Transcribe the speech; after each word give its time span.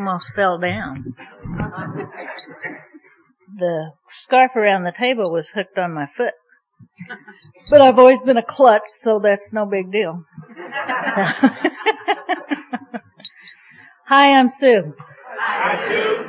almost 0.00 0.26
fell 0.34 0.58
down. 0.58 1.14
The 3.58 3.90
scarf 4.24 4.52
around 4.56 4.84
the 4.84 4.94
table 4.98 5.30
was 5.30 5.46
hooked 5.54 5.76
on 5.78 5.92
my 5.92 6.06
foot. 6.16 6.32
But 7.68 7.82
I've 7.82 7.98
always 7.98 8.22
been 8.22 8.38
a 8.38 8.42
klutz, 8.42 8.90
so 9.02 9.20
that's 9.22 9.52
no 9.52 9.66
big 9.66 9.92
deal. 9.92 10.24
Hi, 14.06 14.38
I'm 14.38 14.48
Sue. 14.48 14.94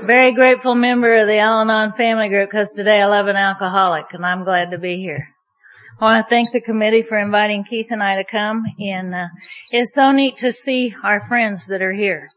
Very 0.06 0.34
grateful 0.34 0.76
member 0.76 1.22
of 1.22 1.28
the 1.28 1.38
Al-Anon 1.38 1.94
family 1.96 2.28
group 2.28 2.52
because 2.52 2.74
today 2.74 3.02
I 3.02 3.06
love 3.06 3.28
an 3.28 3.38
alcoholic 3.38 4.08
and 4.12 4.26
I'm 4.26 4.44
glad 4.44 4.72
to 4.72 4.78
be 4.78 4.98
here. 4.98 5.30
I 6.00 6.04
want 6.04 6.26
to 6.26 6.30
thank 6.30 6.52
the 6.52 6.62
committee 6.62 7.04
for 7.08 7.18
inviting 7.18 7.64
Keith 7.64 7.88
and 7.90 8.04
I 8.04 8.16
to 8.18 8.24
come 8.30 8.64
and 8.80 9.16
uh, 9.16 9.28
it's 9.72 9.94
so 9.94 10.12
neat 10.12 10.38
to 10.40 10.52
see 10.52 10.94
our 11.04 11.26
friends 11.28 11.62
that 11.68 11.82
are 11.82 11.94
here. 11.94 12.30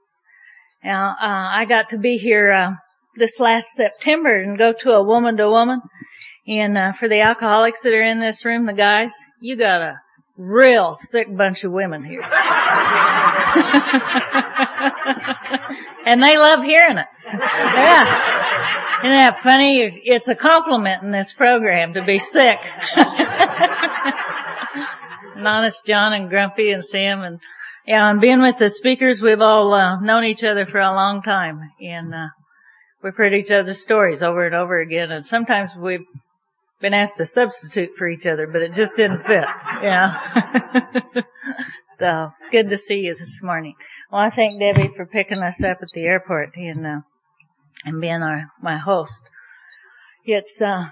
Now, 0.84 1.16
uh, 1.20 1.60
I 1.60 1.64
got 1.66 1.90
to 1.90 1.98
be 1.98 2.18
here 2.18 2.52
uh, 2.52 2.72
this 3.16 3.40
last 3.40 3.68
September 3.74 4.34
and 4.40 4.58
go 4.58 4.74
to 4.82 4.90
a 4.90 5.02
woman 5.02 5.38
to 5.38 5.48
woman 5.48 5.80
and 6.46 6.76
uh, 6.76 6.92
for 6.98 7.08
the 7.08 7.20
alcoholics 7.20 7.80
that 7.82 7.94
are 7.94 8.02
in 8.02 8.20
this 8.20 8.44
room, 8.44 8.66
the 8.66 8.74
guys, 8.74 9.12
you 9.40 9.56
got 9.56 9.80
a 9.80 9.98
real 10.36 10.94
sick 10.94 11.34
bunch 11.34 11.64
of 11.64 11.72
women 11.72 12.04
here. 12.04 12.20
and 16.06 16.22
they 16.22 16.36
love 16.36 16.62
hearing 16.62 16.98
it. 16.98 17.06
Yeah. 17.32 18.04
Isn't 19.04 19.16
that 19.16 19.40
funny? 19.42 20.02
It's 20.04 20.28
a 20.28 20.34
compliment 20.34 21.02
in 21.02 21.12
this 21.12 21.32
program 21.32 21.94
to 21.94 22.04
be 22.04 22.18
sick. 22.18 22.58
and 25.36 25.48
honest 25.48 25.86
John 25.86 26.12
and 26.12 26.28
Grumpy 26.28 26.72
and 26.72 26.84
Sam 26.84 27.22
and 27.22 27.40
yeah, 27.86 28.10
and 28.10 28.20
being 28.20 28.40
with 28.40 28.56
the 28.58 28.70
speakers, 28.70 29.20
we've 29.22 29.40
all 29.40 29.74
uh, 29.74 30.00
known 30.00 30.24
each 30.24 30.42
other 30.42 30.66
for 30.66 30.80
a 30.80 30.94
long 30.94 31.22
time, 31.22 31.60
and 31.80 32.14
uh, 32.14 32.28
we've 33.02 33.16
heard 33.16 33.34
each 33.34 33.50
other's 33.50 33.82
stories 33.82 34.22
over 34.22 34.46
and 34.46 34.54
over 34.54 34.80
again, 34.80 35.10
and 35.10 35.26
sometimes 35.26 35.70
we've 35.78 36.06
been 36.80 36.94
asked 36.94 37.18
to 37.18 37.26
substitute 37.26 37.90
for 37.98 38.08
each 38.08 38.26
other, 38.26 38.46
but 38.46 38.62
it 38.62 38.74
just 38.74 38.96
didn't 38.96 39.22
fit. 39.26 39.44
Yeah. 39.82 40.12
so 41.98 42.30
it's 42.38 42.50
good 42.50 42.70
to 42.70 42.78
see 42.78 43.00
you 43.00 43.16
this 43.18 43.40
morning. 43.42 43.74
Well, 44.10 44.20
I 44.20 44.30
thank 44.34 44.60
Debbie 44.60 44.90
for 44.96 45.06
picking 45.06 45.38
us 45.38 45.56
up 45.60 45.78
at 45.82 45.88
the 45.94 46.02
airport 46.02 46.50
and 46.56 46.86
uh, 46.86 47.00
and 47.84 48.00
being 48.00 48.22
our 48.22 48.50
my 48.62 48.78
host. 48.78 49.12
It's 50.24 50.60
uh 50.60 50.86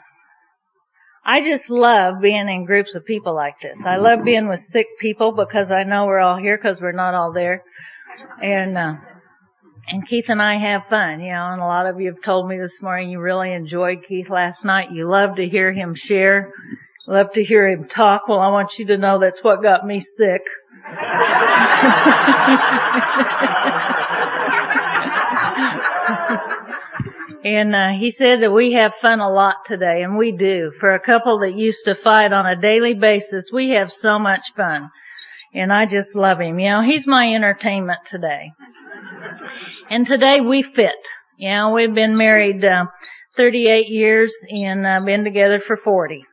I 1.24 1.40
just 1.48 1.70
love 1.70 2.20
being 2.20 2.48
in 2.48 2.64
groups 2.64 2.94
of 2.94 3.04
people 3.04 3.34
like 3.34 3.54
this. 3.62 3.76
I 3.86 3.96
love 3.96 4.24
being 4.24 4.48
with 4.48 4.60
sick 4.72 4.86
people 5.00 5.32
because 5.32 5.70
I 5.70 5.84
know 5.84 6.06
we're 6.06 6.18
all 6.18 6.36
here 6.36 6.58
because 6.60 6.80
we're 6.80 6.90
not 6.92 7.14
all 7.14 7.32
there. 7.32 7.62
And 8.42 8.76
uh 8.76 8.94
and 9.88 10.08
Keith 10.08 10.24
and 10.28 10.40
I 10.40 10.58
have 10.58 10.82
fun, 10.88 11.20
you 11.20 11.32
know, 11.32 11.50
and 11.52 11.60
a 11.60 11.64
lot 11.64 11.86
of 11.86 12.00
you 12.00 12.12
have 12.12 12.22
told 12.24 12.48
me 12.48 12.56
this 12.58 12.72
morning 12.80 13.10
you 13.10 13.20
really 13.20 13.52
enjoyed 13.52 13.98
Keith 14.08 14.30
last 14.30 14.64
night. 14.64 14.92
You 14.92 15.08
love 15.08 15.36
to 15.36 15.48
hear 15.48 15.72
him 15.72 15.94
share. 16.08 16.52
Love 17.06 17.32
to 17.34 17.44
hear 17.44 17.68
him 17.68 17.88
talk. 17.88 18.28
Well, 18.28 18.38
I 18.38 18.48
want 18.48 18.70
you 18.78 18.86
to 18.86 18.96
know 18.96 19.18
that's 19.20 19.42
what 19.42 19.62
got 19.62 19.86
me 19.86 20.00
sick. 20.00 20.42
and 27.44 27.74
uh, 27.74 27.88
he 27.98 28.12
said 28.16 28.42
that 28.42 28.52
we 28.52 28.74
have 28.74 28.92
fun 29.02 29.18
a 29.18 29.32
lot 29.32 29.56
today, 29.66 30.02
and 30.02 30.16
we 30.16 30.30
do. 30.30 30.72
For 30.78 30.94
a 30.94 31.00
couple 31.00 31.40
that 31.40 31.56
used 31.56 31.84
to 31.86 31.96
fight 32.02 32.32
on 32.32 32.46
a 32.46 32.60
daily 32.60 32.94
basis, 32.94 33.46
we 33.52 33.70
have 33.70 33.90
so 34.00 34.18
much 34.18 34.42
fun. 34.56 34.90
And 35.54 35.72
I 35.72 35.86
just 35.86 36.14
love 36.14 36.40
him. 36.40 36.58
You 36.58 36.70
know, 36.70 36.82
he's 36.82 37.06
my 37.06 37.34
entertainment 37.34 37.98
today. 38.10 38.52
And 39.90 40.06
today 40.06 40.40
we 40.40 40.62
fit. 40.62 40.94
You 41.36 41.50
know, 41.50 41.70
we've 41.70 41.94
been 41.94 42.16
married 42.16 42.64
uh, 42.64 42.86
38 43.36 43.88
years 43.88 44.32
and 44.48 44.86
uh, 44.86 45.00
been 45.04 45.24
together 45.24 45.60
for 45.66 45.76
40. 45.76 46.24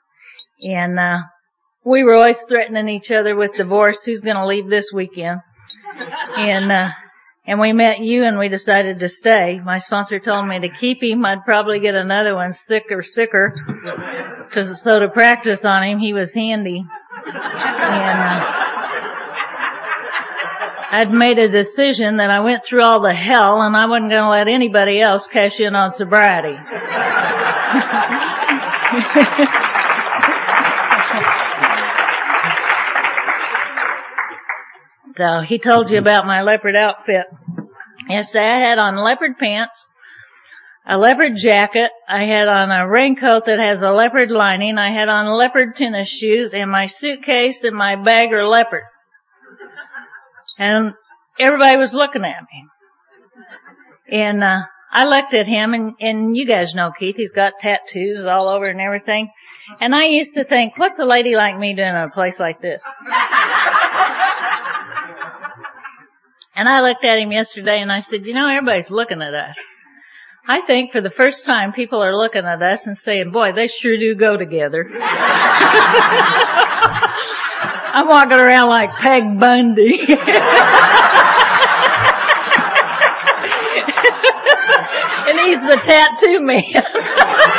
And 0.61 0.99
uh, 0.99 1.19
we 1.83 2.03
were 2.03 2.13
always 2.13 2.37
threatening 2.47 2.87
each 2.87 3.09
other 3.09 3.35
with 3.35 3.51
divorce. 3.57 4.03
Who's 4.05 4.21
going 4.21 4.35
to 4.35 4.45
leave 4.45 4.69
this 4.69 4.91
weekend? 4.93 5.41
And 6.37 6.71
uh, 6.71 6.89
and 7.49 7.59
we 7.59 7.73
met 7.73 7.99
you 7.99 8.23
and 8.25 8.37
we 8.37 8.47
decided 8.47 8.99
to 8.99 9.09
stay. 9.09 9.59
My 9.65 9.79
sponsor 9.79 10.19
told 10.19 10.47
me 10.47 10.59
to 10.59 10.69
keep 10.79 11.01
him. 11.01 11.25
I'd 11.25 11.43
probably 11.43 11.79
get 11.79 11.95
another 11.95 12.35
one 12.35 12.53
sicker, 12.67 13.03
sicker. 13.03 13.55
To, 14.53 14.75
so 14.75 14.99
to 14.99 15.09
practice 15.09 15.61
on 15.63 15.81
him, 15.81 15.97
he 15.97 16.13
was 16.13 16.31
handy. 16.31 16.85
And 17.25 18.19
uh, 18.19 18.45
I'd 20.91 21.11
made 21.11 21.39
a 21.39 21.49
decision 21.49 22.17
that 22.17 22.29
I 22.29 22.41
went 22.41 22.65
through 22.65 22.83
all 22.83 23.01
the 23.01 23.15
hell 23.15 23.63
and 23.63 23.75
I 23.75 23.87
wasn't 23.87 24.11
going 24.11 24.21
to 24.21 24.29
let 24.29 24.47
anybody 24.47 25.01
else 25.01 25.27
cash 25.33 25.53
in 25.57 25.73
on 25.73 25.93
sobriety. 25.93 26.55
So 35.19 35.41
he 35.45 35.59
told 35.59 35.89
you 35.89 35.99
about 35.99 36.25
my 36.25 36.43
leopard 36.43 36.77
outfit. 36.77 37.25
Yesterday 38.07 38.39
I 38.39 38.69
had 38.69 38.79
on 38.79 38.95
leopard 38.95 39.37
pants, 39.37 39.85
a 40.87 40.97
leopard 40.97 41.33
jacket, 41.43 41.91
I 42.07 42.21
had 42.23 42.47
on 42.47 42.71
a 42.71 42.87
raincoat 42.87 43.45
that 43.45 43.59
has 43.59 43.81
a 43.81 43.91
leopard 43.91 44.31
lining, 44.31 44.77
I 44.77 44.93
had 44.93 45.09
on 45.09 45.37
leopard 45.37 45.75
tennis 45.75 46.07
shoes, 46.07 46.51
and 46.53 46.71
my 46.71 46.87
suitcase 46.87 47.65
and 47.65 47.75
my 47.75 47.97
bag 47.97 48.31
are 48.31 48.47
leopard. 48.47 48.83
And 50.57 50.93
everybody 51.37 51.75
was 51.75 51.93
looking 51.93 52.23
at 52.23 52.43
me. 52.43 52.67
And, 54.17 54.41
uh, 54.41 54.61
I 54.91 55.03
looked 55.03 55.33
at 55.33 55.47
him 55.47 55.73
and, 55.73 55.95
and 55.99 56.35
you 56.35 56.47
guys 56.47 56.73
know 56.73 56.91
Keith, 56.97 57.17
he's 57.17 57.33
got 57.33 57.53
tattoos 57.61 58.25
all 58.25 58.47
over 58.47 58.67
and 58.67 58.79
everything. 58.79 59.29
And 59.81 59.93
I 59.93 60.05
used 60.05 60.33
to 60.35 60.45
think, 60.45 60.77
what's 60.77 60.97
a 60.97 61.05
lady 61.05 61.35
like 61.35 61.59
me 61.59 61.75
doing 61.75 61.89
in 61.89 61.95
a 61.95 62.09
place 62.09 62.35
like 62.39 62.61
this? 62.61 62.81
And 66.59 66.67
I 66.67 66.81
looked 66.81 67.05
at 67.05 67.17
him 67.17 67.31
yesterday 67.31 67.79
and 67.79 67.89
I 67.89 68.01
said, 68.01 68.25
you 68.25 68.33
know, 68.33 68.45
everybody's 68.49 68.89
looking 68.89 69.21
at 69.21 69.33
us. 69.33 69.55
I 70.45 70.59
think 70.67 70.91
for 70.91 70.99
the 70.99 71.09
first 71.09 71.45
time 71.45 71.71
people 71.71 72.03
are 72.03 72.13
looking 72.13 72.43
at 72.43 72.61
us 72.61 72.85
and 72.85 72.97
saying, 72.97 73.31
boy, 73.31 73.53
they 73.55 73.69
sure 73.81 73.97
do 73.97 74.13
go 74.13 74.35
together. 74.35 74.85
I'm 77.93 78.09
walking 78.09 78.33
around 78.33 78.67
like 78.67 78.89
Peg 79.01 79.39
Bundy. 79.39 79.99
and 85.29 85.39
he's 85.39 85.61
the 85.61 85.79
tattoo 85.85 86.41
man. 86.41 86.83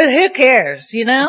but 0.00 0.08
who 0.08 0.30
cares, 0.34 0.88
you 0.92 1.04
know? 1.04 1.28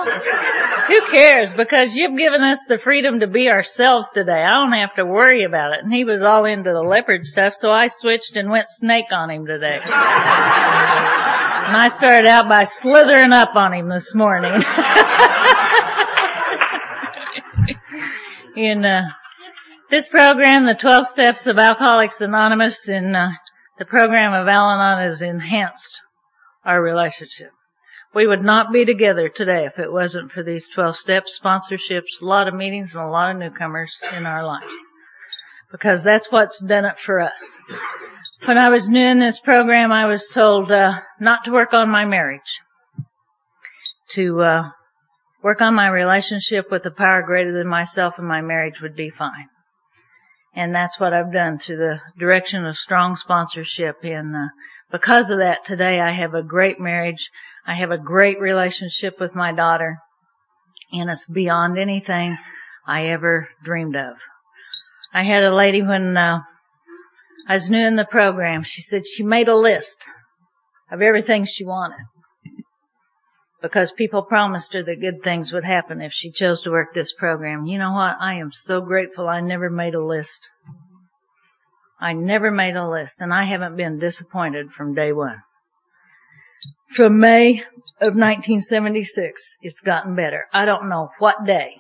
Who 0.88 1.02
cares? 1.12 1.50
Because 1.58 1.90
you've 1.94 2.18
given 2.18 2.42
us 2.42 2.64
the 2.70 2.78
freedom 2.82 3.20
to 3.20 3.28
be 3.28 3.50
ourselves 3.50 4.08
today. 4.14 4.32
I 4.32 4.64
don't 4.64 4.72
have 4.72 4.96
to 4.96 5.06
worry 5.06 5.44
about 5.44 5.74
it. 5.74 5.84
And 5.84 5.92
he 5.92 6.06
was 6.06 6.22
all 6.22 6.46
into 6.46 6.72
the 6.72 6.80
leopard 6.80 7.26
stuff, 7.26 7.52
so 7.58 7.70
I 7.70 7.90
switched 7.90 8.32
and 8.36 8.50
went 8.50 8.68
snake 8.78 9.12
on 9.12 9.30
him 9.30 9.46
today. 9.46 9.76
and 9.84 9.92
I 11.76 11.90
started 11.94 12.26
out 12.26 12.48
by 12.48 12.64
slithering 12.64 13.34
up 13.34 13.58
on 13.58 13.74
him 13.74 13.90
this 13.90 14.16
morning. 14.16 14.54
in 18.56 18.86
uh, 18.86 19.02
this 19.90 20.08
program, 20.08 20.66
the 20.66 20.78
12 20.80 21.08
Steps 21.10 21.46
of 21.46 21.60
Alcoholics 21.60 22.22
Anonymous, 22.22 22.78
and 22.88 23.18
uh, 23.18 23.32
the 23.80 23.86
program 23.86 24.32
of 24.32 24.48
Al-Anon 24.48 25.10
has 25.10 25.22
enhanced 25.22 26.00
our 26.64 26.82
relationship. 26.82 27.52
We 28.14 28.28
would 28.28 28.44
not 28.44 28.74
be 28.74 28.84
together 28.84 29.30
today 29.30 29.66
if 29.66 29.80
it 29.80 29.92
wasn't 29.92 30.34
for 30.34 30.44
these 30.44 30.68
12 30.76 30.98
steps, 30.98 31.40
sponsorships, 31.44 32.22
a 32.22 32.26
lot 32.26 32.50
of 32.50 32.54
meetings, 32.54 32.90
and 32.94 33.02
a 33.02 33.08
lot 33.08 33.32
of 33.32 33.38
newcomers 33.38 33.92
in 34.16 34.26
our 34.26 34.46
lives. 34.46 34.66
Because 35.72 36.04
that's 36.04 36.28
what's 36.30 36.60
done 36.60 36.84
it 36.84 36.96
for 37.06 37.22
us. 37.22 37.32
When 38.46 38.58
I 38.58 38.68
was 38.68 38.86
new 38.86 39.06
in 39.06 39.20
this 39.20 39.40
program, 39.42 39.94
I 39.94 40.08
was 40.08 40.28
told 40.34 40.72
uh, 40.72 40.92
not 41.22 41.46
to 41.46 41.52
work 41.52 41.72
on 41.72 41.90
my 41.90 42.04
marriage, 42.04 42.42
to 44.16 44.42
uh, 44.42 44.64
work 45.42 45.62
on 45.62 45.74
my 45.74 45.88
relationship 45.88 46.66
with 46.70 46.86
a 46.86 46.92
power 46.92 47.24
greater 47.26 47.58
than 47.58 47.68
myself, 47.68 48.16
and 48.18 48.28
my 48.28 48.42
marriage 48.42 48.82
would 48.82 48.96
be 48.96 49.10
fine. 49.10 49.48
And 50.54 50.76
that's 50.76 51.00
what 51.00 51.14
I've 51.14 51.32
done 51.32 51.60
through 51.66 51.78
the 51.78 52.00
direction 52.20 52.66
of 52.66 52.76
strong 52.76 53.16
sponsorship. 53.16 54.04
And 54.04 54.36
uh, 54.36 54.48
because 54.92 55.30
of 55.30 55.38
that, 55.38 55.60
today 55.66 56.02
I 56.02 56.14
have 56.20 56.34
a 56.34 56.44
great 56.44 56.78
marriage 56.78 57.30
I 57.66 57.76
have 57.76 57.92
a 57.92 57.98
great 57.98 58.40
relationship 58.40 59.20
with 59.20 59.36
my 59.36 59.54
daughter, 59.54 60.00
and 60.92 61.10
it's 61.10 61.26
beyond 61.26 61.78
anything 61.78 62.38
I 62.88 63.08
ever 63.08 63.50
dreamed 63.64 63.96
of. 63.96 64.16
I 65.14 65.24
had 65.24 65.44
a 65.44 65.56
lady 65.56 65.82
when 65.82 66.18
uh, 66.18 66.40
I 67.48 67.56
was 67.56 67.70
new 67.70 67.86
in 67.86 67.96
the 67.96 68.06
program. 68.06 68.64
She 68.66 68.82
said 68.82 69.04
she 69.06 69.24
made 69.24 69.48
a 69.48 69.56
list 69.56 69.98
of 70.92 71.02
everything 71.02 71.46
she 71.46 71.66
wanted 71.66 72.06
because 73.62 73.92
people 73.96 74.24
promised 74.24 74.74
her 74.74 74.84
that 74.84 75.00
good 75.00 75.24
things 75.24 75.52
would 75.54 75.64
happen 75.64 76.02
if 76.02 76.12
she 76.14 76.32
chose 76.32 76.62
to 76.64 76.72
work 76.72 76.94
this 76.94 77.14
program. 77.18 77.66
You 77.66 77.78
know 77.78 77.94
what? 77.94 78.18
I 78.20 78.36
am 78.36 78.52
so 78.66 78.82
grateful 78.82 79.28
I 79.28 79.40
never 79.40 79.70
made 79.70 79.94
a 79.94 80.04
list. 80.04 80.50
I 82.00 82.14
never 82.14 82.50
made 82.50 82.76
a 82.76 82.90
list 82.90 83.22
and 83.22 83.32
I 83.32 83.46
haven't 83.46 83.78
been 83.78 84.00
disappointed 84.00 84.72
from 84.76 84.96
day 84.96 85.14
one. 85.14 85.44
From 86.96 87.20
May 87.20 87.62
of 88.02 88.16
1976, 88.16 89.44
it's 89.62 89.80
gotten 89.80 90.16
better. 90.16 90.46
I 90.54 90.66
don't 90.66 90.90
know 90.90 91.10
what 91.20 91.46
day. 91.46 91.76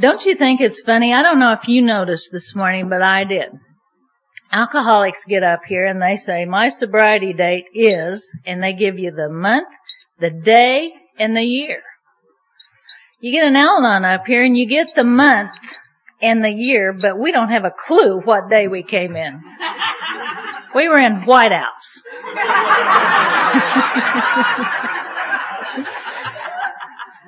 Don't 0.00 0.24
you 0.24 0.36
think 0.36 0.60
it's 0.60 0.80
funny? 0.82 1.12
I 1.12 1.22
don't 1.22 1.38
know 1.38 1.52
if 1.52 1.68
you 1.68 1.82
noticed 1.82 2.30
this 2.32 2.54
morning, 2.54 2.88
but 2.88 3.02
I 3.02 3.24
did. 3.24 3.48
Alcoholics 4.50 5.24
get 5.28 5.42
up 5.42 5.60
here 5.68 5.84
and 5.86 6.00
they 6.00 6.16
say, 6.24 6.44
my 6.46 6.70
sobriety 6.70 7.32
date 7.34 7.66
is, 7.74 8.26
and 8.46 8.62
they 8.62 8.72
give 8.72 8.98
you 8.98 9.10
the 9.10 9.28
month, 9.28 9.68
the 10.18 10.30
day, 10.30 10.90
and 11.18 11.36
the 11.36 11.42
year. 11.42 11.82
You 13.20 13.32
get 13.32 13.46
an 13.46 13.56
Al-Anon 13.56 14.04
up 14.04 14.26
here 14.26 14.44
and 14.44 14.56
you 14.56 14.68
get 14.68 14.94
the 14.94 15.04
month 15.04 15.50
and 16.22 16.42
the 16.42 16.50
year, 16.50 16.92
but 16.92 17.18
we 17.18 17.32
don't 17.32 17.50
have 17.50 17.64
a 17.64 17.74
clue 17.86 18.20
what 18.20 18.48
day 18.48 18.68
we 18.68 18.82
came 18.82 19.16
in. 19.16 19.42
We 20.74 20.88
were 20.88 20.98
in 20.98 21.22
whiteouts. 21.22 21.62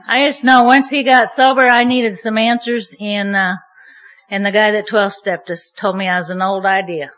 I 0.09 0.31
just 0.33 0.45
know 0.45 0.65
once 0.65 0.89
he 0.91 1.05
got 1.05 1.35
sober, 1.37 1.63
I 1.63 1.85
needed 1.85 2.21
some 2.21 2.37
answers, 2.37 2.93
and 2.99 3.37
uh, 3.37 3.55
and 4.29 4.45
the 4.45 4.51
guy 4.51 4.73
that 4.73 4.89
twelve 4.89 5.13
stepped 5.13 5.49
us 5.51 5.73
told 5.81 5.97
me 5.97 6.09
I 6.09 6.19
was 6.19 6.31
an 6.31 6.43
old 6.43 6.67
idea, 6.67 7.13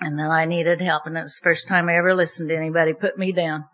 and 0.00 0.18
that 0.18 0.30
I 0.30 0.44
needed 0.44 0.80
help, 0.80 1.02
and 1.06 1.16
it 1.16 1.24
was 1.24 1.34
the 1.34 1.44
first 1.44 1.66
time 1.68 1.88
I 1.88 1.96
ever 1.96 2.14
listened 2.14 2.48
to 2.48 2.56
anybody 2.56 2.92
put 2.92 3.18
me 3.18 3.32
down, 3.32 3.64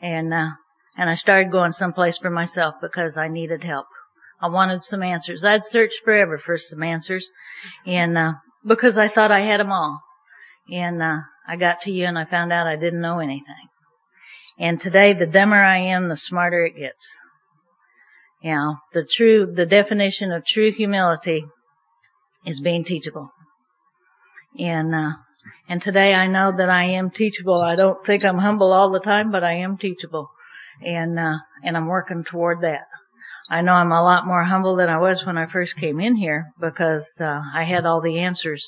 and 0.00 0.32
uh, 0.32 0.50
and 0.96 1.10
I 1.10 1.16
started 1.16 1.50
going 1.50 1.72
someplace 1.72 2.16
for 2.18 2.30
myself 2.30 2.76
because 2.80 3.16
I 3.16 3.28
needed 3.28 3.64
help. 3.64 3.86
I 4.40 4.48
wanted 4.48 4.84
some 4.84 5.02
answers. 5.02 5.42
I'd 5.44 5.66
searched 5.66 6.00
forever 6.04 6.40
for 6.44 6.58
some 6.58 6.84
answers, 6.84 7.28
and 7.86 8.16
uh, 8.16 8.32
because 8.66 8.96
I 8.96 9.08
thought 9.08 9.32
I 9.32 9.40
had 9.40 9.60
them 9.60 9.72
all, 9.72 10.00
and 10.70 11.02
uh, 11.02 11.18
I 11.46 11.56
got 11.56 11.82
to 11.82 11.90
you 11.90 12.04
and 12.04 12.18
I 12.18 12.24
found 12.24 12.52
out 12.52 12.66
I 12.66 12.76
didn't 12.76 13.00
know 13.00 13.20
anything. 13.20 13.68
And 14.58 14.80
today, 14.80 15.14
the 15.14 15.26
dumber 15.26 15.56
I 15.56 15.78
am, 15.78 16.08
the 16.08 16.16
smarter 16.16 16.64
it 16.64 16.76
gets. 16.76 17.04
You 18.42 18.54
know, 18.54 18.76
the 18.92 19.06
true, 19.16 19.52
the 19.54 19.66
definition 19.66 20.32
of 20.32 20.44
true 20.44 20.72
humility 20.72 21.44
is 22.44 22.60
being 22.60 22.84
teachable. 22.84 23.30
And, 24.58 24.94
uh, 24.94 25.10
and 25.68 25.80
today 25.82 26.12
I 26.14 26.26
know 26.26 26.52
that 26.56 26.68
I 26.68 26.84
am 26.84 27.10
teachable. 27.10 27.60
I 27.60 27.76
don't 27.76 28.04
think 28.04 28.24
I'm 28.24 28.38
humble 28.38 28.72
all 28.72 28.90
the 28.90 29.00
time, 29.00 29.30
but 29.30 29.44
I 29.44 29.54
am 29.54 29.78
teachable. 29.78 30.28
And, 30.82 31.18
uh, 31.18 31.38
and 31.64 31.76
I'm 31.76 31.86
working 31.86 32.24
toward 32.28 32.62
that. 32.62 32.86
I 33.50 33.62
know 33.62 33.72
I'm 33.72 33.92
a 33.92 34.02
lot 34.02 34.26
more 34.26 34.44
humble 34.44 34.76
than 34.76 34.88
I 34.88 34.98
was 34.98 35.24
when 35.24 35.38
I 35.38 35.50
first 35.50 35.72
came 35.80 36.00
in 36.00 36.16
here 36.16 36.48
because, 36.60 37.08
uh, 37.20 37.40
I 37.54 37.64
had 37.64 37.86
all 37.86 38.00
the 38.00 38.18
answers 38.18 38.64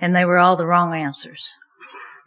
and 0.00 0.14
they 0.14 0.24
were 0.24 0.38
all 0.38 0.56
the 0.56 0.66
wrong 0.66 0.94
answers. 0.94 1.42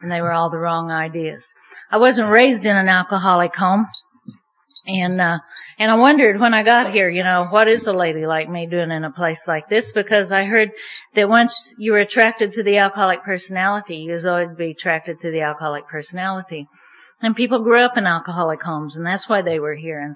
And 0.02 0.12
they 0.12 0.20
were 0.20 0.34
all 0.34 0.50
the 0.50 0.58
wrong 0.58 0.92
ideas. 0.92 1.44
I 1.90 1.98
wasn't 1.98 2.30
raised 2.30 2.66
in 2.66 2.76
an 2.76 2.90
alcoholic 2.90 3.56
home. 3.56 3.88
And, 4.86 5.22
uh, 5.22 5.38
and 5.80 5.90
I 5.90 5.96
wondered 5.96 6.40
when 6.40 6.54
I 6.54 6.64
got 6.64 6.92
here, 6.92 7.10
you 7.10 7.24
know, 7.24 7.48
what 7.50 7.68
is 7.68 7.86
a 7.86 7.94
lady 7.94 8.26
like 8.26 8.50
me 8.50 8.68
doing 8.68 8.92
in 8.92 9.06
a 9.06 9.12
place 9.12 9.42
like 9.48 9.70
this? 9.70 9.92
Because 9.94 10.32
I 10.32 10.44
heard 10.44 10.70
that 11.16 11.30
once 11.30 11.56
you 11.78 11.94
were 11.94 12.00
attracted 12.00 12.54
to 12.54 12.64
the 12.64 12.78
alcoholic 12.78 13.24
personality, 13.24 13.98
you 13.98 14.14
was 14.14 14.26
always 14.26 14.56
be 14.58 14.72
attracted 14.72 15.22
to 15.22 15.32
the 15.32 15.42
alcoholic 15.42 15.88
personality. 15.88 16.68
And 17.22 17.36
people 17.36 17.64
grew 17.64 17.84
up 17.84 17.94
in 17.96 18.06
alcoholic 18.06 18.62
homes, 18.62 18.96
and 18.96 19.06
that's 19.06 19.28
why 19.30 19.42
they 19.42 19.58
were 19.58 19.76
here. 19.76 20.00
And, 20.00 20.16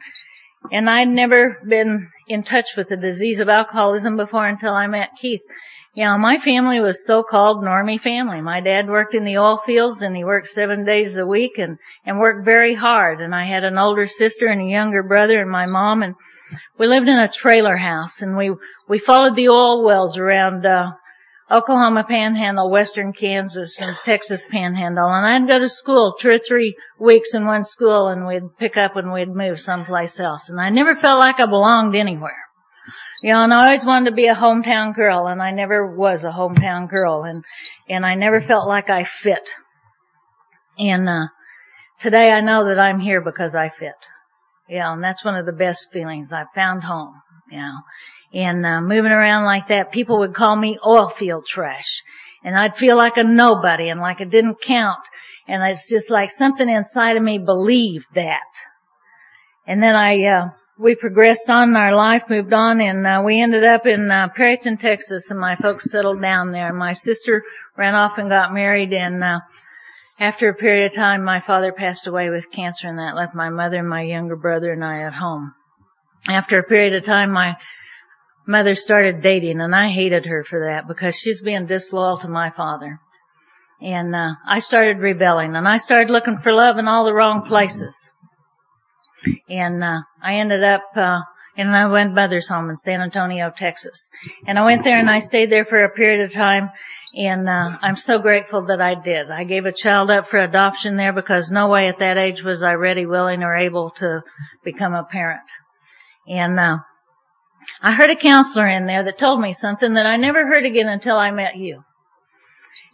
and 0.72 0.90
I'd 0.90 1.08
never 1.08 1.58
been 1.68 2.10
in 2.28 2.44
touch 2.44 2.66
with 2.76 2.90
the 2.90 2.98
disease 2.98 3.40
of 3.40 3.50
alcoholism 3.50 4.18
before 4.18 4.48
until 4.48 4.74
I 4.74 4.88
met 4.88 5.10
Keith. 5.22 5.42
You 5.94 6.06
know, 6.06 6.18
my 6.18 6.38
family 6.44 6.80
was 6.80 7.04
so-called 7.06 7.64
normie 7.64 8.00
family. 8.00 8.40
My 8.42 8.62
dad 8.62 8.88
worked 8.88 9.16
in 9.16 9.24
the 9.24 9.38
oil 9.38 9.60
fields 9.66 10.02
and 10.02 10.16
he 10.16 10.24
worked 10.24 10.50
seven 10.50 10.86
days 10.86 11.18
a 11.18 11.26
week 11.26 11.54
and, 11.58 11.78
and 12.06 12.20
worked 12.20 12.46
very 12.46 12.76
hard. 12.76 13.20
And 13.20 13.34
I 13.34 13.46
had 13.46 13.64
an 13.64 13.80
older 13.80 14.08
sister 14.08 14.46
and 14.46 14.62
a 14.62 14.66
younger 14.66 15.02
brother 15.02 15.42
and 15.42 15.50
my 15.50 15.66
mom 15.66 16.04
and 16.04 16.14
we 16.78 16.88
lived 16.88 17.08
in 17.08 17.18
a 17.18 17.32
trailer 17.32 17.78
house 17.78 18.22
and 18.22 18.38
we, 18.38 18.52
we 18.88 19.00
followed 19.00 19.36
the 19.36 19.50
oil 19.50 19.84
wells 19.84 20.18
around, 20.18 20.66
uh, 20.66 20.92
Oklahoma 21.50 22.04
Panhandle, 22.08 22.70
Western 22.70 23.14
Kansas, 23.14 23.76
and 23.80 23.96
Texas 24.04 24.42
Panhandle. 24.52 25.08
And 25.08 25.26
I'd 25.26 25.48
go 25.48 25.60
to 25.60 25.70
school 25.70 26.16
two 26.22 26.30
or 26.30 26.40
three 26.40 26.76
weeks 27.00 27.34
in 27.34 27.46
one 27.46 27.64
school 27.64 28.08
and 28.08 28.28
we'd 28.28 28.58
pick 28.58 28.76
up 28.76 28.98
and 28.98 29.14
we'd 29.14 29.34
move 29.34 29.62
someplace 29.62 30.20
else. 30.20 30.50
And 30.50 30.60
I 30.60 30.70
never 30.70 30.96
felt 30.96 31.20
like 31.20 31.40
I 31.40 31.46
belonged 31.46 31.96
anywhere. 31.96 32.44
You 33.24 33.34
know, 33.34 33.44
and 33.44 33.54
I 33.54 33.66
always 33.66 33.86
wanted 33.86 34.10
to 34.10 34.16
be 34.16 34.28
a 34.28 34.36
hometown 34.36 34.94
girl 34.94 35.28
and 35.28 35.42
I 35.42 35.52
never 35.52 35.96
was 35.96 36.22
a 36.24 36.38
hometown 36.38 36.90
girl 36.90 37.24
and, 37.24 37.44
and 37.90 38.06
I 38.06 38.16
never 38.16 38.42
felt 38.42 38.68
like 38.68 38.90
I 38.90 39.06
fit. 39.24 39.48
And, 40.78 41.08
uh, 41.08 41.28
today 42.02 42.30
I 42.30 42.42
know 42.42 42.66
that 42.68 42.80
I'm 42.80 43.00
here 43.00 43.22
because 43.22 43.56
I 43.56 43.72
fit. 43.80 43.96
Know, 44.70 44.94
and 44.94 45.04
that's 45.04 45.24
one 45.24 45.36
of 45.36 45.46
the 45.46 45.54
best 45.54 45.88
feelings. 45.94 46.30
I 46.32 46.44
found 46.54 46.84
home, 46.84 47.22
you 47.50 47.60
know. 47.60 47.80
And, 48.34 48.66
uh, 48.66 48.82
moving 48.82 49.12
around 49.12 49.46
like 49.46 49.70
that, 49.70 49.92
people 49.92 50.20
would 50.20 50.36
call 50.36 50.56
me 50.56 50.78
oil 50.86 51.14
field 51.18 51.46
trash. 51.48 51.86
And 52.44 52.58
I'd 52.58 52.76
feel 52.76 52.98
like 52.98 53.14
a 53.16 53.24
nobody 53.24 53.90
and 53.90 54.00
like 54.00 54.22
it 54.22 54.30
didn't 54.30 54.58
count. 54.66 55.00
And 55.48 55.64
it's 55.64 55.90
just 55.90 56.10
like 56.10 56.30
something 56.30 56.68
inside 56.68 57.18
of 57.18 57.24
me 57.24 57.38
believed 57.38 58.06
that. 58.16 58.42
And 59.66 59.82
then 59.82 59.96
I, 59.96 60.24
uh, 60.24 60.50
we 60.80 60.96
progressed 60.96 61.50
on 61.50 61.70
in 61.70 61.76
our 61.76 61.96
life, 61.96 62.24
moved 62.30 62.54
on, 62.54 62.80
and 62.80 63.06
uh, 63.06 63.22
we 63.26 63.42
ended 63.42 63.64
up 63.64 63.86
in 63.86 64.12
uh, 64.12 64.28
Perryton, 64.38 64.80
Texas, 64.80 65.24
and 65.30 65.40
my 65.40 65.56
folks 65.56 65.90
settled 65.90 66.22
down 66.22 66.52
there. 66.52 66.72
My 66.72 66.94
sister 66.94 67.44
ran 67.76 67.96
off 67.96 68.18
and 68.18 68.30
got 68.30 68.54
married, 68.54 68.94
and 68.94 69.24
uh, 69.24 69.40
after 70.20 70.50
a 70.50 70.56
period 70.56 70.92
of 70.92 70.96
time, 70.96 71.24
my 71.24 71.42
father 71.46 71.72
passed 71.72 72.08
away 72.08 72.30
with 72.30 72.44
cancer, 72.56 72.88
and 72.88 73.00
that 73.00 73.16
left 73.16 73.36
my 73.36 73.50
mother 73.50 73.78
and 73.78 73.90
my 73.90 74.04
younger 74.04 74.36
brother 74.36 74.72
and 74.72 74.84
I 74.84 75.04
at 75.04 75.14
home. 75.14 75.54
After 76.28 76.60
a 76.60 76.64
period 76.64 76.96
of 76.96 77.06
time, 77.06 77.32
my 77.32 77.56
mother 78.48 78.76
started 78.76 79.22
dating, 79.22 79.62
and 79.62 79.76
I 79.76 79.92
hated 79.92 80.26
her 80.26 80.46
for 80.50 80.72
that 80.72 80.88
because 80.88 81.16
she's 81.16 81.42
being 81.42 81.66
disloyal 81.68 82.20
to 82.20 82.28
my 82.28 82.52
father. 82.56 83.00
And 83.82 84.16
uh, 84.16 84.34
I 84.48 84.60
started 84.62 84.98
rebelling, 84.98 85.56
and 85.56 85.68
I 85.68 85.78
started 85.78 86.12
looking 86.12 86.40
for 86.42 86.54
love 86.54 86.78
in 86.78 86.88
all 86.88 87.06
the 87.06 87.14
wrong 87.14 87.46
places 87.48 87.96
and 89.50 89.84
uh, 89.84 90.00
I 90.22 90.36
ended 90.36 90.64
up 90.64 90.84
uh, 90.96 91.20
in 91.56 91.68
my 91.70 91.88
went 91.88 92.14
mother's 92.14 92.48
home 92.48 92.70
in 92.70 92.78
San 92.78 93.02
Antonio, 93.02 93.52
Texas. 93.56 94.08
And 94.46 94.60
I 94.60 94.66
went 94.66 94.84
there 94.84 95.00
and 95.00 95.10
I 95.10 95.20
stayed 95.20 95.52
there 95.52 95.66
for 95.66 95.84
a 95.84 95.90
period 95.90 96.26
of 96.26 96.34
time. 96.34 96.70
And 97.14 97.50
uh, 97.50 97.78
I'm 97.82 97.96
so 97.96 98.20
grateful 98.20 98.66
that 98.68 98.82
I 98.82 98.94
did. 98.94 99.32
I 99.32 99.44
gave 99.44 99.66
a 99.66 99.72
child 99.72 100.12
up 100.12 100.26
for 100.30 100.38
adoption 100.38 100.98
there 100.98 101.14
because 101.14 101.50
no 101.50 101.68
way 101.70 101.88
at 101.88 102.00
that 102.00 102.18
age 102.18 102.44
was 102.44 102.62
I 102.62 102.74
ready, 102.74 103.06
willing, 103.06 103.44
or 103.44 103.56
able 103.56 103.92
to 104.00 104.22
become 104.64 104.94
a 104.94 105.08
parent. 105.10 105.42
And 106.28 106.60
uh, 106.60 106.78
I 107.82 107.94
heard 107.94 108.10
a 108.10 108.16
counselor 108.16 108.68
in 108.68 108.88
there 108.88 109.04
that 109.04 109.20
told 109.20 109.40
me 109.40 109.54
something 109.54 109.94
that 109.94 110.06
I 110.06 110.18
never 110.18 110.48
heard 110.48 110.66
again 110.66 110.88
until 110.88 111.16
I 111.16 111.32
met 111.32 111.56
you. 111.56 111.84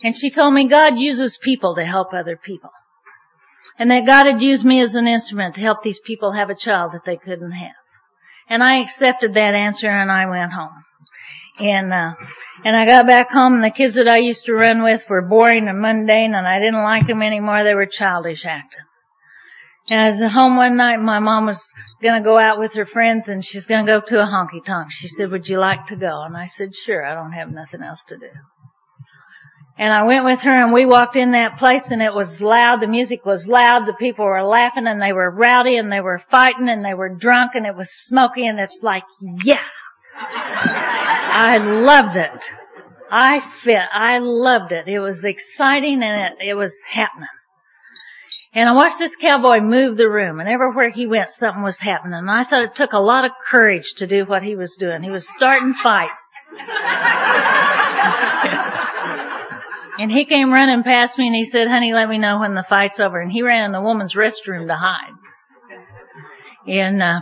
And 0.04 0.16
she 0.18 0.32
told 0.32 0.54
me 0.54 0.68
God 0.68 0.98
uses 0.98 1.38
people 1.42 1.76
to 1.76 1.86
help 1.86 2.14
other 2.14 2.38
people 2.38 2.72
and 3.80 3.90
that 3.90 4.06
God 4.06 4.26
had 4.26 4.42
used 4.42 4.64
me 4.64 4.82
as 4.82 4.96
an 4.96 5.08
instrument 5.08 5.56
to 5.56 5.62
help 5.62 5.84
these 5.84 6.00
people 6.06 6.34
have 6.34 6.50
a 6.50 6.56
child 6.56 6.92
that 6.94 7.06
they 7.06 7.18
couldn't 7.18 7.52
have. 7.52 7.76
And 8.50 8.62
I 8.62 8.82
accepted 8.82 9.34
that 9.34 9.56
answer 9.56 9.88
and 9.88 10.12
I 10.12 10.30
went 10.30 10.52
home. 10.52 10.84
And, 11.60 11.94
uh, 11.94 12.14
and 12.66 12.76
I 12.76 12.86
got 12.86 13.08
back 13.08 13.30
home 13.32 13.56
and 13.56 13.64
the 13.64 13.76
kids 13.76 13.96
that 13.96 14.08
I 14.08 14.18
used 14.18 14.46
to 14.46 14.54
run 14.54 14.84
with 14.84 15.02
were 15.10 15.22
boring 15.22 15.68
and 15.68 15.80
mundane 15.80 16.34
and 16.36 16.48
I 16.48 16.60
didn't 16.60 16.84
like 16.84 17.08
them 17.08 17.22
anymore. 17.22 17.64
They 17.64 17.76
were 17.76 17.88
childish 17.88 18.44
acting. 18.46 18.86
And 19.94 20.02
I 20.02 20.10
was 20.10 20.24
at 20.24 20.32
home 20.32 20.56
one 20.56 20.76
night 20.76 20.98
my 20.98 21.20
mom 21.20 21.46
was 21.46 21.62
gonna 22.02 22.24
go 22.24 22.40
out 22.40 22.58
with 22.58 22.74
her 22.74 22.88
friends 22.88 23.28
and 23.28 23.46
she's 23.46 23.68
gonna 23.68 23.86
go 23.86 24.02
to 24.02 24.20
a 24.20 24.26
honky 24.26 24.66
tonk. 24.66 24.88
She 24.92 25.08
said, 25.08 25.30
would 25.30 25.48
you 25.48 25.60
like 25.60 25.86
to 25.90 25.96
go? 25.96 26.24
And 26.24 26.36
I 26.36 26.48
said, 26.48 26.70
sure, 26.84 27.06
I 27.06 27.14
don't 27.14 27.34
have 27.34 27.52
nothing 27.52 27.84
else 27.84 28.00
to 28.10 28.18
do. 28.18 28.32
And 29.78 29.94
I 29.94 30.02
went 30.02 30.26
with 30.26 30.40
her 30.40 30.64
and 30.64 30.74
we 30.74 30.88
walked 30.88 31.16
in 31.16 31.34
that 31.34 31.60
place 31.60 31.92
and 31.92 32.02
it 32.02 32.12
was 32.12 32.42
loud. 32.42 32.82
The 32.82 32.88
music 32.88 33.24
was 33.24 33.46
loud. 33.46 33.88
The 33.88 33.94
people 33.94 34.26
were 34.26 34.42
laughing 34.42 34.88
and 34.88 35.00
they 35.00 35.14
were 35.14 35.30
rowdy 35.30 35.78
and 35.78 35.92
they 35.92 36.02
were 36.02 36.24
fighting 36.32 36.70
and 36.70 36.84
they 36.84 36.96
were 36.96 37.10
drunk 37.10 37.52
and 37.54 37.68
it 37.68 37.76
was 37.76 37.92
smoky 38.08 38.48
and 38.48 38.60
it's 38.60 38.80
like, 38.82 39.04
yeah. 39.44 39.62
I 40.18 41.60
loved 41.60 42.18
it. 42.18 42.42
I 43.12 43.42
fit. 43.64 43.78
I 43.94 44.18
loved 44.18 44.72
it. 44.72 44.88
It 44.88 45.00
was 45.00 45.24
exciting 45.24 46.02
and 46.02 46.34
it, 46.34 46.48
it 46.50 46.54
was 46.56 46.74
happening. 46.92 47.28
And 48.56 48.70
I 48.70 48.74
watched 48.74 49.00
this 49.00 49.16
cowboy 49.20 49.62
move 49.62 49.98
the 49.98 50.10
room 50.10 50.40
and 50.40 50.48
everywhere 50.48 50.92
he 50.92 51.08
went 51.08 51.30
something 51.40 51.64
was 51.64 51.78
happening. 51.78 52.14
And 52.14 52.30
I 52.30 52.44
thought 52.44 52.64
it 52.64 52.76
took 52.76 52.94
a 52.94 53.00
lot 53.00 53.26
of 53.26 53.32
courage 53.50 53.94
to 53.98 54.08
do 54.08 54.26
what 54.26 54.44
he 54.44 54.56
was 54.56 54.76
doing. 54.80 55.02
He 55.02 55.10
was 55.10 55.28
starting 55.38 55.74
fights. 55.82 56.32
And 60.00 60.12
he 60.12 60.26
came 60.26 60.52
running 60.52 60.82
past 60.82 61.20
me 61.20 61.28
and 61.28 61.36
he 61.36 61.46
said, 61.46 61.68
honey, 61.68 61.94
let 61.94 62.10
me 62.10 62.18
know 62.18 62.40
when 62.40 62.56
the 62.56 62.66
fight's 62.68 63.00
over. 63.00 63.22
And 63.22 63.32
he 63.32 63.44
ran 63.44 63.66
in 63.66 63.72
the 63.74 63.80
woman's 63.80 64.16
restroom 64.16 64.68
to 64.68 64.76
hide. 64.76 65.14
And, 66.66 67.02
uh, 67.02 67.22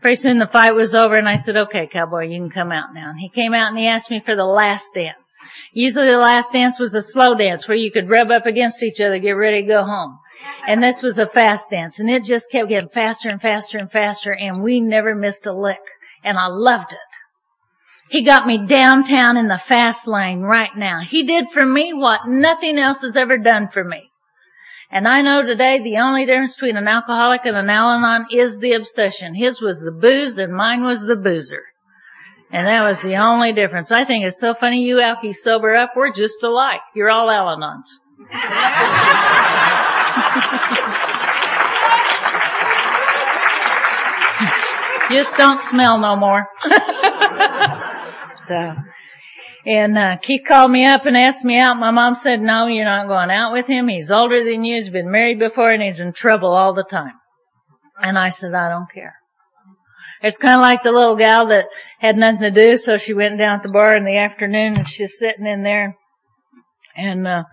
Pretty 0.00 0.16
soon 0.16 0.38
the 0.38 0.46
fight 0.46 0.72
was 0.72 0.94
over 0.94 1.18
and 1.18 1.28
I 1.28 1.36
said, 1.36 1.56
okay, 1.56 1.86
cowboy, 1.86 2.28
you 2.28 2.40
can 2.40 2.50
come 2.50 2.72
out 2.72 2.94
now. 2.94 3.10
And 3.10 3.20
he 3.20 3.28
came 3.28 3.52
out 3.52 3.68
and 3.68 3.76
he 3.76 3.86
asked 3.86 4.10
me 4.10 4.22
for 4.24 4.34
the 4.34 4.46
last 4.46 4.86
dance. 4.94 5.36
Usually 5.74 6.06
the 6.06 6.16
last 6.16 6.52
dance 6.52 6.78
was 6.78 6.94
a 6.94 7.02
slow 7.02 7.34
dance 7.34 7.68
where 7.68 7.76
you 7.76 7.92
could 7.92 8.08
rub 8.08 8.30
up 8.30 8.46
against 8.46 8.82
each 8.82 8.98
other, 8.98 9.18
get 9.18 9.32
ready 9.32 9.60
to 9.60 9.68
go 9.68 9.84
home. 9.84 10.18
And 10.66 10.82
this 10.82 11.02
was 11.02 11.18
a 11.18 11.26
fast 11.26 11.70
dance 11.70 11.98
and 11.98 12.10
it 12.10 12.24
just 12.24 12.50
kept 12.50 12.68
getting 12.68 12.90
faster 12.90 13.28
and 13.28 13.40
faster 13.40 13.78
and 13.78 13.90
faster 13.90 14.32
and 14.32 14.62
we 14.62 14.80
never 14.80 15.14
missed 15.14 15.46
a 15.46 15.52
lick. 15.52 15.80
And 16.22 16.38
I 16.38 16.46
loved 16.48 16.92
it. 16.92 16.98
He 18.10 18.24
got 18.24 18.46
me 18.46 18.66
downtown 18.66 19.36
in 19.36 19.46
the 19.48 19.60
fast 19.68 20.06
lane 20.06 20.40
right 20.40 20.76
now. 20.76 21.00
He 21.08 21.22
did 21.22 21.46
for 21.54 21.64
me 21.64 21.92
what 21.94 22.26
nothing 22.26 22.78
else 22.78 22.98
has 23.02 23.16
ever 23.16 23.38
done 23.38 23.68
for 23.72 23.84
me. 23.84 24.10
And 24.90 25.06
I 25.06 25.22
know 25.22 25.42
today 25.42 25.80
the 25.82 25.98
only 25.98 26.26
difference 26.26 26.54
between 26.54 26.76
an 26.76 26.88
alcoholic 26.88 27.42
and 27.44 27.56
an 27.56 27.70
Al-Anon 27.70 28.26
is 28.32 28.58
the 28.58 28.72
obsession. 28.72 29.34
His 29.34 29.60
was 29.60 29.80
the 29.80 29.92
booze 29.92 30.36
and 30.38 30.52
mine 30.52 30.82
was 30.82 31.00
the 31.00 31.14
boozer. 31.14 31.62
And 32.50 32.66
that 32.66 32.82
was 32.82 33.00
the 33.00 33.14
only 33.14 33.52
difference. 33.52 33.92
I 33.92 34.04
think 34.04 34.24
it's 34.24 34.40
so 34.40 34.54
funny 34.58 34.82
you 34.82 34.96
alkies 34.96 35.36
sober 35.36 35.76
up, 35.76 35.92
we're 35.94 36.12
just 36.12 36.42
alike. 36.42 36.80
You're 36.96 37.10
all 37.10 37.30
Al-Anons. 37.30 37.86
just 45.10 45.36
don't 45.36 45.60
smell 45.70 45.98
no 45.98 46.16
more. 46.16 46.46
so, 48.48 48.74
and 49.66 49.98
uh, 49.98 50.16
Keith 50.26 50.42
called 50.46 50.70
me 50.70 50.86
up 50.86 51.04
and 51.04 51.16
asked 51.16 51.44
me 51.44 51.58
out. 51.58 51.74
My 51.74 51.90
mom 51.90 52.16
said, 52.22 52.40
no, 52.40 52.66
you're 52.66 52.84
not 52.84 53.08
going 53.08 53.30
out 53.30 53.52
with 53.52 53.66
him. 53.66 53.88
He's 53.88 54.10
older 54.10 54.44
than 54.44 54.64
you. 54.64 54.82
He's 54.82 54.92
been 54.92 55.10
married 55.10 55.38
before 55.38 55.72
and 55.72 55.82
he's 55.82 56.00
in 56.00 56.12
trouble 56.12 56.52
all 56.52 56.74
the 56.74 56.84
time. 56.84 57.14
And 58.00 58.18
I 58.18 58.30
said, 58.30 58.54
I 58.54 58.70
don't 58.70 58.90
care. 58.92 59.16
It's 60.22 60.36
kind 60.36 60.54
of 60.54 60.60
like 60.60 60.82
the 60.82 60.90
little 60.90 61.16
gal 61.16 61.48
that 61.48 61.66
had 61.98 62.16
nothing 62.16 62.40
to 62.40 62.50
do, 62.50 62.78
so 62.78 62.98
she 62.98 63.14
went 63.14 63.38
down 63.38 63.56
at 63.56 63.62
the 63.62 63.70
bar 63.70 63.96
in 63.96 64.04
the 64.04 64.18
afternoon 64.18 64.76
and 64.76 64.86
she's 64.86 65.12
sitting 65.18 65.46
in 65.46 65.62
there. 65.62 65.96
And, 66.94 67.26
uh, 67.26 67.44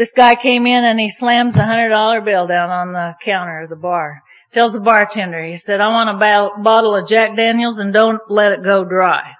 this 0.00 0.10
guy 0.16 0.34
came 0.34 0.66
in 0.66 0.82
and 0.82 0.98
he 0.98 1.10
slams 1.10 1.54
a 1.54 1.62
hundred 1.62 1.90
dollar 1.90 2.22
bill 2.22 2.46
down 2.46 2.70
on 2.70 2.92
the 2.94 3.12
counter 3.22 3.60
of 3.60 3.68
the 3.68 3.76
bar. 3.76 4.22
Tells 4.54 4.72
the 4.72 4.80
bartender, 4.80 5.44
he 5.44 5.58
said, 5.58 5.78
I 5.78 5.88
want 5.88 6.08
a 6.08 6.62
bottle 6.62 6.96
of 6.96 7.06
Jack 7.06 7.36
Daniels 7.36 7.76
and 7.76 7.92
don't 7.92 8.18
let 8.30 8.52
it 8.52 8.64
go 8.64 8.82
dry. 8.82 9.32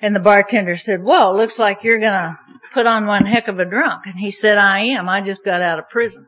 And 0.00 0.14
the 0.14 0.20
bartender 0.20 0.78
said, 0.78 1.02
well, 1.02 1.36
looks 1.36 1.58
like 1.58 1.78
you're 1.82 1.98
gonna 1.98 2.38
put 2.72 2.86
on 2.86 3.06
one 3.06 3.26
heck 3.26 3.48
of 3.48 3.58
a 3.58 3.64
drunk. 3.64 4.02
And 4.06 4.14
he 4.16 4.30
said, 4.30 4.58
I 4.58 4.84
am. 4.96 5.08
I 5.08 5.26
just 5.26 5.44
got 5.44 5.60
out 5.60 5.80
of 5.80 5.90
prison. 5.90 6.26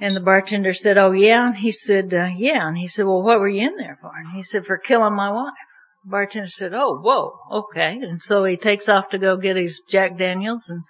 And 0.00 0.16
the 0.16 0.20
bartender 0.20 0.72
said, 0.72 0.96
oh 0.96 1.12
yeah? 1.12 1.48
And 1.48 1.56
he 1.58 1.70
said, 1.70 2.14
uh, 2.14 2.28
yeah. 2.34 2.66
And 2.66 2.78
he 2.78 2.88
said, 2.88 3.04
well, 3.04 3.22
what 3.22 3.40
were 3.40 3.48
you 3.50 3.68
in 3.68 3.76
there 3.76 3.98
for? 4.00 4.10
And 4.16 4.34
he 4.34 4.42
said, 4.42 4.62
for 4.66 4.78
killing 4.78 5.14
my 5.14 5.30
wife. 5.30 5.52
The 6.04 6.10
bartender 6.12 6.48
said, 6.50 6.72
oh, 6.72 6.98
whoa, 7.02 7.38
okay. 7.52 7.98
And 8.00 8.22
so 8.22 8.42
he 8.44 8.56
takes 8.56 8.88
off 8.88 9.10
to 9.10 9.18
go 9.18 9.36
get 9.36 9.56
his 9.56 9.78
Jack 9.90 10.16
Daniels 10.18 10.62
and 10.66 10.82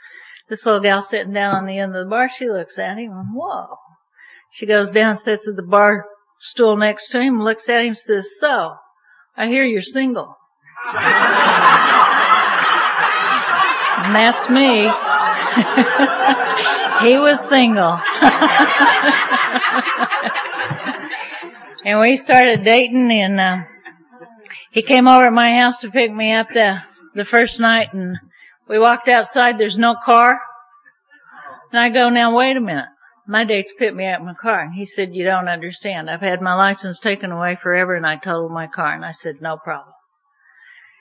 this 0.48 0.64
little 0.64 0.80
gal 0.80 1.02
sitting 1.02 1.32
down 1.32 1.54
on 1.54 1.66
the 1.66 1.78
end 1.78 1.96
of 1.96 2.04
the 2.04 2.10
bar, 2.10 2.30
she 2.38 2.48
looks 2.48 2.78
at 2.78 2.98
him 2.98 3.12
and 3.12 3.34
whoa. 3.34 3.76
She 4.52 4.66
goes 4.66 4.90
down, 4.90 5.16
sits 5.16 5.48
at 5.48 5.56
the 5.56 5.62
bar 5.62 6.04
stool 6.40 6.76
next 6.76 7.10
to 7.10 7.20
him, 7.20 7.42
looks 7.42 7.68
at 7.68 7.84
him, 7.84 7.94
says, 7.94 8.26
so, 8.38 8.74
I 9.36 9.46
hear 9.46 9.64
you're 9.64 9.82
single 9.82 10.36
and 14.04 14.16
that's 14.16 14.50
me. 14.50 14.90
he 17.08 17.18
was 17.18 17.38
single. 17.48 17.92
and 21.84 22.00
we 22.00 22.16
started 22.16 22.64
dating 22.64 23.12
and, 23.12 23.40
uh, 23.40 23.58
he 24.72 24.82
came 24.82 25.06
over 25.06 25.26
at 25.26 25.32
my 25.32 25.56
house 25.58 25.78
to 25.80 25.90
pick 25.90 26.12
me 26.12 26.34
up 26.34 26.48
the, 26.52 26.78
the 27.14 27.24
first 27.30 27.60
night 27.60 27.92
and 27.92 28.16
we 28.68 28.78
walked 28.78 29.08
outside, 29.08 29.58
there's 29.58 29.76
no 29.76 29.94
car. 30.04 30.38
And 31.72 31.80
I 31.80 31.88
go, 31.88 32.10
now 32.10 32.36
wait 32.36 32.56
a 32.56 32.60
minute. 32.60 32.88
My 33.26 33.44
date's 33.44 33.72
picked 33.78 33.94
me 33.94 34.06
up 34.06 34.20
in 34.20 34.26
my 34.26 34.34
car. 34.34 34.60
And 34.60 34.74
he 34.74 34.86
said, 34.86 35.14
you 35.14 35.24
don't 35.24 35.48
understand. 35.48 36.10
I've 36.10 36.20
had 36.20 36.40
my 36.40 36.54
license 36.54 36.98
taken 37.00 37.30
away 37.30 37.58
forever 37.62 37.94
and 37.94 38.06
I 38.06 38.16
totaled 38.16 38.52
my 38.52 38.66
car. 38.66 38.94
And 38.94 39.04
I 39.04 39.12
said, 39.12 39.36
no 39.40 39.56
problem. 39.56 39.94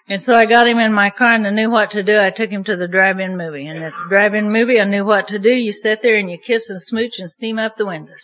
And 0.08 0.24
so 0.24 0.34
I 0.34 0.46
got 0.46 0.68
him 0.68 0.78
in 0.78 0.94
my 0.94 1.10
car 1.10 1.34
and 1.34 1.48
I 1.48 1.52
knew 1.52 1.70
what 1.70 1.92
to 1.92 2.04
do. 2.04 2.18
I 2.20 2.32
took 2.32 2.50
him 2.50 2.64
to 2.66 2.76
the 2.76 2.88
drive-in 2.88 3.38
movie. 3.38 3.68
And 3.68 3.84
at 3.84 3.94
the 3.94 4.10
drive-in 4.10 4.52
movie, 4.52 4.80
I 4.80 4.86
knew 4.86 5.06
what 5.06 5.28
to 5.30 5.40
do. 5.40 5.50
You 5.50 5.74
sit 5.74 6.00
there 6.02 6.18
and 6.18 6.30
you 6.30 6.38
kiss 6.46 6.70
and 6.70 6.82
smooch 6.82 7.14
and 7.18 7.30
steam 7.30 7.60
up 7.60 7.76
the 7.78 7.86
windows. 7.86 8.22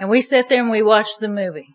And 0.00 0.08
we 0.08 0.22
sat 0.22 0.46
there 0.48 0.60
and 0.60 0.70
we 0.70 0.82
watched 0.82 1.20
the 1.20 1.28
movie. 1.28 1.68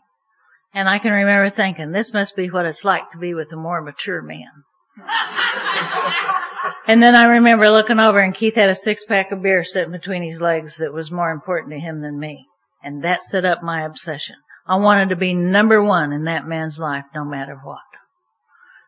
And 0.74 0.90
I 0.90 1.00
can 1.00 1.12
remember 1.12 1.56
thinking, 1.56 1.92
this 1.92 2.12
must 2.14 2.36
be 2.36 2.50
what 2.50 2.66
it's 2.66 2.84
like 2.84 3.12
to 3.12 3.18
be 3.18 3.34
with 3.34 3.52
a 3.54 3.56
more 3.56 3.82
mature 3.82 4.22
man. 4.22 4.52
and 6.88 7.02
then 7.02 7.16
I 7.16 7.26
remember 7.26 7.70
looking 7.70 8.00
over 8.00 8.20
and 8.20 8.36
Keith 8.36 8.56
had 8.56 8.70
a 8.70 8.76
six 8.76 9.04
pack 9.06 9.32
of 9.32 9.42
beer 9.42 9.64
sitting 9.66 9.92
between 9.92 10.24
his 10.24 10.40
legs 10.40 10.74
that 10.80 10.94
was 10.94 11.12
more 11.12 11.32
important 11.32 11.74
to 11.74 11.80
him 11.80 12.02
than 12.02 12.20
me. 12.20 12.46
And 12.84 13.04
that 13.04 13.24
set 13.24 13.46
up 13.46 13.64
my 13.64 13.86
obsession. 13.86 14.36
I 14.68 14.76
wanted 14.78 15.10
to 15.10 15.16
be 15.16 15.34
number 15.34 15.84
one 15.84 16.12
in 16.12 16.26
that 16.26 16.48
man's 16.48 16.78
life 16.78 17.06
no 17.14 17.26
matter 17.26 17.60
what 17.64 17.80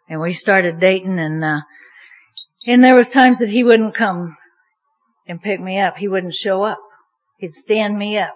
and 0.08 0.22
we 0.22 0.34
started 0.34 0.80
dating 0.80 1.20
and 1.20 1.44
uh 1.44 1.62
and 2.66 2.84
there 2.84 2.96
was 2.96 3.10
times 3.10 3.40
that 3.40 3.50
he 3.50 3.64
wouldn't 3.64 3.96
come 3.96 4.36
and 5.26 5.42
pick 5.42 5.60
me 5.60 5.80
up. 5.80 5.96
He 5.96 6.10
wouldn't 6.10 6.34
show 6.34 6.64
up. 6.64 6.80
He'd 7.38 7.56
stand 7.56 7.98
me 7.98 8.18
up. 8.18 8.34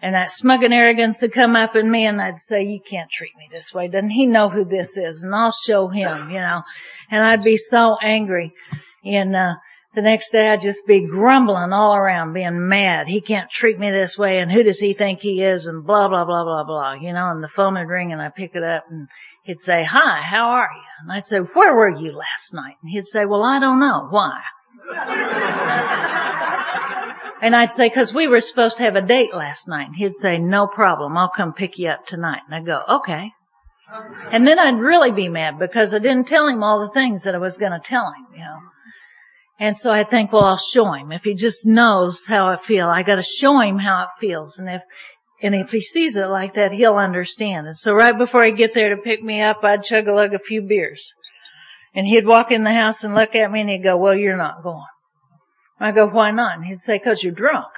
And 0.00 0.14
that 0.14 0.32
smug 0.32 0.62
and 0.62 0.72
arrogance 0.72 1.20
would 1.20 1.34
come 1.34 1.54
up 1.56 1.76
in 1.76 1.90
me 1.90 2.06
and 2.06 2.18
I'd 2.18 2.40
say, 2.40 2.62
you 2.62 2.80
can't 2.88 3.10
treat 3.10 3.32
me 3.36 3.50
this 3.52 3.74
way. 3.74 3.88
Doesn't 3.88 4.10
he 4.10 4.24
know 4.24 4.48
who 4.48 4.64
this 4.64 4.96
is? 4.96 5.22
And 5.22 5.34
I'll 5.34 5.54
show 5.66 5.88
him, 5.88 6.30
you 6.30 6.40
know. 6.40 6.62
And 7.10 7.22
I'd 7.22 7.44
be 7.44 7.56
so 7.56 7.96
angry. 8.02 8.52
And, 9.04 9.34
uh, 9.34 9.54
the 9.96 10.02
next 10.02 10.30
day 10.30 10.48
I'd 10.48 10.60
just 10.60 10.86
be 10.86 11.08
grumbling 11.10 11.72
all 11.72 11.96
around, 11.96 12.34
being 12.34 12.68
mad. 12.68 13.06
He 13.08 13.22
can't 13.22 13.50
treat 13.50 13.78
me 13.78 13.90
this 13.90 14.16
way 14.18 14.38
and 14.38 14.52
who 14.52 14.62
does 14.62 14.78
he 14.78 14.92
think 14.92 15.20
he 15.20 15.42
is 15.42 15.64
and 15.64 15.86
blah, 15.86 16.08
blah, 16.08 16.26
blah, 16.26 16.44
blah, 16.44 16.64
blah, 16.64 16.92
you 16.92 17.14
know, 17.14 17.30
and 17.30 17.42
the 17.42 17.48
phone 17.56 17.74
would 17.74 17.88
ring 17.88 18.12
and 18.12 18.20
I'd 18.20 18.34
pick 18.34 18.54
it 18.54 18.62
up 18.62 18.84
and 18.90 19.08
he'd 19.44 19.62
say, 19.62 19.86
hi, 19.90 20.22
how 20.30 20.50
are 20.50 20.68
you? 20.70 20.82
And 21.00 21.12
I'd 21.12 21.26
say, 21.26 21.38
where 21.38 21.74
were 21.74 21.88
you 21.88 22.12
last 22.12 22.52
night? 22.52 22.74
And 22.82 22.90
he'd 22.90 23.06
say, 23.06 23.24
well, 23.24 23.42
I 23.42 23.58
don't 23.58 23.80
know. 23.80 24.08
Why? 24.10 24.38
and 27.42 27.56
I'd 27.56 27.72
say, 27.72 27.88
cause 27.88 28.12
we 28.12 28.28
were 28.28 28.42
supposed 28.42 28.76
to 28.76 28.82
have 28.82 28.96
a 28.96 29.02
date 29.02 29.32
last 29.32 29.66
night. 29.66 29.86
And 29.86 29.96
he'd 29.96 30.18
say, 30.18 30.36
no 30.36 30.66
problem. 30.66 31.16
I'll 31.16 31.32
come 31.34 31.54
pick 31.54 31.78
you 31.78 31.88
up 31.88 32.04
tonight. 32.06 32.42
And 32.46 32.54
I'd 32.54 32.66
go, 32.66 32.82
okay. 32.96 33.32
And 34.32 34.46
then 34.46 34.58
I'd 34.58 34.80
really 34.80 35.12
be 35.12 35.28
mad 35.28 35.58
because 35.58 35.94
I 35.94 35.98
didn't 35.98 36.26
tell 36.26 36.48
him 36.48 36.62
all 36.62 36.80
the 36.80 36.92
things 36.92 37.22
that 37.24 37.34
I 37.34 37.38
was 37.38 37.56
going 37.56 37.72
to 37.72 37.80
tell 37.88 38.06
him, 38.06 38.26
you 38.34 38.40
know. 38.40 38.58
And 39.58 39.78
so 39.78 39.90
I 39.90 40.04
think, 40.04 40.32
well, 40.32 40.44
I'll 40.44 40.60
show 40.72 40.92
him. 40.92 41.12
If 41.12 41.22
he 41.22 41.34
just 41.34 41.64
knows 41.64 42.22
how 42.26 42.48
I 42.48 42.58
feel, 42.66 42.88
I 42.88 43.02
gotta 43.02 43.22
show 43.22 43.58
him 43.60 43.78
how 43.78 44.02
it 44.02 44.20
feels. 44.20 44.58
And 44.58 44.68
if, 44.68 44.82
and 45.42 45.54
if 45.54 45.70
he 45.70 45.80
sees 45.80 46.14
it 46.14 46.26
like 46.26 46.54
that, 46.54 46.72
he'll 46.72 46.96
understand. 46.96 47.66
And 47.66 47.78
so 47.78 47.92
right 47.92 48.16
before 48.16 48.44
he'd 48.44 48.58
get 48.58 48.74
there 48.74 48.94
to 48.94 49.00
pick 49.00 49.22
me 49.22 49.40
up, 49.40 49.60
I'd 49.62 49.84
chug 49.84 50.08
a 50.08 50.12
lug 50.12 50.34
a 50.34 50.38
few 50.38 50.62
beers. 50.62 51.02
And 51.94 52.06
he'd 52.06 52.26
walk 52.26 52.50
in 52.50 52.64
the 52.64 52.72
house 52.72 52.96
and 53.00 53.14
look 53.14 53.34
at 53.34 53.50
me 53.50 53.62
and 53.62 53.70
he'd 53.70 53.82
go, 53.82 53.96
well, 53.96 54.14
you're 54.14 54.36
not 54.36 54.62
going. 54.62 54.84
I 55.80 55.92
go, 55.92 56.06
why 56.06 56.32
not? 56.32 56.56
And 56.58 56.66
he'd 56.66 56.82
say, 56.82 56.98
cause 56.98 57.20
you're 57.22 57.32
drunk. 57.32 57.68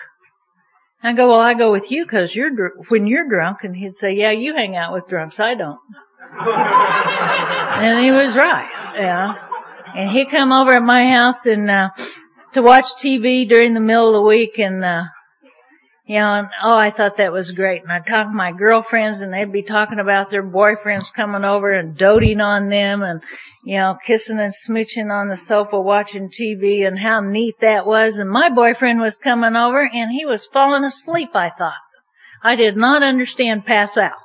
I 1.02 1.12
go, 1.12 1.28
well, 1.28 1.40
I 1.40 1.55
go 1.55 1.71
with 1.71 1.90
you 1.90 2.07
cause 2.07 2.31
you're, 2.35 2.50
dr- 2.50 2.73
when 2.88 3.07
you're 3.07 3.28
drunk. 3.28 3.59
And 3.62 3.75
he'd 3.76 3.99
say, 3.99 4.12
yeah, 4.14 4.33
you 4.33 4.55
hang 4.55 4.76
out 4.76 4.93
with 4.93 5.09
drunks. 5.09 5.38
I 5.38 5.55
don't. 5.55 5.78
and 6.40 8.05
he 8.05 8.11
was 8.11 8.35
right. 8.37 8.69
Yeah. 8.99 9.35
And 9.95 10.11
he'd 10.11 10.31
come 10.31 10.52
over 10.52 10.75
at 10.76 10.83
my 10.83 11.09
house 11.11 11.38
and, 11.45 11.71
uh, 11.71 11.88
to 12.55 12.62
watch 12.62 12.87
TV 13.02 13.49
during 13.49 13.75
the 13.75 13.81
middle 13.81 14.09
of 14.09 14.14
the 14.14 14.23
week 14.28 14.59
and, 14.59 14.85
uh, 14.85 15.05
you 16.09 16.19
know, 16.19 16.38
and, 16.38 16.49
oh, 16.65 16.75
I 16.75 16.91
thought 16.91 17.19
that 17.19 17.33
was 17.33 17.50
great. 17.50 17.83
And 17.83 17.93
I'd 17.93 18.07
talk 18.07 18.29
to 18.29 18.33
my 18.33 18.50
girlfriends 18.50 19.21
and 19.21 19.31
they'd 19.31 19.53
be 19.53 19.62
talking 19.62 19.99
about 19.99 20.31
their 20.31 20.43
boyfriends 20.43 21.12
coming 21.15 21.45
over 21.45 21.71
and 21.71 21.99
doting 21.99 22.41
on 22.41 22.71
them 22.71 23.03
and, 23.03 23.21
you 23.62 23.77
know, 23.77 23.99
kissing 24.07 24.38
and 24.38 24.55
smooching 24.67 25.11
on 25.11 25.29
the 25.29 25.37
sofa 25.37 25.79
watching 25.79 26.31
TV 26.31 26.87
and 26.87 26.99
how 26.99 27.21
neat 27.21 27.57
that 27.61 27.85
was. 27.85 28.15
And 28.17 28.31
my 28.31 28.49
boyfriend 28.49 29.00
was 29.00 29.17
coming 29.23 29.55
over 29.55 29.83
and 29.83 30.11
he 30.11 30.25
was 30.25 30.49
falling 30.50 30.83
asleep, 30.83 31.29
I 31.35 31.50
thought. 31.50 31.75
I 32.43 32.57
did 32.57 32.75
not 32.75 33.03
understand 33.03 33.67
pass 33.67 33.95
out. 33.99 34.17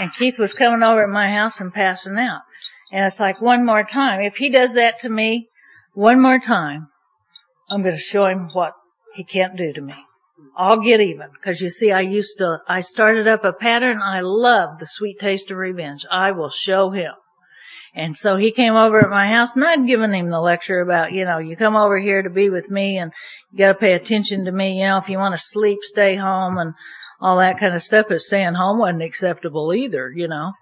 And 0.00 0.12
Keith 0.18 0.38
was 0.38 0.54
coming 0.54 0.82
over 0.82 1.02
at 1.02 1.10
my 1.10 1.30
house 1.30 1.56
and 1.58 1.74
passing 1.74 2.16
out. 2.16 2.40
And 2.90 3.04
it's 3.04 3.20
like 3.20 3.42
one 3.42 3.66
more 3.66 3.84
time. 3.84 4.22
If 4.22 4.36
he 4.36 4.48
does 4.48 4.70
that 4.76 5.00
to 5.02 5.10
me 5.10 5.50
one 5.92 6.22
more 6.22 6.38
time, 6.38 6.88
I'm 7.68 7.82
going 7.82 7.96
to 7.96 8.00
show 8.00 8.24
him 8.24 8.48
what 8.54 8.72
he 9.14 9.24
can't 9.24 9.54
do 9.54 9.74
to 9.74 9.82
me. 9.82 9.92
I'll 10.56 10.80
get 10.80 11.00
even. 11.00 11.28
Cause 11.44 11.60
you 11.60 11.70
see, 11.70 11.92
I 11.92 12.00
used 12.00 12.38
to, 12.38 12.58
I 12.68 12.80
started 12.80 13.28
up 13.28 13.44
a 13.44 13.52
pattern. 13.52 14.00
I 14.02 14.20
love 14.22 14.78
the 14.80 14.88
sweet 14.90 15.18
taste 15.20 15.50
of 15.50 15.56
revenge. 15.56 16.02
I 16.10 16.32
will 16.32 16.52
show 16.64 16.90
him. 16.90 17.12
And 17.94 18.16
so 18.16 18.36
he 18.36 18.52
came 18.52 18.74
over 18.74 19.00
at 19.00 19.10
my 19.10 19.28
house 19.28 19.50
and 19.54 19.64
I'd 19.64 19.86
given 19.86 20.12
him 20.12 20.30
the 20.30 20.40
lecture 20.40 20.80
about, 20.80 21.12
you 21.12 21.24
know, 21.24 21.38
you 21.38 21.56
come 21.56 21.76
over 21.76 21.98
here 21.98 22.22
to 22.22 22.30
be 22.30 22.50
with 22.50 22.68
me 22.70 22.98
and 22.98 23.12
you 23.50 23.58
gotta 23.58 23.78
pay 23.78 23.92
attention 23.92 24.44
to 24.44 24.52
me, 24.52 24.74
you 24.74 24.86
know, 24.86 24.98
if 24.98 25.08
you 25.08 25.18
want 25.18 25.34
to 25.34 25.46
sleep, 25.52 25.78
stay 25.82 26.16
home 26.16 26.58
and 26.58 26.74
all 27.20 27.38
that 27.38 27.58
kind 27.58 27.74
of 27.74 27.82
stuff, 27.82 28.06
but 28.08 28.20
staying 28.20 28.54
home 28.54 28.78
wasn't 28.78 29.02
acceptable 29.02 29.72
either, 29.72 30.12
you 30.14 30.28
know. 30.28 30.52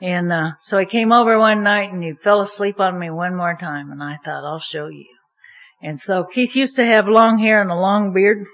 And, 0.00 0.32
uh, 0.32 0.52
so 0.62 0.78
he 0.78 0.86
came 0.86 1.12
over 1.12 1.38
one 1.38 1.62
night 1.62 1.92
and 1.92 2.02
he 2.02 2.12
fell 2.24 2.42
asleep 2.42 2.80
on 2.80 2.98
me 2.98 3.10
one 3.10 3.36
more 3.36 3.56
time 3.60 3.90
and 3.90 4.02
I 4.02 4.16
thought, 4.24 4.44
I'll 4.44 4.62
show 4.72 4.86
you. 4.86 5.06
And 5.82 6.00
so 6.00 6.24
Keith 6.24 6.54
used 6.54 6.76
to 6.76 6.84
have 6.84 7.06
long 7.08 7.38
hair 7.38 7.60
and 7.60 7.70
a 7.70 7.74
long 7.74 8.12
beard. 8.12 8.46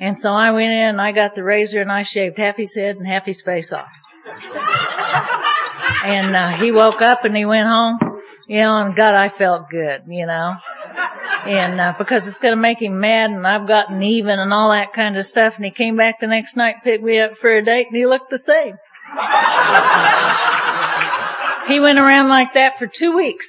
And 0.00 0.18
so 0.18 0.28
I 0.28 0.50
went 0.50 0.72
in 0.72 0.88
and 0.88 1.00
I 1.00 1.12
got 1.12 1.34
the 1.34 1.44
razor 1.44 1.80
and 1.80 1.92
I 1.92 2.04
shaved 2.04 2.38
half 2.38 2.56
his 2.56 2.74
head 2.74 2.96
and 2.96 3.06
half 3.06 3.24
his 3.24 3.40
face 3.42 3.72
off. 3.72 3.88
and, 6.04 6.34
uh, 6.34 6.56
he 6.62 6.72
woke 6.72 7.00
up 7.00 7.24
and 7.24 7.36
he 7.36 7.44
went 7.44 7.68
home, 7.68 7.98
you 8.48 8.60
know, 8.60 8.76
and 8.78 8.96
God, 8.96 9.14
I 9.14 9.30
felt 9.36 9.70
good, 9.70 10.02
you 10.08 10.26
know 10.26 10.54
and 11.46 11.80
uh, 11.80 11.92
because 11.98 12.26
it's 12.26 12.38
going 12.38 12.52
to 12.52 12.60
make 12.60 12.80
him 12.80 13.00
mad 13.00 13.30
and 13.30 13.46
I've 13.46 13.68
gotten 13.68 14.02
even 14.02 14.38
and 14.38 14.52
all 14.52 14.70
that 14.70 14.94
kind 14.94 15.16
of 15.16 15.26
stuff 15.26 15.54
and 15.56 15.64
he 15.64 15.70
came 15.70 15.96
back 15.96 16.20
the 16.20 16.26
next 16.26 16.56
night 16.56 16.76
picked 16.82 17.04
me 17.04 17.20
up 17.20 17.32
for 17.40 17.54
a 17.54 17.64
date 17.64 17.86
and 17.88 17.96
he 17.96 18.06
looked 18.06 18.30
the 18.30 18.38
same. 18.38 18.78
he 21.68 21.80
went 21.80 21.98
around 21.98 22.28
like 22.28 22.54
that 22.54 22.74
for 22.78 22.86
two 22.86 23.16
weeks. 23.16 23.46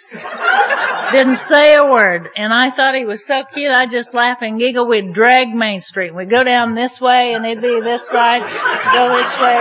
Didn't 1.12 1.40
say 1.52 1.76
a 1.76 1.86
word. 1.86 2.30
And 2.36 2.54
I 2.54 2.72
thought 2.76 2.96
he 2.96 3.06
was 3.06 3.26
so 3.26 3.44
cute, 3.54 3.72
I 3.72 3.86
just 3.88 4.14
laugh 4.14 4.38
and 4.42 4.60
giggle. 4.60 4.88
We'd 4.88 5.14
drag 5.14 5.50
Main 5.50 5.82
Street. 5.82 6.14
We'd 6.16 6.30
go 6.30 6.44
down 6.44 6.76
this 6.76 7.00
way 7.00 7.34
and 7.36 7.46
it'd 7.46 7.62
be 7.62 7.82
this 7.84 8.06
side, 8.12 8.42
go 8.94 9.16
this 9.16 9.34
way. 9.40 9.60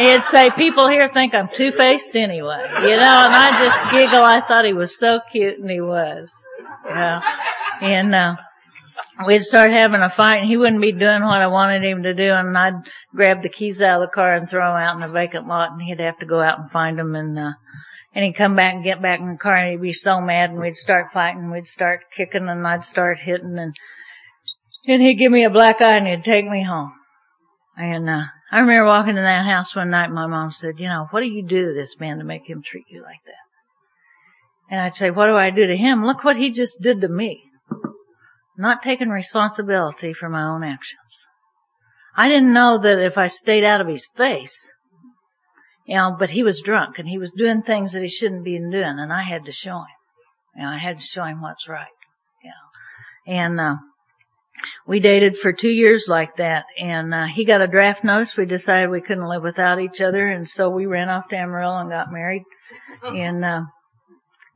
He'd 0.00 0.24
say, 0.32 0.50
people 0.56 0.88
here 0.88 1.10
think 1.12 1.34
I'm 1.34 1.48
two-faced 1.56 2.14
anyway, 2.14 2.64
you 2.82 2.96
know, 2.96 3.18
and 3.24 3.34
I 3.34 3.68
just 3.68 3.92
giggle. 3.92 4.24
I 4.24 4.40
thought 4.46 4.64
he 4.64 4.72
was 4.72 4.90
so 4.98 5.20
cute 5.30 5.58
and 5.58 5.70
he 5.70 5.80
was. 5.80 6.30
Yeah. 6.86 7.20
And, 7.82 8.14
uh, 8.14 8.36
we'd 9.26 9.44
start 9.44 9.70
having 9.70 10.00
a 10.00 10.12
fight 10.16 10.38
and 10.38 10.48
he 10.48 10.56
wouldn't 10.56 10.80
be 10.80 10.92
doing 10.92 11.22
what 11.22 11.40
I 11.40 11.46
wanted 11.46 11.84
him 11.84 12.02
to 12.02 12.14
do 12.14 12.32
and 12.32 12.56
I'd 12.56 12.82
grab 13.14 13.42
the 13.42 13.48
keys 13.48 13.80
out 13.80 14.02
of 14.02 14.08
the 14.08 14.14
car 14.14 14.34
and 14.34 14.48
throw 14.48 14.72
them 14.72 14.82
out 14.82 14.94
in 14.94 15.00
the 15.00 15.12
vacant 15.12 15.46
lot 15.46 15.72
and 15.72 15.82
he'd 15.82 16.00
have 16.00 16.18
to 16.18 16.26
go 16.26 16.40
out 16.40 16.58
and 16.58 16.70
find 16.70 16.98
them 16.98 17.14
and, 17.14 17.38
uh, 17.38 17.52
and 18.14 18.24
he'd 18.24 18.36
come 18.36 18.56
back 18.56 18.74
and 18.74 18.84
get 18.84 19.02
back 19.02 19.20
in 19.20 19.32
the 19.32 19.38
car 19.38 19.56
and 19.56 19.70
he'd 19.70 19.82
be 19.82 19.92
so 19.92 20.20
mad 20.20 20.50
and 20.50 20.60
we'd 20.60 20.76
start 20.76 21.12
fighting, 21.12 21.50
we'd 21.50 21.66
start 21.66 22.00
kicking 22.16 22.48
and 22.48 22.66
I'd 22.66 22.84
start 22.84 23.18
hitting 23.18 23.58
and, 23.58 23.74
and 24.86 25.02
he'd 25.02 25.18
give 25.18 25.32
me 25.32 25.44
a 25.44 25.50
black 25.50 25.80
eye 25.80 25.96
and 25.96 26.06
he'd 26.06 26.24
take 26.24 26.46
me 26.46 26.64
home. 26.64 26.92
And, 27.76 28.08
uh, 28.08 28.24
I 28.50 28.58
remember 28.58 28.84
walking 28.84 29.16
in 29.16 29.22
that 29.22 29.46
house 29.46 29.74
one 29.74 29.90
night 29.90 30.06
and 30.06 30.14
my 30.14 30.26
mom 30.26 30.52
said, 30.52 30.78
you 30.78 30.88
know, 30.88 31.06
what 31.10 31.20
do 31.20 31.26
you 31.26 31.42
do 31.42 31.68
to 31.68 31.74
this 31.74 31.94
man 31.98 32.18
to 32.18 32.24
make 32.24 32.42
him 32.46 32.62
treat 32.62 32.84
you 32.90 33.00
like 33.02 33.24
that? 33.24 33.42
And 34.70 34.80
I'd 34.80 34.96
say, 34.96 35.10
what 35.10 35.26
do 35.26 35.36
I 35.36 35.50
do 35.50 35.66
to 35.66 35.76
him? 35.76 36.04
Look 36.04 36.22
what 36.22 36.36
he 36.36 36.52
just 36.52 36.80
did 36.80 37.00
to 37.00 37.08
me. 37.08 37.44
Not 38.56 38.82
taking 38.82 39.08
responsibility 39.08 40.12
for 40.12 40.28
my 40.28 40.42
own 40.42 40.62
actions. 40.62 40.98
I 42.16 42.28
didn't 42.28 42.52
know 42.52 42.80
that 42.82 43.04
if 43.04 43.16
I 43.16 43.28
stayed 43.28 43.64
out 43.64 43.80
of 43.80 43.88
his 43.88 44.06
face, 44.16 44.54
you 45.86 45.96
know, 45.96 46.16
but 46.18 46.30
he 46.30 46.42
was 46.42 46.62
drunk 46.64 46.98
and 46.98 47.08
he 47.08 47.18
was 47.18 47.32
doing 47.36 47.62
things 47.62 47.92
that 47.92 48.02
he 48.02 48.10
shouldn't 48.10 48.44
be 48.44 48.58
doing 48.58 48.98
and 48.98 49.12
I 49.12 49.22
had 49.24 49.44
to 49.46 49.52
show 49.52 49.78
him. 49.78 49.86
You 50.56 50.62
know, 50.62 50.68
I 50.68 50.78
had 50.78 50.98
to 50.98 51.04
show 51.14 51.24
him 51.24 51.40
what's 51.40 51.66
right. 51.68 51.86
You 52.44 52.50
know. 52.50 53.40
And, 53.40 53.60
uh, 53.60 53.76
we 54.86 55.00
dated 55.00 55.36
for 55.40 55.52
two 55.52 55.70
years 55.70 56.04
like 56.06 56.36
that 56.36 56.64
and, 56.78 57.12
uh, 57.14 57.26
he 57.34 57.44
got 57.44 57.62
a 57.62 57.66
draft 57.66 58.04
notice. 58.04 58.36
We 58.36 58.46
decided 58.46 58.90
we 58.90 59.00
couldn't 59.00 59.28
live 59.28 59.42
without 59.42 59.80
each 59.80 60.00
other 60.00 60.28
and 60.28 60.48
so 60.48 60.68
we 60.68 60.86
ran 60.86 61.08
off 61.08 61.28
to 61.30 61.36
Amarillo 61.36 61.78
and 61.78 61.90
got 61.90 62.12
married. 62.12 62.44
And, 63.02 63.44
uh, 63.44 63.62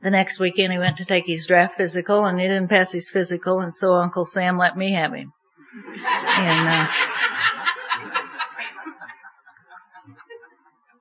the 0.01 0.09
next 0.09 0.39
weekend 0.39 0.71
he 0.71 0.77
went 0.77 0.97
to 0.97 1.05
take 1.05 1.25
his 1.25 1.47
draft 1.47 1.75
physical 1.77 2.25
and 2.25 2.39
he 2.39 2.47
didn't 2.47 2.69
pass 2.69 2.91
his 2.91 3.09
physical 3.09 3.59
and 3.59 3.75
so 3.75 3.93
Uncle 3.93 4.25
Sam 4.25 4.57
let 4.57 4.77
me 4.77 4.93
have 4.93 5.13
him. 5.13 5.31
And, 5.95 6.69
uh, 6.69 6.87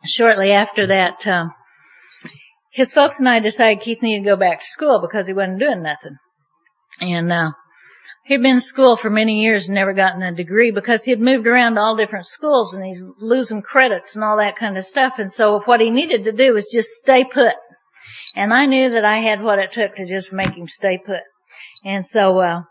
shortly 0.07 0.53
after 0.53 0.87
that, 0.88 1.26
um, 1.26 1.53
his 2.73 2.93
folks 2.93 3.19
and 3.19 3.29
I 3.29 3.41
decided 3.41 3.83
Keith 3.83 4.03
needed 4.03 4.25
to 4.25 4.31
go 4.31 4.37
back 4.37 4.61
to 4.61 4.66
school 4.68 5.01
because 5.01 5.27
he 5.27 5.33
wasn't 5.33 5.61
doing 5.61 5.83
nothing. 5.83 6.16
And, 7.01 7.33
uh, 7.33 7.51
he'd 8.25 8.42
been 8.42 8.57
in 8.57 8.61
school 8.61 8.99
for 9.01 9.11
many 9.11 9.40
years 9.40 9.64
and 9.66 9.75
never 9.75 9.92
gotten 9.92 10.23
a 10.23 10.35
degree 10.35 10.70
because 10.70 11.05
he 11.05 11.11
had 11.11 11.20
moved 11.20 11.47
around 11.47 11.75
to 11.75 11.81
all 11.81 11.97
different 11.97 12.27
schools 12.27 12.75
and 12.75 12.85
he's 12.85 13.03
losing 13.18 13.62
credits 13.62 14.14
and 14.14 14.25
all 14.25 14.37
that 14.38 14.57
kind 14.59 14.77
of 14.77 14.87
stuff. 14.87 15.14
And 15.18 15.33
so 15.33 15.61
what 15.64 15.81
he 15.81 15.90
needed 15.90 16.25
to 16.25 16.33
do 16.33 16.55
was 16.55 16.68
just 16.73 16.88
stay 17.03 17.25
put 17.25 17.55
and 18.37 18.53
I 18.53 18.66
knew 18.66 18.90
that 18.90 19.05
I 19.05 19.18
had 19.20 19.42
what 19.42 19.59
it 19.59 19.70
took 19.72 19.96
to 19.96 20.07
just 20.07 20.33
make 20.33 20.53
him 20.55 20.68
stay 20.68 20.99
put. 21.05 21.22
And 21.85 22.05
so, 22.12 22.38
uh, 22.38 22.62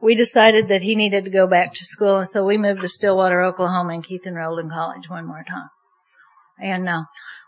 we 0.00 0.14
decided 0.14 0.68
that 0.68 0.82
he 0.82 0.94
needed 0.94 1.24
to 1.24 1.30
go 1.30 1.46
back 1.46 1.72
to 1.72 1.84
school, 1.84 2.18
and 2.18 2.28
so 2.28 2.44
we 2.44 2.58
moved 2.58 2.82
to 2.82 2.88
Stillwater, 2.88 3.42
Oklahoma, 3.42 3.94
and 3.94 4.06
Keith 4.06 4.26
enrolled 4.26 4.58
in 4.58 4.68
college 4.68 5.08
one 5.08 5.26
more 5.26 5.44
time. 5.48 5.70
And 6.58 6.88
uh, 6.88 7.02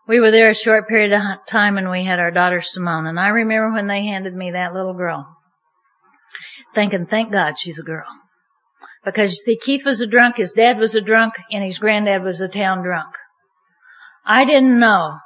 we 0.06 0.20
were 0.20 0.30
there 0.30 0.50
a 0.50 0.54
short 0.54 0.88
period 0.88 1.12
of 1.12 1.20
time, 1.50 1.76
and 1.76 1.90
we 1.90 2.04
had 2.06 2.18
our 2.18 2.30
daughter 2.30 2.62
Simone. 2.64 3.06
And 3.06 3.20
I 3.20 3.28
remember 3.28 3.72
when 3.72 3.86
they 3.86 4.02
handed 4.02 4.34
me 4.34 4.52
that 4.52 4.72
little 4.72 4.94
girl, 4.94 5.36
thinking, 6.74 7.06
"Thank 7.06 7.32
God 7.32 7.54
she's 7.58 7.78
a 7.78 7.82
girl," 7.82 8.06
because 9.04 9.30
you 9.30 9.36
see, 9.44 9.58
Keith 9.64 9.82
was 9.84 10.00
a 10.00 10.06
drunk, 10.06 10.36
his 10.36 10.52
dad 10.52 10.78
was 10.78 10.94
a 10.94 11.00
drunk, 11.00 11.34
and 11.50 11.62
his 11.62 11.78
granddad 11.78 12.22
was 12.22 12.40
a 12.40 12.48
town 12.48 12.82
drunk. 12.82 13.14
I 14.26 14.44
didn't 14.44 14.78
know 14.78 15.18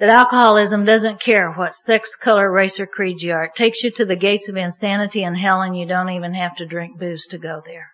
that 0.00 0.08
alcoholism 0.08 0.84
doesn't 0.84 1.22
care 1.22 1.52
what 1.52 1.76
sex, 1.76 2.10
color, 2.22 2.50
race, 2.50 2.80
or 2.80 2.86
creed 2.86 3.20
you 3.20 3.32
are. 3.32 3.44
It 3.44 3.52
takes 3.56 3.82
you 3.82 3.92
to 3.92 4.04
the 4.04 4.16
gates 4.16 4.48
of 4.48 4.56
insanity 4.56 5.22
and 5.22 5.36
hell 5.36 5.60
and 5.60 5.76
you 5.78 5.86
don't 5.86 6.10
even 6.10 6.34
have 6.34 6.56
to 6.56 6.66
drink 6.66 6.98
booze 6.98 7.24
to 7.30 7.38
go 7.38 7.62
there. 7.64 7.90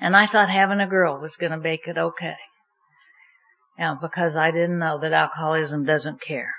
And 0.00 0.14
I 0.14 0.26
thought 0.26 0.50
having 0.50 0.80
a 0.80 0.86
girl 0.86 1.20
was 1.20 1.36
going 1.36 1.52
to 1.52 1.58
make 1.58 1.86
it 1.86 1.96
okay. 1.96 2.36
Know, 3.78 3.96
because 4.00 4.36
I 4.36 4.50
didn't 4.50 4.78
know 4.78 4.98
that 5.00 5.12
alcoholism 5.12 5.86
doesn't 5.86 6.20
care. 6.20 6.52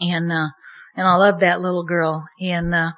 And, 0.00 0.32
uh, 0.32 0.48
and 0.96 1.06
I 1.06 1.16
loved 1.16 1.42
that 1.42 1.60
little 1.60 1.84
girl. 1.84 2.26
And, 2.40 2.74
uh, 2.74 2.92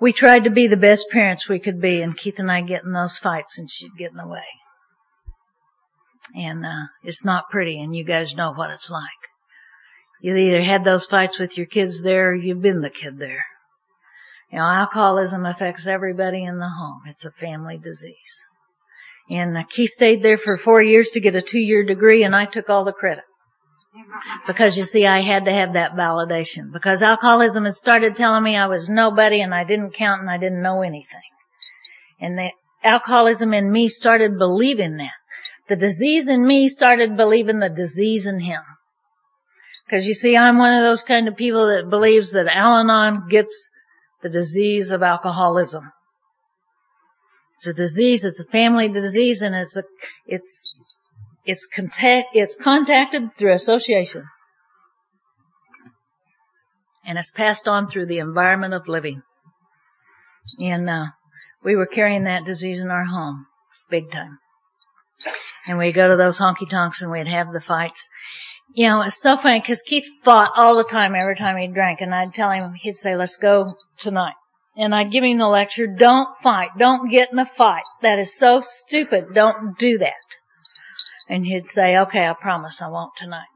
we 0.00 0.12
tried 0.12 0.44
to 0.44 0.50
be 0.50 0.66
the 0.66 0.76
best 0.76 1.04
parents 1.12 1.48
we 1.48 1.60
could 1.60 1.80
be 1.80 2.02
and 2.02 2.18
Keith 2.18 2.34
and 2.38 2.50
I 2.50 2.60
get 2.62 2.82
in 2.82 2.92
those 2.92 3.16
fights 3.22 3.56
and 3.56 3.70
she'd 3.70 3.96
get 3.96 4.10
in 4.10 4.16
the 4.16 4.26
way 4.26 4.44
and 6.34 6.64
uh, 6.64 6.86
it's 7.02 7.24
not 7.24 7.50
pretty, 7.50 7.80
and 7.80 7.94
you 7.94 8.04
guys 8.04 8.32
know 8.34 8.52
what 8.52 8.70
it's 8.70 8.90
like. 8.90 9.02
You 10.20 10.36
either 10.36 10.62
had 10.62 10.84
those 10.84 11.06
fights 11.06 11.38
with 11.38 11.56
your 11.56 11.66
kids 11.66 12.02
there, 12.02 12.30
or 12.30 12.34
you've 12.34 12.62
been 12.62 12.80
the 12.80 12.90
kid 12.90 13.18
there. 13.18 13.44
You 14.50 14.58
know, 14.58 14.64
alcoholism 14.64 15.44
affects 15.44 15.86
everybody 15.86 16.44
in 16.44 16.58
the 16.58 16.68
home. 16.68 17.02
It's 17.06 17.24
a 17.24 17.32
family 17.40 17.78
disease. 17.78 18.14
And 19.28 19.56
uh, 19.56 19.64
Keith 19.74 19.90
stayed 19.96 20.22
there 20.22 20.38
for 20.38 20.56
four 20.56 20.80
years 20.82 21.10
to 21.12 21.20
get 21.20 21.34
a 21.34 21.42
two-year 21.42 21.84
degree, 21.84 22.22
and 22.22 22.34
I 22.34 22.46
took 22.46 22.70
all 22.70 22.84
the 22.84 22.92
credit. 22.92 23.24
Because 24.46 24.76
you 24.76 24.84
see, 24.84 25.06
I 25.06 25.22
had 25.22 25.46
to 25.46 25.52
have 25.52 25.72
that 25.72 25.92
validation. 25.92 26.72
Because 26.72 27.02
alcoholism 27.02 27.64
had 27.64 27.76
started 27.76 28.16
telling 28.16 28.42
me 28.42 28.56
I 28.56 28.66
was 28.66 28.88
nobody 28.88 29.40
and 29.40 29.54
I 29.54 29.64
didn't 29.64 29.96
count 29.96 30.20
and 30.20 30.30
I 30.30 30.38
didn't 30.38 30.62
know 30.62 30.82
anything. 30.82 31.06
And 32.20 32.38
the 32.38 32.50
alcoholism 32.84 33.54
in 33.54 33.70
me 33.70 33.88
started 33.88 34.38
believing 34.38 34.96
that. 34.98 35.16
The 35.68 35.76
disease 35.76 36.26
in 36.28 36.46
me 36.46 36.68
started 36.68 37.16
believing 37.16 37.58
the 37.58 37.68
disease 37.68 38.24
in 38.26 38.40
him. 38.40 38.62
Cause 39.90 40.04
you 40.04 40.14
see, 40.14 40.36
I'm 40.36 40.58
one 40.58 40.74
of 40.74 40.82
those 40.82 41.02
kind 41.02 41.28
of 41.28 41.36
people 41.36 41.66
that 41.66 41.88
believes 41.88 42.32
that 42.32 42.48
Al-Anon 42.52 43.28
gets 43.28 43.52
the 44.22 44.28
disease 44.28 44.90
of 44.90 45.02
alcoholism. 45.02 45.92
It's 47.58 47.68
a 47.68 47.72
disease, 47.72 48.22
it's 48.24 48.40
a 48.40 48.50
family 48.50 48.88
disease, 48.88 49.40
and 49.42 49.54
it's 49.54 49.76
a, 49.76 49.84
it's, 50.26 50.74
it's 51.44 51.66
contact, 51.74 52.28
it's 52.34 52.56
contacted 52.62 53.30
through 53.38 53.54
association. 53.54 54.24
And 57.04 57.16
it's 57.18 57.30
passed 57.30 57.68
on 57.68 57.88
through 57.88 58.06
the 58.06 58.18
environment 58.18 58.74
of 58.74 58.88
living. 58.88 59.22
And, 60.58 60.90
uh, 60.90 61.06
we 61.64 61.76
were 61.76 61.86
carrying 61.86 62.24
that 62.24 62.44
disease 62.44 62.80
in 62.80 62.90
our 62.90 63.04
home, 63.04 63.46
big 63.88 64.10
time 64.10 64.38
and 65.66 65.78
we'd 65.78 65.94
go 65.94 66.08
to 66.08 66.16
those 66.16 66.38
honky 66.38 66.68
tonks 66.70 67.00
and 67.00 67.10
we'd 67.10 67.26
have 67.26 67.52
the 67.52 67.60
fights. 67.66 68.02
You 68.74 68.88
know, 68.88 69.02
it's 69.02 69.20
so 69.22 69.36
funny 69.42 69.60
because 69.60 69.82
Keith 69.82 70.04
fought 70.24 70.50
all 70.56 70.76
the 70.76 70.90
time 70.90 71.14
every 71.14 71.36
time 71.36 71.56
he 71.56 71.68
drank 71.68 72.00
and 72.00 72.14
I'd 72.14 72.34
tell 72.34 72.50
him, 72.50 72.74
he'd 72.74 72.96
say, 72.96 73.16
let's 73.16 73.36
go 73.36 73.74
tonight. 74.00 74.34
And 74.76 74.94
I'd 74.94 75.12
give 75.12 75.24
him 75.24 75.38
the 75.38 75.46
lecture, 75.46 75.86
don't 75.86 76.28
fight, 76.42 76.70
don't 76.78 77.10
get 77.10 77.32
in 77.32 77.38
a 77.38 77.50
fight. 77.56 77.84
That 78.02 78.18
is 78.18 78.36
so 78.38 78.62
stupid, 78.86 79.34
don't 79.34 79.78
do 79.78 79.98
that. 79.98 80.12
And 81.28 81.46
he'd 81.46 81.66
say, 81.74 81.96
okay, 81.96 82.26
I 82.26 82.34
promise 82.40 82.78
I 82.80 82.88
won't 82.88 83.12
tonight. 83.18 83.46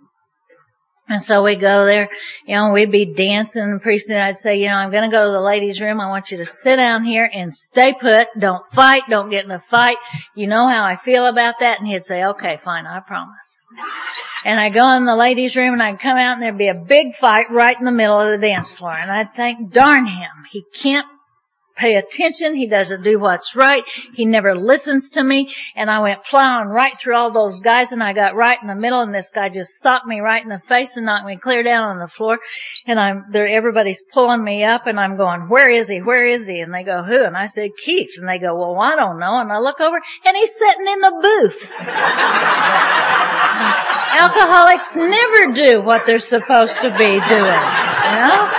And 1.11 1.25
so 1.25 1.43
we'd 1.43 1.61
go 1.61 1.85
there, 1.87 2.09
you 2.47 2.55
know, 2.55 2.71
we'd 2.71 2.93
be 2.93 3.05
dancing 3.05 3.63
and 3.63 3.83
pretty 3.83 4.05
and 4.09 4.23
I'd 4.23 4.39
say, 4.39 4.59
you 4.59 4.69
know, 4.69 4.77
I'm 4.77 4.93
gonna 4.93 5.11
go 5.11 5.27
to 5.27 5.33
the 5.33 5.41
ladies 5.41 5.81
room. 5.81 6.01
I 6.01 6.09
want 6.09 6.31
you 6.31 6.37
to 6.39 6.47
sit 6.47 6.77
down 6.77 7.05
here 7.05 7.29
and 7.31 7.53
stay 7.53 7.93
put. 8.01 8.29
Don't 8.39 8.63
fight. 8.73 9.03
Don't 9.11 9.29
get 9.29 9.45
in 9.45 9.51
a 9.51 9.63
fight. 9.73 9.97
You 10.37 10.47
know 10.47 10.69
how 10.69 10.85
I 10.85 10.99
feel 11.05 11.27
about 11.27 11.57
that? 11.59 11.81
And 11.81 11.89
he'd 11.89 12.07
say, 12.07 12.23
okay, 12.23 12.61
fine, 12.65 12.87
I 12.87 13.01
promise. 13.01 13.35
And 14.45 14.61
I'd 14.61 14.73
go 14.73 14.89
in 14.93 15.05
the 15.05 15.17
ladies 15.17 15.57
room 15.57 15.75
and 15.75 15.83
I'd 15.83 16.01
come 16.01 16.17
out 16.17 16.35
and 16.35 16.43
there'd 16.43 16.57
be 16.57 16.69
a 16.69 16.75
big 16.75 17.17
fight 17.21 17.47
right 17.51 17.77
in 17.77 17.85
the 17.85 17.91
middle 17.91 18.21
of 18.21 18.41
the 18.41 18.47
dance 18.47 18.71
floor. 18.79 18.97
And 18.97 19.11
I'd 19.11 19.35
think, 19.35 19.73
darn 19.73 20.07
him, 20.07 20.31
he 20.53 20.65
can't 20.81 21.07
pay 21.81 21.95
attention. 21.95 22.55
He 22.55 22.69
doesn't 22.69 23.03
do 23.03 23.19
what's 23.19 23.57
right. 23.57 23.83
He 24.15 24.27
never 24.27 24.55
listens 24.55 25.09
to 25.11 25.23
me. 25.23 25.53
And 25.75 25.91
I 25.91 26.01
went 26.01 26.21
plowing 26.29 26.69
right 26.69 26.93
through 27.03 27.17
all 27.17 27.33
those 27.33 27.61
guys 27.61 27.93
and 27.93 28.03
I 28.03 28.13
got 28.13 28.37
right 28.37 28.59
in 28.61 28.69
the 28.69 28.75
middle 28.75 29.01
and 29.01 29.15
this 29.15 29.31
guy 29.35 29.49
just 29.49 29.73
socked 29.83 30.07
me 30.07 30.21
right 30.21 30.43
in 30.43 30.51
the 30.51 30.61
face 30.69 30.93
and 30.95 31.07
knocked 31.07 31.25
me 31.27 31.39
clear 31.43 31.63
down 31.63 31.89
on 31.89 31.99
the 31.99 32.11
floor. 32.17 32.39
And 32.87 33.01
I'm 33.01 33.25
there, 33.33 33.49
everybody's 33.49 34.03
pulling 34.13 34.45
me 34.45 34.65
up 34.65 34.87
and 34.87 35.01
I'm 35.01 35.17
going, 35.17 35.49
where 35.49 35.71
is 35.71 35.89
he? 35.89 36.03
Where 36.03 36.27
is 36.27 36.47
he? 36.47 36.61
And 36.61 36.75
they 36.75 36.85
go, 36.85 37.03
who? 37.03 37.25
And 37.25 37.37
I 37.37 37.47
said, 37.47 37.71
Keith. 37.85 38.11
And 38.19 38.29
they 38.29 38.39
go, 38.39 38.55
well, 38.57 38.79
I 38.79 38.95
don't 38.97 39.19
know. 39.19 39.41
And 39.41 39.51
I 39.51 39.59
look 39.59 39.81
over 39.81 39.97
and 39.97 40.37
he's 40.37 40.51
sitting 40.59 40.87
in 40.87 41.01
the 41.01 41.13
booth. 41.23 41.57
Alcoholics 44.11 44.95
never 44.97 45.53
do 45.55 45.83
what 45.83 46.03
they're 46.07 46.21
supposed 46.21 46.75
to 46.83 46.91
be 46.99 47.21
doing, 47.29 47.63
you 48.05 48.17
know? 48.19 48.51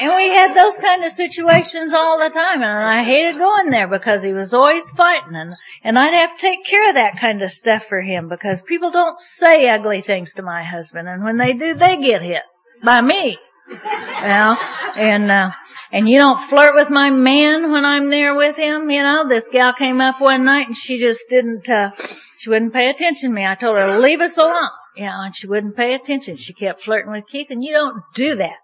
And 0.00 0.14
we 0.16 0.34
had 0.34 0.56
those 0.56 0.76
kind 0.78 1.04
of 1.04 1.12
situations 1.12 1.92
all 1.94 2.18
the 2.18 2.32
time, 2.32 2.62
and 2.62 2.64
I 2.64 3.04
hated 3.04 3.36
going 3.36 3.68
there 3.68 3.86
because 3.86 4.22
he 4.22 4.32
was 4.32 4.54
always 4.54 4.88
fighting, 4.96 5.34
and, 5.34 5.54
and 5.84 5.98
I'd 5.98 6.14
have 6.14 6.38
to 6.38 6.40
take 6.40 6.64
care 6.64 6.88
of 6.88 6.94
that 6.94 7.20
kind 7.20 7.42
of 7.42 7.50
stuff 7.52 7.82
for 7.86 8.00
him 8.00 8.30
because 8.30 8.60
people 8.66 8.90
don't 8.90 9.20
say 9.38 9.68
ugly 9.68 10.02
things 10.06 10.32
to 10.34 10.42
my 10.42 10.64
husband, 10.64 11.06
and 11.06 11.22
when 11.22 11.36
they 11.36 11.52
do, 11.52 11.74
they 11.74 11.98
get 11.98 12.22
hit 12.22 12.42
by 12.82 13.02
me. 13.02 13.36
Know, 13.68 14.56
and, 14.96 15.30
uh, 15.30 15.50
and 15.92 16.08
you 16.08 16.18
don't 16.18 16.48
flirt 16.48 16.74
with 16.74 16.88
my 16.88 17.10
man 17.10 17.70
when 17.70 17.84
I'm 17.84 18.10
there 18.10 18.34
with 18.34 18.56
him, 18.56 18.90
you 18.90 19.02
know. 19.02 19.28
This 19.28 19.46
gal 19.52 19.74
came 19.74 20.00
up 20.00 20.20
one 20.20 20.44
night 20.44 20.66
and 20.66 20.76
she 20.76 20.98
just 20.98 21.20
didn't, 21.28 21.68
uh, 21.68 21.90
she 22.38 22.50
wouldn't 22.50 22.72
pay 22.72 22.90
attention 22.90 23.30
to 23.30 23.34
me. 23.34 23.46
I 23.46 23.54
told 23.54 23.76
her 23.76 23.86
to 23.86 24.00
leave 24.00 24.20
us 24.20 24.36
alone, 24.36 24.70
you 24.96 25.04
know, 25.04 25.22
and 25.22 25.36
she 25.36 25.46
wouldn't 25.46 25.76
pay 25.76 25.94
attention. 25.94 26.36
She 26.38 26.52
kept 26.52 26.82
flirting 26.82 27.12
with 27.12 27.24
Keith 27.30 27.46
and 27.50 27.62
you 27.62 27.72
don't 27.72 28.02
do 28.14 28.36
that. 28.36 28.58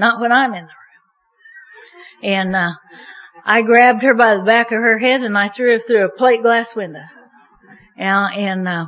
Not 0.00 0.18
when 0.18 0.32
I'm 0.32 0.54
in 0.54 0.64
the 0.64 2.22
room. 2.22 2.34
And, 2.34 2.56
uh, 2.56 2.72
I 3.44 3.60
grabbed 3.60 4.02
her 4.02 4.14
by 4.14 4.36
the 4.36 4.44
back 4.44 4.72
of 4.72 4.78
her 4.78 4.98
head 4.98 5.20
and 5.20 5.36
I 5.36 5.50
threw 5.50 5.72
her 5.72 5.84
through 5.86 6.06
a 6.06 6.16
plate 6.16 6.40
glass 6.42 6.74
window. 6.74 7.04
Know, 7.98 8.26
and, 8.32 8.66
uh, 8.66 8.86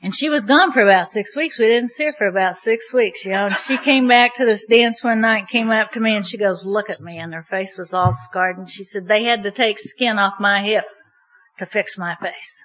and 0.00 0.14
she 0.14 0.28
was 0.28 0.44
gone 0.44 0.72
for 0.72 0.82
about 0.82 1.08
six 1.08 1.34
weeks. 1.34 1.58
We 1.58 1.66
didn't 1.66 1.90
see 1.90 2.04
her 2.04 2.14
for 2.16 2.28
about 2.28 2.58
six 2.58 2.92
weeks, 2.92 3.24
you 3.24 3.32
know. 3.32 3.46
And 3.46 3.56
she 3.66 3.76
came 3.84 4.06
back 4.06 4.36
to 4.36 4.44
this 4.44 4.64
dance 4.66 5.02
one 5.02 5.20
night, 5.20 5.48
came 5.50 5.68
up 5.70 5.90
to 5.92 6.00
me 6.00 6.14
and 6.14 6.24
she 6.24 6.38
goes, 6.38 6.64
look 6.64 6.90
at 6.90 7.00
me. 7.00 7.18
And 7.18 7.34
her 7.34 7.46
face 7.50 7.72
was 7.76 7.92
all 7.92 8.14
scarred. 8.30 8.56
And 8.56 8.70
she 8.70 8.84
said, 8.84 9.08
they 9.08 9.24
had 9.24 9.42
to 9.42 9.50
take 9.50 9.80
skin 9.80 10.16
off 10.16 10.34
my 10.38 10.62
hip 10.62 10.84
to 11.58 11.66
fix 11.66 11.98
my 11.98 12.14
face. 12.22 12.62